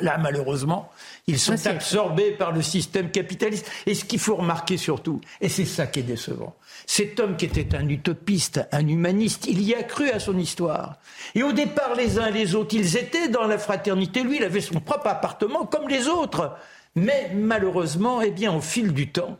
Là, 0.01 0.19
malheureusement, 0.19 0.91
ils 1.27 1.39
sont 1.39 1.67
absorbés 1.67 2.33
par 2.33 2.53
le 2.53 2.63
système 2.63 3.11
capitaliste. 3.11 3.71
Et 3.87 3.95
ce 3.95 4.05
qu'il 4.05 4.19
faut 4.19 4.37
remarquer 4.37 4.77
surtout, 4.77 5.21
et 5.41 5.49
c'est 5.49 5.65
ça 5.65 5.87
qui 5.87 6.01
est 6.01 6.05
décevant, 6.05 6.55
cet 6.87 7.19
homme 7.21 7.37
qui 7.37 7.47
était 7.47 7.75
un 7.75 7.89
utopiste, 7.89 8.61
un 8.73 8.87
humaniste, 8.87 9.47
il 9.49 9.63
y 9.63 9.75
a 9.75 9.83
cru 9.83 10.11
à 10.11 10.21
son 10.21 10.39
histoire. 10.39 10.99
Et 11.35 11.43
au 11.43 11.53
départ, 11.53 11.95
les 11.95 12.19
uns 12.19 12.27
et 12.27 12.33
les 12.33 12.55
autres, 12.55 12.75
ils 12.75 12.97
étaient 12.97 13.29
dans 13.29 13.47
la 13.47 13.59
fraternité. 13.59 14.23
Lui, 14.23 14.37
il 14.37 14.45
avait 14.45 14.61
son 14.61 14.81
propre 14.81 15.09
appartement 15.09 15.67
comme 15.67 15.89
les 15.89 16.07
autres. 16.07 16.57
Mais 16.95 17.31
malheureusement, 17.35 18.23
eh 18.23 18.31
bien, 18.31 18.53
au 18.55 18.61
fil 18.61 18.93
du 18.93 19.11
temps, 19.11 19.39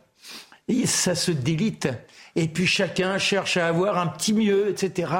ça 0.85 1.15
se 1.15 1.31
délite. 1.31 1.87
Et 2.35 2.47
puis 2.47 2.67
chacun 2.67 3.17
cherche 3.17 3.57
à 3.57 3.67
avoir 3.67 3.97
un 3.97 4.07
petit 4.07 4.33
mieux, 4.33 4.69
etc. 4.69 5.11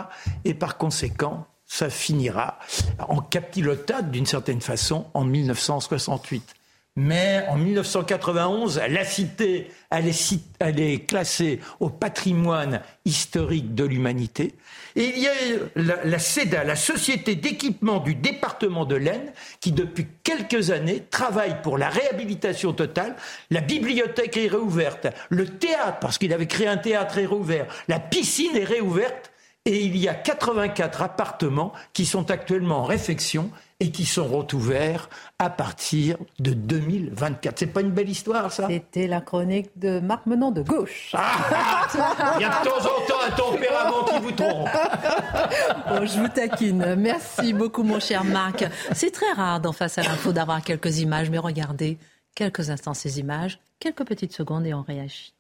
Et 0.46 0.54
par 0.54 0.78
conséquent, 0.78 1.48
ça 1.66 1.90
finira 1.90 2.58
en 3.08 3.22
capilotade 3.22 4.12
d'une 4.12 4.26
certaine 4.26 4.62
façon 4.62 5.06
en 5.14 5.24
1968. 5.24 6.56
Mais 7.02 7.46
en 7.48 7.56
1991, 7.56 8.82
la 8.90 9.06
cité, 9.06 9.72
elle 9.90 10.10
est, 10.10 11.08
classée 11.08 11.62
au 11.80 11.90
patrimoine 11.90 12.82
historique 13.06 13.74
de 13.74 13.86
l'humanité. 13.86 14.56
Et 14.98 15.14
il 15.16 15.20
y 15.20 15.28
a 15.30 15.32
la, 15.78 16.04
la 16.04 16.20
SEDA, 16.20 16.66
la 16.66 16.76
Société 16.76 17.36
d'équipement 17.36 18.00
du 18.00 18.16
département 18.16 18.84
de 18.84 18.96
l'Aisne, 18.96 19.32
qui 19.62 19.72
depuis 19.72 20.08
quelques 20.24 20.72
années 20.72 21.02
travaille 21.10 21.62
pour 21.62 21.78
la 21.78 21.88
réhabilitation 21.88 22.74
totale. 22.74 23.16
La 23.50 23.62
bibliothèque 23.62 24.36
est 24.36 24.50
réouverte. 24.50 25.08
Le 25.30 25.46
théâtre, 25.46 26.00
parce 26.02 26.18
qu'il 26.18 26.34
avait 26.34 26.48
créé 26.48 26.68
un 26.68 26.76
théâtre, 26.76 27.18
est 27.18 27.28
réouvert. 27.28 27.66
La 27.88 28.02
piscine 28.02 28.58
est 28.58 28.66
réouverte. 28.66 29.32
Et 29.64 29.86
il 29.86 29.96
y 29.96 30.10
a 30.10 30.16
84 30.16 31.02
appartements 31.02 31.72
qui 31.94 32.06
sont 32.06 32.30
actuellement 32.30 32.80
en 32.80 32.84
réfection 32.84 33.52
et 33.80 33.92
qui 33.92 34.06
seront 34.06 34.46
ouverts 34.54 35.10
à 35.40 35.50
partir 35.50 36.18
de 36.40 36.52
2024. 36.52 37.58
C'est 37.60 37.68
pas 37.68 37.82
une 37.82 37.92
belle 37.92 38.10
histoire, 38.10 38.52
ça? 38.52 38.68
C'était 38.68 39.08
la 39.08 39.22
chronique 39.22 39.70
de 39.78 40.00
Marc 40.00 40.26
Menon 40.26 40.52
de 40.52 40.62
gauche. 40.62 41.16
Ah, 41.18 41.88
Il 42.38 42.42
y 42.42 42.46
a 42.46 42.60
de 42.60 42.66
temps 42.68 42.78
en 42.78 43.08
temps 43.08 43.22
un 43.26 43.32
tempérament 43.32 44.04
qui 44.06 44.20
vous 44.20 44.32
trompe. 44.32 44.70
Oh, 45.92 46.06
je 46.06 46.20
vous 46.20 46.28
taquine. 46.28 46.96
Merci 46.96 47.54
beaucoup, 47.54 47.84
mon 47.84 48.00
cher 48.00 48.24
Marc. 48.24 48.66
C'est 48.94 49.12
très 49.12 49.32
rare 49.32 49.60
dans 49.60 49.72
Face 49.72 49.98
à 49.98 50.04
l'info 50.04 50.32
d'avoir 50.32 50.62
quelques 50.62 51.00
images, 51.00 51.30
mais 51.30 51.40
regardez 51.40 51.98
quelques 52.36 52.70
instants 52.70 52.94
ces 52.94 53.20
images, 53.20 53.60
quelques 53.80 54.06
petites 54.06 54.34
secondes 54.34 54.66
et 54.66 54.74
on 54.74 54.82
réagit. 54.82 55.34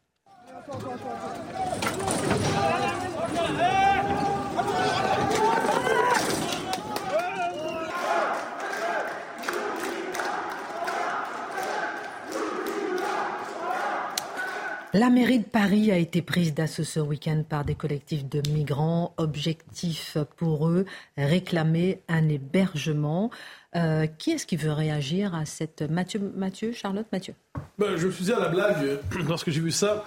La 14.91 15.11
mairie 15.11 15.37
de 15.37 15.45
Paris 15.45 15.91
a 15.91 15.97
été 15.97 16.23
prise 16.23 16.55
d'assaut 16.55 16.83
ce 16.83 16.99
week-end 16.99 17.43
par 17.47 17.63
des 17.63 17.75
collectifs 17.75 18.27
de 18.27 18.41
migrants. 18.49 19.13
Objectif 19.17 20.17
pour 20.35 20.67
eux, 20.67 20.87
réclamer 21.15 22.01
un 22.07 22.27
hébergement. 22.27 23.29
Euh, 23.75 24.07
qui 24.07 24.31
est-ce 24.31 24.47
qui 24.47 24.57
veut 24.57 24.71
réagir 24.71 25.35
à 25.35 25.45
cette... 25.45 25.83
Mathieu, 25.83 26.19
Mathieu 26.35 26.71
Charlotte 26.73 27.05
Mathieu? 27.11 27.35
Ben, 27.77 27.97
je 27.97 28.07
me 28.07 28.11
suis 28.11 28.25
dit 28.25 28.33
à 28.33 28.39
la 28.39 28.49
blague, 28.49 28.83
euh, 28.83 28.97
lorsque 29.27 29.51
j'ai 29.51 29.61
vu 29.61 29.69
ça, 29.69 30.05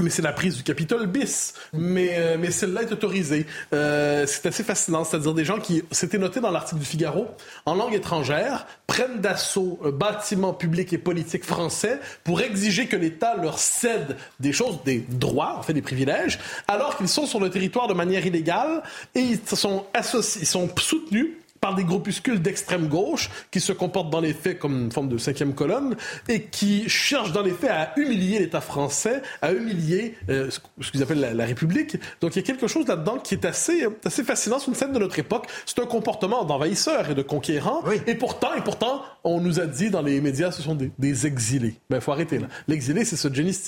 mais 0.00 0.10
c'est 0.10 0.22
la 0.22 0.32
prise 0.32 0.56
du 0.56 0.64
Capitole 0.64 1.06
bis. 1.06 1.54
Mais, 1.72 2.16
euh, 2.16 2.36
mais 2.38 2.50
celle-là 2.50 2.82
est 2.82 2.92
autorisée. 2.92 3.46
Euh, 3.72 4.26
c'est 4.26 4.46
assez 4.46 4.64
fascinant. 4.64 5.04
C'est-à-dire 5.04 5.34
des 5.34 5.44
gens 5.44 5.60
qui, 5.60 5.84
c'était 5.92 6.18
noté 6.18 6.40
dans 6.40 6.50
l'article 6.50 6.80
du 6.80 6.86
Figaro, 6.86 7.28
en 7.64 7.74
langue 7.74 7.94
étrangère, 7.94 8.66
prennent 8.86 9.20
d'assaut 9.20 9.78
un 9.84 9.90
bâtiment 9.90 10.52
public 10.52 10.92
et 10.92 10.98
politique 10.98 11.44
français 11.44 12.00
pour 12.24 12.40
exiger 12.40 12.86
que 12.86 12.96
l'État 12.96 13.36
leur 13.36 13.58
cède 13.58 14.16
des 14.40 14.52
choses, 14.52 14.80
des 14.84 15.04
droits, 15.08 15.56
en 15.58 15.62
fait 15.62 15.72
des 15.72 15.82
privilèges, 15.82 16.40
alors 16.66 16.96
qu'ils 16.96 17.08
sont 17.08 17.26
sur 17.26 17.38
le 17.38 17.50
territoire 17.50 17.86
de 17.86 17.94
manière 17.94 18.26
illégale 18.26 18.82
et 19.14 19.20
ils 19.20 19.56
sont 19.56 19.86
associés, 19.94 20.42
ils 20.42 20.46
sont 20.46 20.68
soutenus 20.76 21.28
par 21.64 21.74
des 21.74 21.84
groupuscules 21.84 22.42
d'extrême 22.42 22.88
gauche 22.88 23.30
qui 23.50 23.58
se 23.58 23.72
comportent 23.72 24.10
dans 24.10 24.20
les 24.20 24.34
faits 24.34 24.58
comme 24.58 24.78
une 24.78 24.92
forme 24.92 25.08
de 25.08 25.16
cinquième 25.16 25.54
colonne 25.54 25.96
et 26.28 26.42
qui 26.42 26.90
cherchent 26.90 27.32
dans 27.32 27.40
les 27.40 27.52
faits 27.52 27.70
à 27.70 27.94
humilier 27.96 28.38
l'État 28.40 28.60
français, 28.60 29.22
à 29.40 29.50
humilier 29.50 30.14
euh, 30.28 30.50
ce 30.50 30.90
qu'ils 30.90 31.02
appellent 31.02 31.20
la, 31.20 31.32
la 31.32 31.46
République. 31.46 31.96
Donc 32.20 32.36
il 32.36 32.40
y 32.40 32.42
a 32.42 32.42
quelque 32.42 32.66
chose 32.66 32.86
là-dedans 32.86 33.16
qui 33.16 33.32
est 33.32 33.46
assez, 33.46 33.86
assez 34.04 34.24
fascinant. 34.24 34.58
C'est 34.58 34.66
une 34.66 34.74
scène 34.74 34.92
de 34.92 34.98
notre 34.98 35.18
époque. 35.18 35.46
C'est 35.64 35.78
un 35.78 35.86
comportement 35.86 36.44
d'envahisseur 36.44 37.08
et 37.08 37.14
de 37.14 37.22
conquérant. 37.22 37.80
Oui. 37.86 37.98
Et 38.06 38.14
pourtant, 38.14 38.52
et 38.54 38.60
pourtant, 38.60 39.00
on 39.24 39.40
nous 39.40 39.58
a 39.58 39.64
dit 39.64 39.88
dans 39.88 40.02
les 40.02 40.20
médias, 40.20 40.50
ce 40.50 40.60
sont 40.60 40.74
des, 40.74 40.92
des 40.98 41.26
exilés. 41.26 41.76
Ben 41.88 41.98
faut 42.02 42.12
arrêter 42.12 42.40
là. 42.40 42.48
L'exilé, 42.68 43.06
c'est 43.06 43.16
ce 43.16 43.32
Jenny. 43.32 43.58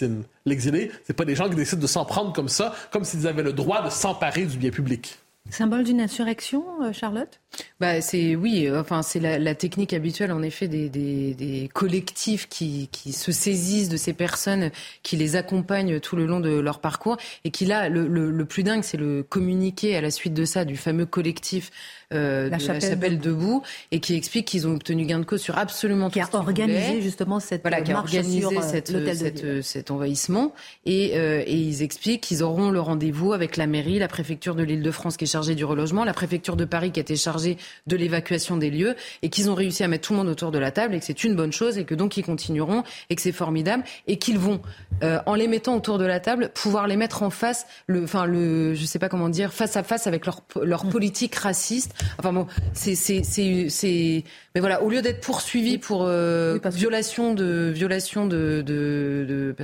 L'exilé, 0.44 0.90
c'est 1.06 1.16
pas 1.16 1.24
des 1.24 1.34
gens 1.34 1.48
qui 1.48 1.56
décident 1.56 1.80
de 1.80 1.86
s'en 1.86 2.04
prendre 2.04 2.34
comme 2.34 2.50
ça, 2.50 2.74
comme 2.90 3.04
s'ils 3.04 3.26
avaient 3.26 3.42
le 3.42 3.54
droit 3.54 3.80
de 3.80 3.88
s'emparer 3.88 4.44
du 4.44 4.58
bien 4.58 4.70
public. 4.70 5.18
Symbole 5.50 5.84
d'une 5.84 6.00
insurrection, 6.00 6.64
euh, 6.82 6.92
Charlotte? 6.92 7.40
Bah, 7.80 8.00
c'est 8.00 8.36
oui, 8.36 8.66
euh, 8.66 8.80
enfin 8.80 9.02
c'est 9.02 9.20
la, 9.20 9.38
la 9.38 9.54
technique 9.54 9.92
habituelle 9.92 10.32
en 10.32 10.42
effet 10.42 10.68
des, 10.68 10.88
des, 10.88 11.34
des 11.34 11.70
collectifs 11.72 12.48
qui, 12.48 12.88
qui 12.92 13.12
se 13.12 13.32
saisissent 13.32 13.88
de 13.88 13.96
ces 13.96 14.12
personnes, 14.12 14.70
qui 15.02 15.16
les 15.16 15.36
accompagnent 15.36 16.00
tout 16.00 16.16
le 16.16 16.26
long 16.26 16.40
de 16.40 16.58
leur 16.58 16.80
parcours 16.80 17.16
et 17.44 17.50
qui 17.50 17.64
là 17.64 17.88
le, 17.88 18.06
le, 18.06 18.30
le 18.30 18.44
plus 18.44 18.62
dingue 18.62 18.82
c'est 18.82 18.96
le 18.98 19.22
communiqué 19.22 19.96
à 19.96 20.00
la 20.00 20.10
suite 20.10 20.34
de 20.34 20.44
ça 20.44 20.64
du 20.64 20.76
fameux 20.76 21.06
collectif 21.06 21.70
euh, 22.12 22.48
la, 22.48 22.58
chapelle 22.58 23.18
debout 23.18 23.62
et 23.90 24.00
qui 24.00 24.14
explique 24.14 24.46
qu'ils 24.46 24.66
ont 24.66 24.74
obtenu 24.74 25.04
gain 25.06 25.18
de 25.18 25.24
cause 25.24 25.40
sur 25.40 25.58
absolument 25.58 26.10
qui 26.10 26.20
tout 26.20 26.36
a 26.36 26.40
organisé 26.40 27.02
justement 27.02 27.40
cette 27.40 27.62
voilà, 27.62 27.80
qui 27.80 27.92
a 27.92 27.98
organisé 27.98 28.40
sur, 28.40 28.62
cette, 28.62 28.88
cette, 29.16 29.62
cet 29.62 29.90
envahissement 29.90 30.52
et, 30.84 31.06
et 31.06 31.54
ils 31.54 31.82
expliquent 31.82 32.22
qu'ils 32.22 32.42
auront 32.42 32.70
le 32.70 32.80
rendez-vous 32.80 33.32
avec 33.32 33.56
la 33.56 33.66
mairie, 33.66 33.98
la 33.98 34.08
préfecture 34.08 34.54
de 34.54 34.62
l'Île-de-France 34.62 35.16
qui 35.16 35.24
est 35.24 35.28
chargée 35.28 35.54
du 35.54 35.64
relogement, 35.64 36.04
la 36.04 36.14
préfecture 36.14 36.56
de 36.56 36.64
Paris 36.64 36.92
qui 36.92 37.00
a 37.00 37.02
été 37.02 37.16
chargée 37.16 37.56
de 37.86 37.96
l'évacuation 37.96 38.56
des 38.56 38.70
lieux 38.70 38.94
et 39.22 39.28
qu'ils 39.28 39.50
ont 39.50 39.54
réussi 39.54 39.82
à 39.82 39.88
mettre 39.88 40.08
tout 40.08 40.12
le 40.12 40.18
monde 40.20 40.28
autour 40.28 40.50
de 40.50 40.58
la 40.58 40.70
table 40.70 40.94
et 40.94 41.00
que 41.00 41.04
c'est 41.04 41.24
une 41.24 41.34
bonne 41.34 41.52
chose 41.52 41.78
et 41.78 41.84
que 41.84 41.94
donc 41.94 42.16
ils 42.16 42.24
continueront 42.24 42.84
et 43.10 43.16
que 43.16 43.22
c'est 43.22 43.32
formidable 43.32 43.84
et 44.06 44.18
qu'ils 44.18 44.38
vont 44.38 44.60
en 45.02 45.34
les 45.34 45.48
mettant 45.48 45.76
autour 45.76 45.98
de 45.98 46.04
la 46.04 46.20
table 46.20 46.50
pouvoir 46.54 46.86
les 46.86 46.96
mettre 46.96 47.22
en 47.22 47.30
face 47.30 47.66
le 47.86 48.04
enfin 48.04 48.26
le 48.26 48.74
je 48.74 48.84
sais 48.84 48.98
pas 48.98 49.08
comment 49.08 49.28
dire 49.28 49.52
face 49.52 49.76
à 49.76 49.82
face 49.82 50.06
avec 50.06 50.26
leur 50.26 50.42
leur 50.62 50.84
mm. 50.84 50.90
politique 50.90 51.34
raciste. 51.34 51.95
Enfin 52.18 52.32
bon, 52.32 52.46
c'est 52.72 52.94
c'est 52.94 53.22
c'est 53.24 54.24
mais 54.54 54.60
voilà, 54.60 54.82
au 54.82 54.88
lieu 54.88 55.02
d'être 55.02 55.20
poursuivis 55.20 55.78
pour 55.78 56.04
euh, 56.04 56.58
violation 56.72 57.34
de 57.34 57.70
violation 57.74 58.26
de 58.26 58.62
de, 58.64 59.26
de, 59.28 59.54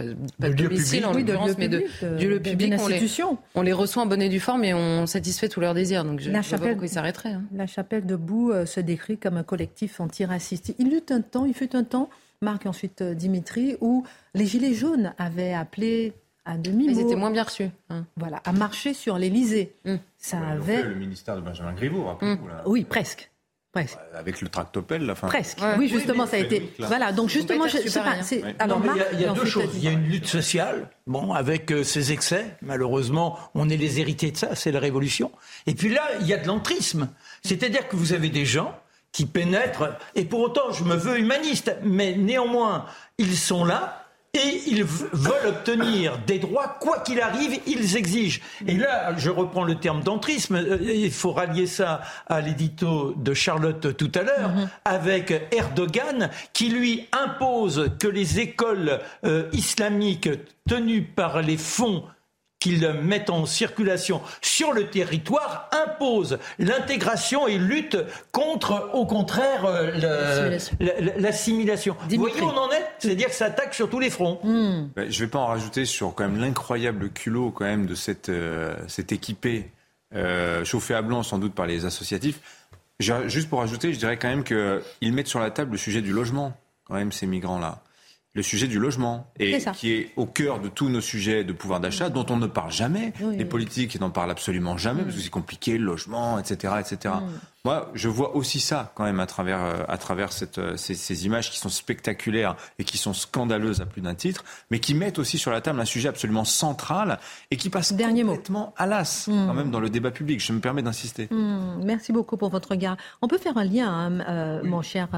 pas 0.41 0.49
de, 0.49 0.55
domicile 0.55 1.07
en 1.07 1.12
l'occurrence, 1.12 1.57
mais 1.59 1.68
de 1.68 1.85
du 2.18 2.28
lieu 2.28 2.41
public, 2.41 2.74
on 2.78 2.89
les, 2.89 3.01
on 3.55 3.62
les 3.62 3.72
reçoit 3.72 4.03
en 4.03 4.07
bonne 4.07 4.22
et 4.22 4.28
due 4.28 4.41
forme 4.41 4.64
et 4.64 4.74
on 4.74 5.07
satisfait 5.07 5.49
tous 5.49 5.61
leurs 5.61 5.74
désirs. 5.74 6.05
Donc 6.05 6.20
je, 6.20 6.30
la 6.30 6.43
chapelle, 6.43 6.59
vois 6.59 6.66
pas 6.66 6.72
pourquoi 6.72 6.87
ils 6.87 6.91
s'arrêteraient. 6.91 7.33
Hein. 7.33 7.43
La 7.55 7.66
chapelle 7.66 8.07
debout 8.07 8.51
euh, 8.51 8.66
se 8.66 8.80
décrit 8.80 9.18
comme 9.18 9.37
un 9.37 9.43
collectif 9.43 10.01
antiraciste. 10.01 10.74
Il 10.78 10.93
eut 10.93 11.03
un 11.11 11.20
temps, 11.20 11.45
il 11.45 11.55
fut 11.55 11.74
un 11.74 11.85
temps, 11.85 12.11
Marc 12.41 12.66
et 12.66 12.68
ensuite 12.68 13.03
euh, 13.03 13.14
Dimitri, 13.14 13.76
où 13.80 14.05
les 14.35 14.47
gilets 14.47 14.74
jaunes 14.74 15.14
avaient 15.18 15.55
appelé 15.55 16.12
à 16.45 16.57
demi 16.57 16.86
Ils 16.86 17.01
étaient 17.01 17.16
moins 17.16 17.30
bien 17.30 17.45
reçus. 17.45 17.70
Hein. 17.90 18.05
Voilà, 18.16 18.40
à 18.45 18.53
marcher 18.53 18.95
sur 18.95 19.18
l'Elysée. 19.18 19.74
Hum. 19.86 19.99
Ça 20.18 20.38
avait 20.38 20.82
le 20.82 20.95
ministère 20.95 21.36
de 21.36 21.40
Benjamin 21.40 21.72
Griveaux, 21.72 22.07
hum. 22.20 22.38
Oui, 22.66 22.84
presque. 22.84 23.30
Presque. 23.72 23.97
Avec 24.14 24.43
le 24.43 24.49
tractopelle, 24.49 25.07
la 25.07 25.14
fin. 25.14 25.28
Presque. 25.28 25.59
Oui, 25.78 25.88
justement, 25.88 26.26
ça 26.26 26.36
a 26.36 26.40
été. 26.40 26.74
Voilà, 26.78 27.11
donc 27.11 27.30
justement, 27.30 27.66
je 27.66 27.78
sais 27.78 28.01
pas. 28.01 28.16
Alors, 28.59 28.82
il 29.14 29.20
y 29.20 29.24
a, 29.24 29.32
deux 29.32 29.47
choses. 29.47 29.70
Il 29.76 29.82
y 29.82 29.88
a 29.88 29.93
une 29.93 30.09
lutte 30.09 30.26
sociale, 30.26 30.90
bon, 31.07 31.32
avec 31.32 31.72
euh, 31.72 31.82
ses 31.82 32.12
excès. 32.12 32.55
Malheureusement, 32.61 33.38
on 33.55 33.70
est 33.70 33.78
les 33.78 33.99
héritiers 33.99 34.30
de 34.30 34.36
ça. 34.36 34.55
C'est 34.55 34.72
la 34.72 34.78
révolution. 34.78 35.32
Et 35.66 35.74
puis 35.74 35.88
là, 35.88 36.03
il 36.20 36.26
y 36.26 36.34
a 36.34 36.36
de 36.36 36.47
l'entrisme. 36.47 37.09
C'est-à-dire 37.43 37.88
que 37.88 37.97
vous 37.97 38.12
avez 38.12 38.28
des 38.28 38.45
gens 38.45 38.78
qui 39.11 39.24
pénètrent. 39.24 39.97
Et 40.14 40.26
pour 40.26 40.40
autant, 40.40 40.70
je 40.72 40.84
me 40.84 40.95
veux 40.95 41.18
humaniste, 41.18 41.74
mais 41.82 42.14
néanmoins, 42.14 42.84
ils 43.16 43.36
sont 43.36 43.64
là 43.64 44.01
et 44.35 44.62
ils 44.66 44.83
veulent 44.83 45.47
obtenir 45.47 46.16
des 46.26 46.39
droits, 46.39 46.78
quoi 46.80 47.01
qu'il 47.01 47.20
arrive, 47.20 47.61
ils 47.66 47.97
exigent. 47.99 48.41
Et 48.66 48.76
là, 48.76 49.14
je 49.18 49.28
reprends 49.28 49.64
le 49.64 49.74
terme 49.74 50.03
d'entrisme, 50.03 50.57
euh, 50.57 50.78
il 50.80 51.12
faut 51.12 51.33
rallier 51.33 51.66
ça 51.66 52.01
à 52.28 52.41
l'édito 52.41 53.12
de 53.14 53.35
Charlotte 53.35 53.95
tout 53.95 54.11
à 54.14 54.22
l'heure, 54.22 54.49
mhm. 54.51 54.68
avec 54.87 55.49
Erdogan, 55.53 56.30
qui 56.55 56.70
lui 56.70 57.07
impose 57.12 57.91
que 57.99 58.09
les 58.09 58.41
écoles 58.41 59.01
euh, 59.26 59.51
islamiques 59.53 60.30
tenues 60.66 61.03
par 61.03 61.43
les 61.43 61.59
fonds 61.59 62.05
qu'ils 62.62 62.92
mettent 63.02 63.30
en 63.30 63.44
circulation 63.44 64.22
sur 64.40 64.72
le 64.72 64.86
territoire 64.86 65.68
impose 65.72 66.38
l'intégration 66.60 67.48
et 67.48 67.58
lutte 67.58 67.96
contre, 68.30 68.90
au 68.92 69.04
contraire, 69.04 69.64
euh, 69.64 70.58
l'assimilation. 71.18 71.96
Vous 72.08 72.18
voyez 72.18 72.40
où 72.40 72.44
on 72.44 72.56
en 72.56 72.70
est? 72.70 72.86
C'est-à-dire 73.00 73.26
que 73.26 73.34
ça 73.34 73.46
attaque 73.46 73.74
sur 73.74 73.90
tous 73.90 73.98
les 73.98 74.10
fronts. 74.10 74.38
Hmm. 74.44 74.90
je 74.96 75.02
ne 75.02 75.08
vais 75.08 75.26
pas 75.26 75.40
en 75.40 75.46
rajouter 75.46 75.84
sur 75.86 76.14
quand 76.14 76.22
même 76.22 76.40
l'incroyable 76.40 77.10
culot 77.10 77.50
quand 77.50 77.64
même 77.64 77.86
de 77.86 77.96
cette, 77.96 78.28
euh, 78.28 78.76
cette 78.86 79.10
équipée 79.10 79.68
euh, 80.14 80.64
chauffée 80.64 80.94
à 80.94 81.02
blanc 81.02 81.24
sans 81.24 81.38
doute 81.38 81.54
par 81.54 81.66
les 81.66 81.84
associatifs. 81.84 82.38
Juste 83.00 83.48
pour 83.48 83.60
ajouter, 83.60 83.92
je 83.92 83.98
dirais 83.98 84.18
quand 84.18 84.28
même 84.28 84.44
qu'ils 84.44 85.12
mettent 85.12 85.26
sur 85.26 85.40
la 85.40 85.50
table 85.50 85.72
le 85.72 85.78
sujet 85.78 86.00
du 86.00 86.12
logement, 86.12 86.56
quand 86.84 86.94
même, 86.94 87.10
ces 87.10 87.26
migrants-là 87.26 87.82
le 88.35 88.43
sujet 88.43 88.66
du 88.66 88.78
logement, 88.78 89.30
et 89.39 89.59
qui 89.74 89.93
est 89.93 90.11
au 90.16 90.24
cœur 90.24 90.59
de 90.59 90.68
tous 90.68 90.89
nos 90.89 91.03
sujets 91.03 91.45
de 91.45 91.53
pouvoir 91.53 91.80
d'achat, 91.80 92.09
dont 92.09 92.24
on 92.30 92.39
ne 92.39 92.47
parle 92.47 92.72
jamais. 92.72 93.12
les 93.37 93.45
politiques 93.45 94.01
n'en 94.01 94.11
parlent 94.11 94.30
absolument 94.30 94.78
jamais, 94.78 95.03
parce 95.03 95.16
que 95.16 95.20
c'est 95.20 95.30
compliqué, 95.30 95.76
le 95.76 95.85
logement, 95.85 96.39
etc. 96.39 96.74
etc. 96.80 97.14
Moi, 97.64 97.92
je 97.94 98.08
vois 98.08 98.34
aussi 98.34 98.58
ça 98.58 98.90
quand 98.96 99.04
même 99.04 99.20
à 99.20 99.26
travers, 99.26 99.62
euh, 99.62 99.84
à 99.86 99.96
travers 99.96 100.32
cette, 100.32 100.58
euh, 100.58 100.76
ces, 100.76 100.96
ces, 100.96 101.26
images 101.26 101.48
qui 101.48 101.58
sont 101.58 101.68
spectaculaires 101.68 102.56
et 102.80 102.82
qui 102.84 102.98
sont 102.98 103.14
scandaleuses 103.14 103.80
à 103.80 103.86
plus 103.86 104.00
d'un 104.00 104.16
titre, 104.16 104.42
mais 104.72 104.80
qui 104.80 104.94
mettent 104.94 105.20
aussi 105.20 105.38
sur 105.38 105.52
la 105.52 105.60
table 105.60 105.78
un 105.78 105.84
sujet 105.84 106.08
absolument 106.08 106.44
central 106.44 107.20
et 107.52 107.56
qui 107.56 107.70
passe 107.70 107.92
Dernier 107.92 108.24
complètement 108.24 108.74
à 108.76 108.86
l'as 108.86 109.28
hmm. 109.28 109.46
quand 109.46 109.54
même 109.54 109.70
dans 109.70 109.78
le 109.78 109.90
débat 109.90 110.10
public. 110.10 110.40
Je 110.40 110.52
me 110.52 110.58
permets 110.58 110.82
d'insister. 110.82 111.28
Hmm. 111.30 111.84
Merci 111.84 112.12
beaucoup 112.12 112.36
pour 112.36 112.48
votre 112.48 112.70
regard. 112.70 112.96
On 113.20 113.28
peut 113.28 113.38
faire 113.38 113.56
un 113.56 113.64
lien, 113.64 113.88
hein, 113.88 114.20
euh, 114.28 114.64
mon 114.64 114.82
cher 114.82 115.08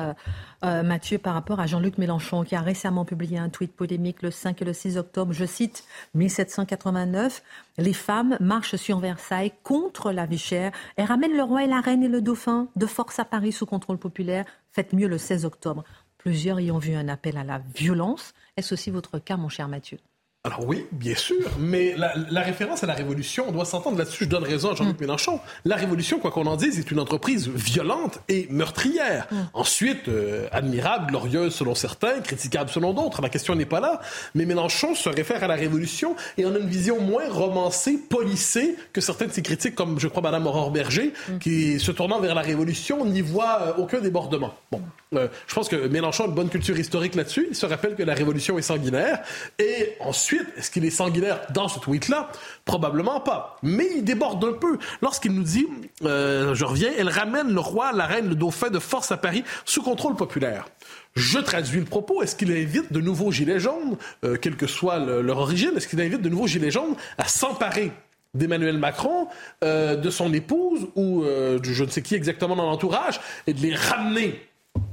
euh, 0.64 0.82
Mathieu, 0.82 1.16
par 1.16 1.32
rapport 1.32 1.61
à 1.61 1.66
Jean-Luc 1.66 1.97
Mélenchon, 1.97 2.45
qui 2.45 2.57
a 2.57 2.61
récemment 2.61 3.07
publié 3.07 3.38
un 3.38 3.49
tweet 3.49 3.74
polémique 3.74 4.20
le 4.20 4.30
5 4.30 4.61
et 4.61 4.66
le 4.66 4.74
6 4.74 4.99
octobre. 4.99 5.32
Je 5.32 5.47
cite 5.47 5.84
1789. 6.12 7.42
Les 7.77 7.93
femmes 7.93 8.37
marchent 8.41 8.77
sur 8.77 9.01
Versailles 9.01 9.53
contre 9.64 10.12
la 10.12 10.27
vie 10.27 10.39
chère 10.39 10.70
et 10.97 11.05
ramènent 11.05 11.37
le 11.37 11.43
roi 11.43 11.64
et 11.64 11.66
la 11.66 11.81
reine 11.81 12.05
et 12.05 12.09
le 12.09 12.22
dauphin 12.22 12.68
de 12.77 12.87
force 12.87 13.18
à 13.18 13.25
Paris 13.25 13.51
sous 13.51 13.66
contrôle 13.66 13.99
populaire. 13.99 14.45
Faites 14.70 14.93
mieux 14.93 15.09
le 15.09 15.18
16 15.18 15.45
octobre. 15.45 15.83
Plusieurs 16.18 16.61
y 16.61 16.70
ont 16.70 16.79
vu 16.79 16.95
un 16.95 17.09
appel 17.09 17.37
à 17.37 17.43
la 17.45 17.59
violence. 17.59 18.33
Est-ce 18.57 18.75
aussi 18.75 18.91
votre 18.91 19.18
cas, 19.18 19.37
mon 19.37 19.49
cher 19.49 19.66
Mathieu? 19.66 19.99
Alors 20.47 20.66
oui, 20.66 20.84
bien 20.92 21.14
sûr, 21.14 21.51
mais 21.59 21.97
la, 21.97 22.42
référence 22.42 22.84
à 22.84 22.86
la 22.86 22.92
Révolution, 22.92 23.47
on 23.49 23.53
doit 23.53 23.64
s'entendre 23.64 23.97
là-dessus, 23.97 24.24
je 24.24 24.28
donne 24.28 24.45
raison 24.45 24.72
à 24.72 24.74
Jean-Luc 24.74 24.99
mm. 24.99 25.01
Mélenchon. 25.01 25.40
La 25.64 25.74
Révolution, 25.74 26.18
quoi 26.18 26.30
qu'on 26.30 26.45
en 26.45 26.57
dise, 26.57 26.78
est 26.78 26.90
une 26.90 27.01
entreprise 27.01 27.49
violente 27.49 28.20
et 28.28 28.47
meurtrière. 28.51 29.26
Mm. 29.30 29.36
Ensuite, 29.55 30.09
euh, 30.09 30.47
admirable, 30.53 31.07
glorieuse 31.07 31.55
selon 31.55 31.74
certains, 31.74 32.20
critiquable 32.20 32.68
selon 32.68 32.92
d'autres, 32.92 33.22
la 33.22 33.30
question 33.30 33.55
n'est 33.55 33.64
pas 33.64 33.80
là. 33.80 34.03
Mais 34.34 34.45
Mélenchon 34.45 34.95
se 34.95 35.09
réfère 35.09 35.42
à 35.42 35.47
la 35.47 35.55
Révolution 35.55 36.14
et 36.36 36.45
on 36.45 36.55
a 36.55 36.59
une 36.59 36.68
vision 36.68 37.01
moins 37.01 37.26
romancée, 37.30 37.97
polissée 37.97 38.76
que 38.92 39.01
certains 39.01 39.28
de 39.28 39.32
ses 39.32 39.40
critiques, 39.40 39.74
comme 39.74 39.99
je 39.99 40.09
crois 40.09 40.20
Mme 40.20 40.47
Aurore 40.47 40.72
Berger, 40.72 41.14
mm. 41.26 41.38
qui, 41.38 41.80
se 41.80 41.90
tournant 41.90 42.20
vers 42.20 42.34
la 42.34 42.42
Révolution, 42.42 43.07
n'y 43.07 43.22
voit 43.22 43.62
euh, 43.62 43.72
aucun 43.78 44.01
débordement. 44.01 44.53
Bon, 44.70 44.82
euh, 45.14 45.28
je 45.47 45.55
pense 45.55 45.70
que 45.70 45.88
Mélenchon 45.88 46.24
a 46.24 46.26
une 46.26 46.34
bonne 46.34 46.51
culture 46.51 46.78
historique 46.78 47.14
là-dessus. 47.14 47.47
Il 47.49 47.57
se 47.57 47.64
rappelle 47.64 47.95
que 47.95 48.03
la 48.03 48.12
Révolution 48.12 48.59
est 48.59 48.62
sanguinaire. 48.62 49.20
Et 49.59 49.95
ensuite, 50.01 50.34
est-ce 50.57 50.70
qu'il 50.70 50.85
est 50.85 50.91
sanguinaire 50.91 51.41
dans 51.53 51.68
ce 51.68 51.78
tweet-là? 51.78 52.30
Probablement 52.64 53.20
pas. 53.20 53.57
Mais 53.62 53.89
il 53.97 54.05
déborde 54.05 54.45
un 54.45 54.53
peu 54.53 54.78
lorsqu'il 55.03 55.32
nous 55.32 55.43
dit, 55.43 55.66
euh, 56.05 56.55
je 56.55 56.64
reviens, 56.64 56.91
elle 56.97 57.09
ramène 57.09 57.53
le 57.53 57.61
roi, 57.61 57.93
la 57.93 58.07
reine, 58.07 58.28
le 58.28 58.35
dauphin 58.35 58.70
de 58.70 58.78
force 58.78 59.12
à 59.12 59.16
Paris 59.16 59.45
sous 59.64 59.82
contrôle 59.82 60.16
populaire. 60.16 60.66
Je 61.14 61.39
traduis 61.39 61.80
le 61.80 61.85
propos. 61.85 62.22
Est-ce 62.22 62.37
qu'il 62.37 62.51
invite 62.53 62.93
de 62.93 63.01
nouveaux 63.01 63.30
gilets 63.30 63.61
jaunes, 63.61 63.97
euh, 64.24 64.37
quelle 64.37 64.57
que 64.57 64.66
soit 64.66 64.99
leur 64.99 65.39
origine, 65.39 65.72
est-ce 65.76 65.89
qu'il 65.89 66.01
invite 66.01 66.22
de 66.22 66.28
nouveaux 66.28 66.47
gilets 66.47 66.70
jaunes 66.70 66.97
à 67.18 67.28
s'emparer 67.28 67.93
d'Emmanuel 68.35 68.78
Macron, 68.78 69.28
euh, 69.62 69.95
de 69.95 70.11
son 70.11 70.32
épouse 70.32 70.89
ou 70.97 71.22
de 71.24 71.61
je 71.62 71.85
ne 71.85 71.91
sais 71.91 72.03
qui 72.03 72.16
exactement 72.16 72.57
dans 72.57 72.68
l'entourage, 72.68 73.20
et 73.47 73.53
de 73.53 73.61
les 73.61 73.74
ramener 73.74 74.41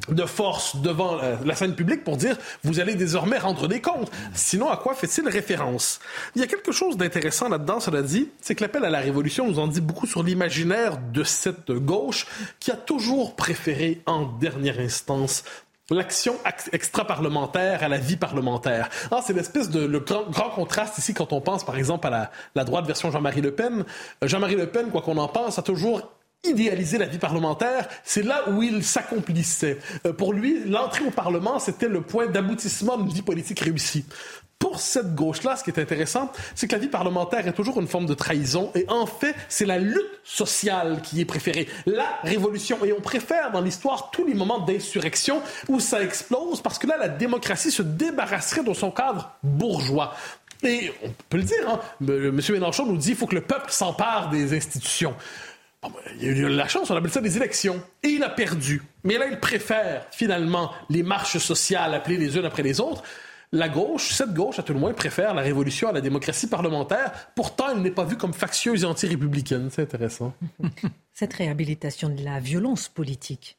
de 0.09 0.25
force 0.25 0.77
devant 0.77 1.19
euh, 1.21 1.35
la 1.45 1.55
scène 1.55 1.75
publique 1.75 2.03
pour 2.03 2.17
dire 2.17 2.37
vous 2.63 2.79
allez 2.79 2.95
désormais 2.95 3.37
rendre 3.37 3.67
des 3.67 3.81
comptes. 3.81 4.11
Sinon, 4.33 4.69
à 4.69 4.77
quoi 4.77 4.93
fait-il 4.93 5.27
référence? 5.27 5.99
Il 6.35 6.41
y 6.41 6.43
a 6.43 6.47
quelque 6.47 6.71
chose 6.71 6.97
d'intéressant 6.97 7.49
là-dedans, 7.49 7.79
cela 7.79 8.01
dit, 8.01 8.29
c'est 8.41 8.55
que 8.55 8.61
l'appel 8.61 8.85
à 8.85 8.89
la 8.89 8.99
révolution 8.99 9.47
nous 9.47 9.59
en 9.59 9.67
dit 9.67 9.81
beaucoup 9.81 10.07
sur 10.07 10.23
l'imaginaire 10.23 10.97
de 11.13 11.23
cette 11.23 11.71
gauche 11.71 12.25
qui 12.59 12.71
a 12.71 12.75
toujours 12.75 13.35
préféré 13.35 14.01
en 14.05 14.25
dernière 14.25 14.79
instance 14.79 15.43
l'action 15.89 16.35
extra-parlementaire 16.71 17.83
à 17.83 17.89
la 17.89 17.97
vie 17.97 18.17
parlementaire. 18.17 18.89
Ah, 19.11 19.19
c'est 19.25 19.33
l'espèce 19.33 19.69
de 19.69 19.85
le 19.85 19.99
grand, 19.99 20.49
contraste 20.49 20.97
ici 20.97 21.13
quand 21.13 21.33
on 21.33 21.41
pense 21.41 21.65
par 21.65 21.77
exemple 21.77 22.07
à 22.07 22.09
la, 22.09 22.31
la 22.55 22.63
droite 22.63 22.85
version 22.85 23.11
Jean-Marie 23.11 23.41
Le 23.41 23.51
Pen. 23.51 23.83
Euh, 24.23 24.27
Jean-Marie 24.27 24.55
Le 24.55 24.67
Pen, 24.67 24.89
quoi 24.89 25.01
qu'on 25.01 25.17
en 25.17 25.27
pense, 25.27 25.59
a 25.59 25.61
toujours 25.61 26.09
idéaliser 26.43 26.97
la 26.97 27.05
vie 27.05 27.19
parlementaire, 27.19 27.87
c'est 28.03 28.23
là 28.23 28.49
où 28.49 28.63
il 28.63 28.83
s'accomplissait. 28.83 29.77
Euh, 30.05 30.13
pour 30.13 30.33
lui, 30.33 30.63
l'entrée 30.65 31.05
au 31.05 31.11
Parlement, 31.11 31.59
c'était 31.59 31.87
le 31.87 32.01
point 32.01 32.27
d'aboutissement 32.27 32.97
d'une 32.97 33.13
vie 33.13 33.21
politique 33.21 33.59
réussie. 33.59 34.05
Pour 34.57 34.79
cette 34.79 35.15
gauche-là, 35.15 35.55
ce 35.55 35.63
qui 35.63 35.71
est 35.71 35.79
intéressant, 35.79 36.31
c'est 36.53 36.67
que 36.67 36.73
la 36.73 36.77
vie 36.77 36.87
parlementaire 36.87 37.47
est 37.47 37.53
toujours 37.53 37.79
une 37.79 37.87
forme 37.87 38.05
de 38.05 38.13
trahison 38.13 38.71
et 38.75 38.85
en 38.89 39.07
fait, 39.07 39.35
c'est 39.49 39.65
la 39.65 39.79
lutte 39.79 40.19
sociale 40.23 41.01
qui 41.01 41.19
est 41.19 41.25
préférée, 41.25 41.67
la 41.87 42.05
révolution. 42.21 42.77
Et 42.85 42.93
on 42.93 43.01
préfère 43.01 43.51
dans 43.51 43.61
l'histoire 43.61 44.11
tous 44.11 44.23
les 44.23 44.35
moments 44.35 44.59
d'insurrection 44.59 45.41
où 45.67 45.79
ça 45.79 46.03
explose 46.03 46.61
parce 46.61 46.77
que 46.77 46.85
là, 46.85 46.97
la 46.97 47.09
démocratie 47.09 47.71
se 47.71 47.81
débarrasserait 47.81 48.63
de 48.63 48.73
son 48.73 48.91
cadre 48.91 49.31
bourgeois. 49.41 50.13
Et 50.63 50.93
on 51.03 51.09
peut 51.29 51.37
le 51.37 51.43
dire, 51.43 51.67
hein, 51.67 51.79
M. 52.01 52.39
Mélenchon 52.49 52.85
nous 52.85 52.97
dit 52.97 53.07
qu'il 53.07 53.15
faut 53.15 53.25
que 53.25 53.35
le 53.35 53.41
peuple 53.41 53.71
s'empare 53.71 54.29
des 54.29 54.55
institutions. 54.55 55.15
Ben, 55.83 55.89
il 56.19 56.27
a 56.27 56.31
eu 56.31 56.49
la 56.49 56.67
chance, 56.67 56.91
on 56.91 56.95
appelle 56.95 57.11
ça 57.11 57.21
des 57.21 57.37
élections. 57.37 57.81
Et 58.03 58.09
il 58.09 58.23
a 58.23 58.29
perdu. 58.29 58.83
Mais 59.03 59.17
là, 59.17 59.25
il 59.27 59.39
préfère 59.39 60.05
finalement 60.11 60.71
les 60.89 61.01
marches 61.01 61.39
sociales 61.39 61.93
appelées 61.93 62.17
les 62.17 62.37
unes 62.37 62.45
après 62.45 62.63
les 62.63 62.79
autres. 62.79 63.03
la 63.51 63.67
gauche, 63.67 64.13
cette 64.13 64.33
gauche 64.33 64.59
à 64.59 64.63
tout 64.63 64.73
le 64.73 64.79
moins, 64.79 64.93
préfère 64.93 65.33
la 65.33 65.41
révolution 65.41 65.89
à 65.89 65.91
la 65.91 66.01
démocratie 66.01 66.47
parlementaire. 66.47 67.11
Pourtant, 67.35 67.69
elle 67.71 67.81
n'est 67.81 67.91
pas 67.91 68.05
vue 68.05 68.17
comme 68.17 68.33
factieuse 68.33 68.83
et 68.83 68.85
anti-républicaine. 68.85 69.69
C'est 69.71 69.81
intéressant. 69.81 70.33
Cette 71.13 71.33
réhabilitation 71.33 72.09
de 72.09 72.23
la 72.23 72.39
violence 72.39 72.87
politique 72.87 73.57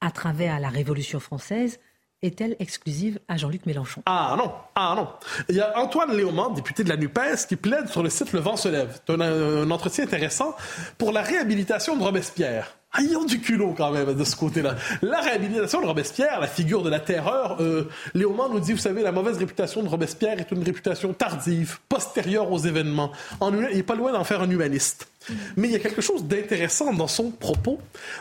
à 0.00 0.10
travers 0.10 0.60
la 0.60 0.68
Révolution 0.68 1.20
française 1.20 1.80
est-elle 2.24 2.56
exclusive 2.58 3.18
à 3.28 3.36
Jean-Luc 3.36 3.66
Mélenchon? 3.66 4.02
Ah 4.06 4.34
non, 4.38 4.52
ah 4.74 4.94
non. 4.96 5.08
Il 5.48 5.56
y 5.56 5.60
a 5.60 5.78
Antoine 5.78 6.16
Léaumont, 6.16 6.50
député 6.50 6.82
de 6.82 6.88
la 6.88 6.96
NUPES, 6.96 7.46
qui 7.48 7.56
plaide 7.56 7.88
sur 7.88 8.02
le 8.02 8.10
site 8.10 8.32
Le 8.32 8.40
Vent 8.40 8.56
se 8.56 8.68
lève. 8.68 8.98
C'est 9.06 9.12
un, 9.14 9.70
entretien 9.70 10.04
intéressant 10.04 10.56
pour 10.98 11.12
la 11.12 11.22
réhabilitation 11.22 11.96
de 11.96 12.02
Robespierre. 12.02 12.76
Ah, 12.96 13.02
ils 13.02 13.16
ont 13.16 13.24
du 13.24 13.40
culot 13.40 13.74
quand 13.76 13.90
même 13.90 14.14
de 14.14 14.24
ce 14.24 14.36
côté-là. 14.36 14.76
La 15.02 15.20
réhabilitation 15.20 15.80
de 15.80 15.86
Robespierre, 15.86 16.38
la 16.40 16.46
figure 16.46 16.82
de 16.82 16.88
la 16.88 17.00
terreur, 17.00 17.60
euh, 17.60 17.88
Léaumont 18.14 18.48
nous 18.48 18.60
dit, 18.60 18.72
vous 18.72 18.78
savez, 18.78 19.02
la 19.02 19.10
mauvaise 19.10 19.36
réputation 19.36 19.82
de 19.82 19.88
Robespierre 19.88 20.38
est 20.38 20.50
une 20.52 20.62
réputation 20.62 21.12
tardive, 21.12 21.78
postérieure 21.88 22.50
aux 22.52 22.58
événements. 22.58 23.10
En, 23.40 23.52
il 23.52 23.76
n'est 23.76 23.82
pas 23.82 23.96
loin 23.96 24.12
d'en 24.12 24.22
faire 24.22 24.42
un 24.42 24.50
humaniste. 24.50 25.08
Mais 25.56 25.68
il 25.68 25.72
y 25.72 25.76
a 25.76 25.80
quelque 25.80 26.02
chose 26.02 26.24
d'intéressant 26.24 26.92
dans 26.92 27.08
son 27.08 27.30
propos, 27.30 27.80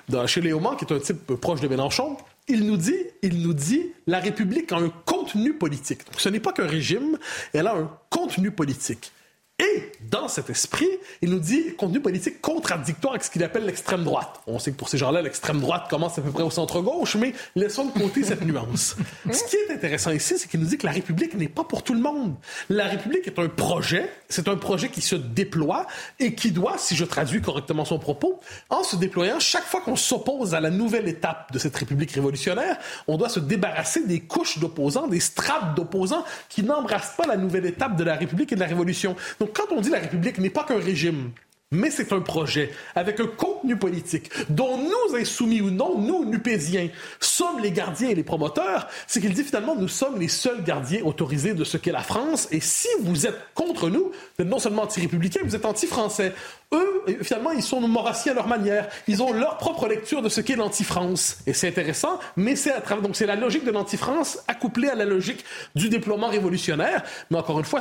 dans, 0.09 0.25
chez 0.25 0.41
Léaumont, 0.41 0.75
qui 0.75 0.85
est 0.85 0.93
un 0.93 0.99
type 0.99 1.35
proche 1.35 1.61
de 1.61 1.67
Mélenchon, 1.67 2.17
il 2.47 2.65
nous 2.65 2.77
dit, 2.77 2.97
il 3.21 3.41
nous 3.41 3.53
dit, 3.53 3.91
la 4.07 4.19
République 4.19 4.71
a 4.71 4.77
un 4.77 4.89
contenu 5.05 5.53
politique. 5.53 6.05
Donc, 6.05 6.19
ce 6.19 6.29
n'est 6.29 6.39
pas 6.39 6.51
qu'un 6.51 6.67
régime, 6.67 7.17
elle 7.53 7.67
a 7.67 7.75
un 7.75 7.91
contenu 8.09 8.51
politique. 8.51 9.11
Et 9.59 9.91
dans 10.09 10.27
cet 10.27 10.49
esprit, 10.49 10.89
il 11.21 11.29
nous 11.29 11.39
dit 11.39 11.75
contenu 11.77 11.99
politique 11.99 12.41
contradictoire 12.41 13.13
avec 13.13 13.23
ce 13.23 13.29
qu'il 13.29 13.43
appelle 13.43 13.65
l'extrême 13.65 14.03
droite. 14.03 14.41
On 14.47 14.57
sait 14.57 14.71
que 14.71 14.77
pour 14.77 14.89
ces 14.89 14.97
gens-là, 14.97 15.21
l'extrême 15.21 15.61
droite 15.61 15.85
commence 15.89 16.17
à 16.17 16.23
peu 16.23 16.31
près 16.31 16.41
au 16.41 16.49
centre-gauche, 16.49 17.15
mais 17.15 17.33
laissons 17.55 17.85
de 17.85 17.91
côté 17.91 18.23
cette 18.23 18.41
nuance. 18.41 18.95
Ce 19.31 19.43
qui 19.43 19.55
est 19.55 19.73
intéressant 19.73 20.09
ici, 20.11 20.35
c'est 20.37 20.49
qu'il 20.49 20.59
nous 20.59 20.65
dit 20.65 20.77
que 20.79 20.87
la 20.87 20.91
République 20.91 21.35
n'est 21.35 21.47
pas 21.47 21.63
pour 21.63 21.83
tout 21.83 21.93
le 21.93 21.99
monde. 21.99 22.35
La 22.69 22.87
République 22.87 23.27
est 23.27 23.37
un 23.37 23.47
projet, 23.47 24.09
c'est 24.33 24.47
un 24.47 24.55
projet 24.55 24.89
qui 24.89 25.01
se 25.01 25.15
déploie 25.15 25.85
et 26.19 26.33
qui 26.33 26.51
doit, 26.51 26.77
si 26.77 26.95
je 26.95 27.05
traduis 27.05 27.41
correctement 27.41 27.85
son 27.85 27.99
propos, 27.99 28.39
en 28.69 28.83
se 28.83 28.95
déployant, 28.95 29.39
chaque 29.39 29.63
fois 29.63 29.81
qu'on 29.81 29.95
s'oppose 29.95 30.55
à 30.55 30.59
la 30.59 30.71
nouvelle 30.71 31.07
étape 31.07 31.51
de 31.51 31.59
cette 31.59 31.75
République 31.75 32.11
révolutionnaire, 32.11 32.77
on 33.07 33.17
doit 33.17 33.29
se 33.29 33.39
débarrasser 33.39 34.05
des 34.05 34.21
couches 34.21 34.57
d'opposants, 34.57 35.07
des 35.07 35.19
strates 35.19 35.75
d'opposants 35.75 36.25
qui 36.49 36.63
n'embrassent 36.63 37.15
pas 37.15 37.27
la 37.27 37.37
nouvelle 37.37 37.65
étape 37.65 37.95
de 37.95 38.03
la 38.03 38.15
République 38.15 38.51
et 38.51 38.55
de 38.55 38.59
la 38.59 38.67
Révolution. 38.67 39.15
Donc 39.39 39.53
quand 39.53 39.71
on 39.71 39.81
dit 39.81 39.89
la 39.89 39.99
République 39.99 40.39
n'est 40.39 40.49
pas 40.49 40.63
qu'un 40.63 40.79
régime, 40.79 41.31
mais 41.73 41.91
c'est 41.91 42.13
un 42.13 42.21
projet 42.21 42.71
avec 42.95 43.19
un 43.19 43.27
contenu 43.27 43.75
politique 43.75 44.29
dont 44.49 44.77
nous, 44.77 45.15
insoumis 45.15 45.61
ou 45.61 45.71
non, 45.71 45.99
nous, 45.99 46.25
nupésiens, 46.25 46.89
sommes 47.19 47.59
les 47.59 47.71
gardiens 47.71 48.09
et 48.09 48.15
les 48.15 48.23
promoteurs, 48.23 48.87
c'est 49.07 49.19
qu'il 49.19 49.33
dit 49.33 49.43
finalement 49.43 49.75
nous 49.75 49.87
sommes 49.87 50.19
les 50.19 50.27
seuls 50.27 50.63
gardiens 50.63 51.03
autorisés 51.03 51.53
de 51.53 51.63
ce 51.63 51.77
qu'est 51.77 51.91
la 51.91 52.01
France. 52.01 52.47
Et 52.51 52.59
si 52.59 52.87
vous 53.01 53.27
êtes 53.27 53.39
contre 53.53 53.89
nous, 53.89 54.11
vous 54.37 54.43
êtes 54.43 54.49
non 54.49 54.59
seulement 54.59 54.83
anti-républicains, 54.83 55.41
vous 55.43 55.55
êtes 55.55 55.65
anti-français 55.65 56.33
eux, 56.71 57.03
finalement, 57.21 57.51
ils 57.51 57.63
sont 57.63 57.81
morassiens 57.81 58.33
à 58.33 58.35
leur 58.35 58.47
manière. 58.47 58.87
Ils 59.07 59.21
ont 59.21 59.33
leur 59.33 59.57
propre 59.57 59.87
lecture 59.87 60.21
de 60.21 60.29
ce 60.29 60.41
qu'est 60.41 60.55
l'anti-France. 60.55 61.39
Et 61.47 61.53
c'est 61.53 61.67
intéressant, 61.67 62.19
mais 62.35 62.55
c'est 62.55 62.73
donc 63.01 63.15
c'est 63.15 63.25
la 63.25 63.35
logique 63.35 63.65
de 63.65 63.71
l'anti-France 63.71 64.39
accouplée 64.47 64.89
à 64.89 64.95
la 64.95 65.05
logique 65.05 65.43
du 65.75 65.89
déploiement 65.89 66.27
révolutionnaire. 66.27 67.03
Mais 67.31 67.37
encore 67.37 67.59
une 67.59 67.65
fois, 67.65 67.79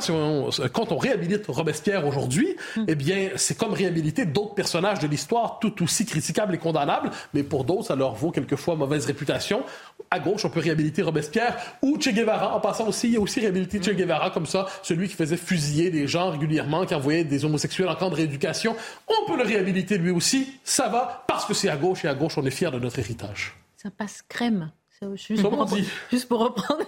quand 0.71 0.91
on 0.91 0.97
réhabilite 0.97 1.45
Robespierre 1.47 2.05
aujourd'hui, 2.05 2.55
mm. 2.75 2.85
eh 2.87 2.95
bien, 2.95 3.29
c'est 3.35 3.57
comme 3.57 3.73
réhabiliter 3.73 4.25
d'autres 4.25 4.55
personnages 4.55 4.99
de 4.99 5.07
l'histoire 5.07 5.59
tout 5.59 5.83
aussi 5.83 6.05
critiquables 6.05 6.55
et 6.55 6.57
condamnables, 6.57 7.11
mais 7.33 7.43
pour 7.43 7.63
d'autres, 7.63 7.87
ça 7.87 7.95
leur 7.95 8.13
vaut 8.13 8.31
quelquefois 8.31 8.75
mauvaise 8.75 9.05
réputation. 9.05 9.63
À 10.11 10.19
gauche, 10.19 10.45
on 10.45 10.49
peut 10.49 10.59
réhabiliter 10.59 11.01
Robespierre 11.01 11.57
ou 11.81 11.99
Che 11.99 12.09
Guevara. 12.09 12.55
En 12.55 12.59
passant 12.59 12.87
aussi, 12.87 13.07
il 13.07 13.13
y 13.13 13.17
a 13.17 13.19
aussi 13.19 13.39
réhabilité 13.39 13.81
Che 13.81 13.95
Guevara 13.95 14.29
comme 14.29 14.45
ça, 14.45 14.67
celui 14.81 15.07
qui 15.07 15.15
faisait 15.15 15.37
fusiller 15.37 15.89
des 15.89 16.07
gens 16.07 16.31
régulièrement, 16.31 16.85
qui 16.85 16.95
envoyait 16.95 17.23
des 17.23 17.45
homosexuels 17.45 17.89
en 17.89 17.95
camp 17.95 18.09
de 18.09 18.15
rééducation. 18.15 18.75
On 19.07 19.25
peut 19.27 19.37
le 19.37 19.43
réhabiliter 19.43 19.97
lui 19.97 20.11
aussi. 20.11 20.59
Ça 20.63 20.87
va 20.89 21.23
parce 21.27 21.45
que 21.45 21.53
c'est 21.53 21.69
à 21.69 21.77
gauche 21.77 22.05
et 22.05 22.07
à 22.07 22.15
gauche, 22.15 22.37
on 22.37 22.45
est 22.45 22.51
fier 22.51 22.71
de 22.71 22.79
notre 22.79 22.99
héritage. 22.99 23.55
Ça 23.77 23.89
passe 23.91 24.21
crème. 24.27 24.71
Juste 25.15 25.41
pour, 25.41 25.67
juste 26.11 26.27
pour, 26.29 26.39
reprendre, 26.39 26.85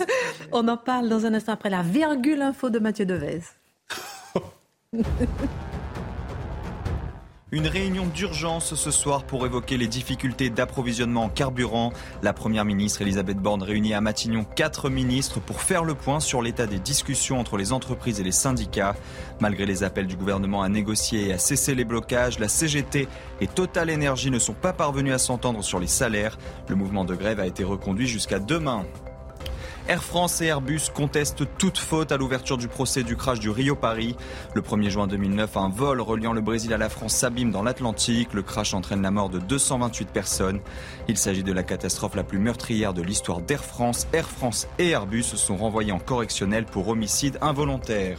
on 0.52 0.66
en 0.68 0.78
parle 0.78 1.08
dans 1.08 1.26
un 1.26 1.34
instant 1.34 1.52
après 1.52 1.68
la 1.68 1.82
virgule 1.82 2.40
info 2.40 2.70
de 2.70 2.78
Mathieu 2.78 3.04
Devez. 3.04 3.42
Une 7.50 7.66
réunion 7.66 8.04
d'urgence 8.04 8.74
ce 8.74 8.90
soir 8.90 9.24
pour 9.24 9.46
évoquer 9.46 9.78
les 9.78 9.86
difficultés 9.86 10.50
d'approvisionnement 10.50 11.24
en 11.24 11.28
carburant. 11.30 11.94
La 12.22 12.34
première 12.34 12.66
ministre 12.66 13.00
Elisabeth 13.00 13.38
Borne 13.38 13.62
réunit 13.62 13.94
à 13.94 14.02
Matignon 14.02 14.44
quatre 14.44 14.90
ministres 14.90 15.40
pour 15.40 15.62
faire 15.62 15.82
le 15.82 15.94
point 15.94 16.20
sur 16.20 16.42
l'état 16.42 16.66
des 16.66 16.78
discussions 16.78 17.40
entre 17.40 17.56
les 17.56 17.72
entreprises 17.72 18.20
et 18.20 18.22
les 18.22 18.32
syndicats. 18.32 18.96
Malgré 19.40 19.64
les 19.64 19.82
appels 19.82 20.06
du 20.06 20.16
gouvernement 20.16 20.60
à 20.60 20.68
négocier 20.68 21.28
et 21.28 21.32
à 21.32 21.38
cesser 21.38 21.74
les 21.74 21.86
blocages, 21.86 22.38
la 22.38 22.48
CGT 22.48 23.08
et 23.40 23.46
Total 23.46 23.90
Energy 23.90 24.30
ne 24.30 24.38
sont 24.38 24.52
pas 24.52 24.74
parvenus 24.74 25.14
à 25.14 25.18
s'entendre 25.18 25.64
sur 25.64 25.80
les 25.80 25.86
salaires. 25.86 26.36
Le 26.68 26.76
mouvement 26.76 27.06
de 27.06 27.14
grève 27.14 27.40
a 27.40 27.46
été 27.46 27.64
reconduit 27.64 28.08
jusqu'à 28.08 28.40
demain. 28.40 28.84
Air 29.88 30.04
France 30.04 30.42
et 30.42 30.46
Airbus 30.46 30.90
contestent 30.92 31.44
toute 31.56 31.78
faute 31.78 32.12
à 32.12 32.18
l'ouverture 32.18 32.58
du 32.58 32.68
procès 32.68 33.02
du 33.04 33.16
crash 33.16 33.40
du 33.40 33.48
Rio 33.48 33.74
Paris. 33.74 34.16
Le 34.52 34.60
1er 34.60 34.90
juin 34.90 35.06
2009, 35.06 35.56
un 35.56 35.70
vol 35.70 36.02
reliant 36.02 36.34
le 36.34 36.42
Brésil 36.42 36.74
à 36.74 36.76
la 36.76 36.90
France 36.90 37.14
s'abîme 37.14 37.50
dans 37.50 37.62
l'Atlantique. 37.62 38.34
Le 38.34 38.42
crash 38.42 38.74
entraîne 38.74 39.00
la 39.00 39.10
mort 39.10 39.30
de 39.30 39.38
228 39.38 40.10
personnes. 40.10 40.60
Il 41.08 41.16
s'agit 41.16 41.42
de 41.42 41.54
la 41.54 41.62
catastrophe 41.62 42.16
la 42.16 42.22
plus 42.22 42.38
meurtrière 42.38 42.92
de 42.92 43.00
l'histoire 43.00 43.40
d'Air 43.40 43.64
France. 43.64 44.06
Air 44.12 44.28
France 44.28 44.68
et 44.78 44.90
Airbus 44.90 45.22
sont 45.22 45.56
renvoyés 45.56 45.92
en 45.92 45.98
correctionnel 45.98 46.66
pour 46.66 46.88
homicide 46.88 47.38
involontaire. 47.40 48.18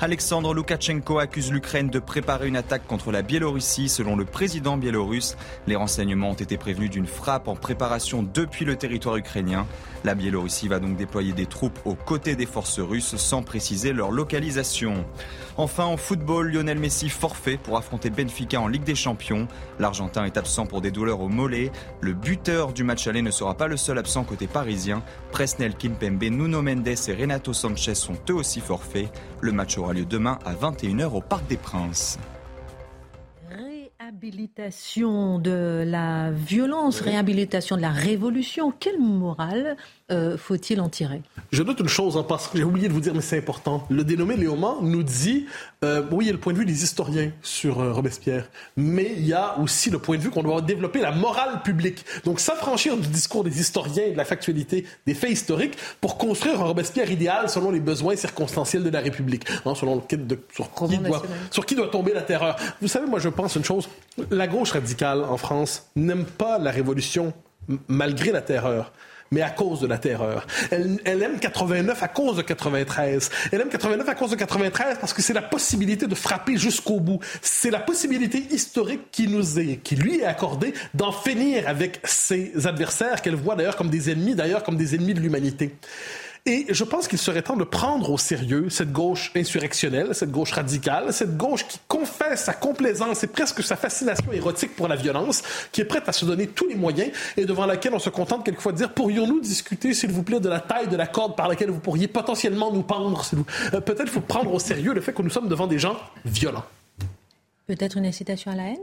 Alexandre 0.00 0.54
Loukachenko 0.54 1.18
accuse 1.18 1.50
l'Ukraine 1.50 1.90
de 1.90 1.98
préparer 1.98 2.46
une 2.46 2.54
attaque 2.54 2.86
contre 2.86 3.10
la 3.10 3.22
Biélorussie. 3.22 3.88
Selon 3.88 4.14
le 4.14 4.24
président 4.24 4.76
biélorusse, 4.76 5.36
les 5.66 5.74
renseignements 5.74 6.30
ont 6.30 6.34
été 6.34 6.56
prévenus 6.56 6.90
d'une 6.90 7.08
frappe 7.08 7.48
en 7.48 7.56
préparation 7.56 8.22
depuis 8.22 8.64
le 8.64 8.76
territoire 8.76 9.16
ukrainien. 9.16 9.66
La 10.04 10.14
Biélorussie 10.14 10.68
va 10.68 10.78
donc 10.78 10.96
déployer 10.96 11.32
des 11.32 11.46
troupes 11.46 11.80
aux 11.84 11.96
côtés 11.96 12.36
des 12.36 12.46
forces 12.46 12.78
russes 12.78 13.16
sans 13.16 13.42
préciser 13.42 13.92
leur 13.92 14.12
localisation. 14.12 15.04
Enfin, 15.56 15.86
en 15.86 15.96
football, 15.96 16.52
Lionel 16.52 16.78
Messi 16.78 17.08
forfait 17.08 17.58
pour 17.60 17.76
affronter 17.76 18.10
Benfica 18.10 18.60
en 18.60 18.68
Ligue 18.68 18.84
des 18.84 18.94
Champions. 18.94 19.48
L'Argentin 19.80 20.24
est 20.24 20.36
absent 20.36 20.66
pour 20.66 20.80
des 20.80 20.92
douleurs 20.92 21.20
au 21.20 21.28
mollet. 21.28 21.72
Le 22.00 22.12
buteur 22.12 22.72
du 22.72 22.84
match 22.84 23.08
aller 23.08 23.22
ne 23.22 23.32
sera 23.32 23.56
pas 23.56 23.66
le 23.66 23.76
seul 23.76 23.98
absent 23.98 24.22
côté 24.22 24.46
parisien. 24.46 25.02
Presnel 25.32 25.74
Kimpembe, 25.74 26.22
Nuno 26.22 26.62
Mendes 26.62 26.86
et 26.86 27.14
Renato 27.14 27.52
Sanchez 27.52 27.96
sont 27.96 28.16
eux 28.30 28.34
aussi 28.34 28.60
forfaits. 28.60 29.08
Le 29.40 29.50
match 29.50 29.76
aura 29.78 29.87
lieu 29.92 30.04
demain 30.04 30.38
à 30.44 30.54
21h 30.54 31.06
au 31.14 31.20
Parc 31.20 31.46
des 31.46 31.56
Princes. 31.56 32.18
Réhabilitation 33.50 35.38
de 35.38 35.84
la 35.86 36.30
violence, 36.30 37.00
réhabilitation 37.00 37.76
de 37.76 37.82
la 37.82 37.90
révolution, 37.90 38.72
quelle 38.72 39.00
morale 39.00 39.76
euh, 40.10 40.38
faut-il 40.38 40.80
en 40.80 40.88
tirer? 40.88 41.20
Je 41.52 41.62
note 41.62 41.80
une 41.80 41.88
chose 41.88 42.16
en 42.16 42.24
passant, 42.24 42.50
j'ai 42.54 42.64
oublié 42.64 42.88
de 42.88 42.92
vous 42.92 43.00
dire, 43.00 43.14
mais 43.14 43.20
c'est 43.20 43.38
important. 43.38 43.86
Le 43.90 44.04
dénommé 44.04 44.36
Léoman 44.36 44.76
nous 44.80 45.02
dit, 45.02 45.46
euh, 45.84 46.02
oui, 46.10 46.24
il 46.24 46.26
y 46.28 46.30
a 46.30 46.32
le 46.32 46.38
point 46.38 46.52
de 46.54 46.58
vue 46.58 46.64
des 46.64 46.82
historiens 46.82 47.30
sur 47.42 47.80
euh, 47.80 47.92
Robespierre, 47.92 48.48
mais 48.76 49.12
il 49.16 49.26
y 49.26 49.34
a 49.34 49.58
aussi 49.58 49.90
le 49.90 49.98
point 49.98 50.16
de 50.16 50.22
vue 50.22 50.30
qu'on 50.30 50.42
doit 50.42 50.62
développer 50.62 51.00
la 51.00 51.12
morale 51.12 51.62
publique. 51.62 52.04
Donc 52.24 52.40
s'affranchir 52.40 52.96
du 52.96 53.08
discours 53.08 53.44
des 53.44 53.60
historiens 53.60 54.04
et 54.04 54.12
de 54.12 54.16
la 54.16 54.24
factualité 54.24 54.86
des 55.06 55.14
faits 55.14 55.30
historiques 55.30 55.76
pour 56.00 56.16
construire 56.16 56.60
un 56.60 56.64
Robespierre 56.64 57.10
idéal 57.10 57.50
selon 57.50 57.70
les 57.70 57.80
besoins 57.80 58.16
circonstanciels 58.16 58.82
de 58.82 58.90
la 58.90 59.00
République, 59.00 59.44
hein, 59.66 59.74
selon 59.74 60.02
le, 60.10 60.16
de, 60.16 60.38
sur, 60.54 60.72
qui 60.72 60.98
doit, 60.98 61.22
sur 61.50 61.66
qui 61.66 61.74
doit 61.74 61.88
tomber 61.88 62.14
la 62.14 62.22
terreur. 62.22 62.56
Vous 62.80 62.88
savez, 62.88 63.06
moi 63.06 63.18
je 63.18 63.28
pense 63.28 63.56
une 63.56 63.64
chose, 63.64 63.88
la 64.30 64.46
gauche 64.46 64.72
radicale 64.72 65.22
en 65.24 65.36
France 65.36 65.90
n'aime 65.96 66.24
pas 66.24 66.58
la 66.58 66.70
révolution 66.70 67.34
malgré 67.88 68.32
la 68.32 68.40
terreur 68.40 68.92
mais 69.30 69.42
à 69.42 69.50
cause 69.50 69.80
de 69.80 69.86
la 69.86 69.98
terreur. 69.98 70.46
Elle, 70.70 71.22
aime 71.22 71.38
89 71.38 72.02
à 72.02 72.08
cause 72.08 72.36
de 72.36 72.42
93. 72.42 73.30
Elle 73.52 73.60
aime 73.60 73.68
89 73.68 74.08
à 74.08 74.14
cause 74.14 74.30
de 74.30 74.36
93 74.36 74.98
parce 75.00 75.12
que 75.12 75.22
c'est 75.22 75.32
la 75.32 75.42
possibilité 75.42 76.06
de 76.06 76.14
frapper 76.14 76.56
jusqu'au 76.56 77.00
bout. 77.00 77.20
C'est 77.42 77.70
la 77.70 77.80
possibilité 77.80 78.46
historique 78.50 79.10
qui 79.10 79.28
nous 79.28 79.58
est, 79.58 79.76
qui 79.76 79.96
lui 79.96 80.20
est 80.20 80.24
accordée 80.24 80.74
d'en 80.94 81.12
finir 81.12 81.68
avec 81.68 82.00
ses 82.04 82.66
adversaires 82.66 83.22
qu'elle 83.22 83.36
voit 83.36 83.56
d'ailleurs 83.56 83.76
comme 83.76 83.90
des 83.90 84.10
ennemis, 84.10 84.34
d'ailleurs 84.34 84.62
comme 84.62 84.76
des 84.76 84.94
ennemis 84.94 85.14
de 85.14 85.20
l'humanité. 85.20 85.74
Et 86.48 86.64
je 86.70 86.82
pense 86.82 87.08
qu'il 87.08 87.18
serait 87.18 87.42
temps 87.42 87.58
de 87.58 87.64
prendre 87.64 88.10
au 88.10 88.16
sérieux 88.16 88.70
cette 88.70 88.90
gauche 88.90 89.30
insurrectionnelle, 89.36 90.14
cette 90.14 90.30
gauche 90.30 90.52
radicale, 90.52 91.12
cette 91.12 91.36
gauche 91.36 91.68
qui 91.68 91.78
confesse 91.86 92.44
sa 92.44 92.54
complaisance 92.54 93.22
et 93.22 93.26
presque 93.26 93.62
sa 93.62 93.76
fascination 93.76 94.32
érotique 94.32 94.74
pour 94.74 94.88
la 94.88 94.96
violence, 94.96 95.42
qui 95.72 95.82
est 95.82 95.84
prête 95.84 96.08
à 96.08 96.12
se 96.12 96.24
donner 96.24 96.46
tous 96.46 96.66
les 96.66 96.74
moyens 96.74 97.10
et 97.36 97.44
devant 97.44 97.66
laquelle 97.66 97.92
on 97.92 97.98
se 97.98 98.08
contente 98.08 98.46
quelquefois 98.46 98.72
de 98.72 98.78
dire 98.78 98.94
pourrions-nous 98.94 99.40
discuter, 99.40 99.92
s'il 99.92 100.10
vous 100.10 100.22
plaît, 100.22 100.40
de 100.40 100.48
la 100.48 100.60
taille 100.60 100.88
de 100.88 100.96
la 100.96 101.06
corde 101.06 101.36
par 101.36 101.48
laquelle 101.48 101.68
vous 101.68 101.80
pourriez 101.80 102.08
potentiellement 102.08 102.72
nous 102.72 102.82
pendre 102.82 103.22
euh, 103.74 103.80
Peut-être 103.82 104.08
faut 104.08 104.22
prendre 104.22 104.50
au 104.54 104.58
sérieux 104.58 104.94
le 104.94 105.02
fait 105.02 105.12
que 105.12 105.20
nous 105.20 105.28
sommes 105.28 105.48
devant 105.48 105.66
des 105.66 105.78
gens 105.78 105.98
violents. 106.24 106.64
Peut-être 107.66 107.98
une 107.98 108.06
incitation 108.06 108.50
à 108.52 108.54
la 108.54 108.68
haine? 108.68 108.78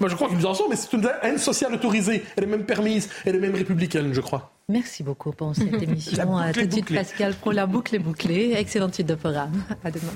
Moi, 0.00 0.08
je 0.10 0.14
crois 0.14 0.28
qu'ils 0.28 0.38
nous 0.38 0.46
en 0.46 0.54
sont, 0.54 0.68
mais 0.68 0.76
c'est 0.76 0.92
une 0.92 1.08
haine 1.22 1.38
sociale 1.38 1.72
autorisée. 1.74 2.22
Elle 2.36 2.44
est 2.44 2.48
même 2.48 2.64
permise. 2.66 3.08
Elle 3.24 3.36
est 3.36 3.40
même 3.40 3.54
républicaine, 3.54 4.12
je 4.12 4.20
crois. 4.20 4.52
Merci 4.68 5.02
beaucoup 5.02 5.32
pour 5.32 5.54
cette 5.54 5.80
émission. 5.82 6.36
À 6.36 6.52
tout 6.52 6.66
de 6.66 6.72
suite, 6.72 6.92
Pascal, 6.94 7.34
pour 7.34 7.52
la 7.52 7.66
boucle 7.66 7.94
est 7.94 8.00
bouclée. 8.00 8.52
Excellent 8.56 8.88
titre 8.88 9.10
de 9.10 9.14
programme. 9.14 9.62
À 9.84 9.90
demain. 9.90 10.12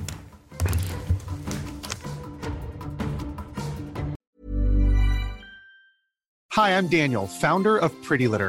Hi, 6.56 6.70
I'm 6.76 6.88
Daniel, 6.88 7.28
founder 7.28 7.78
of 7.78 7.92
Pretty 8.02 8.26
Litter. 8.26 8.48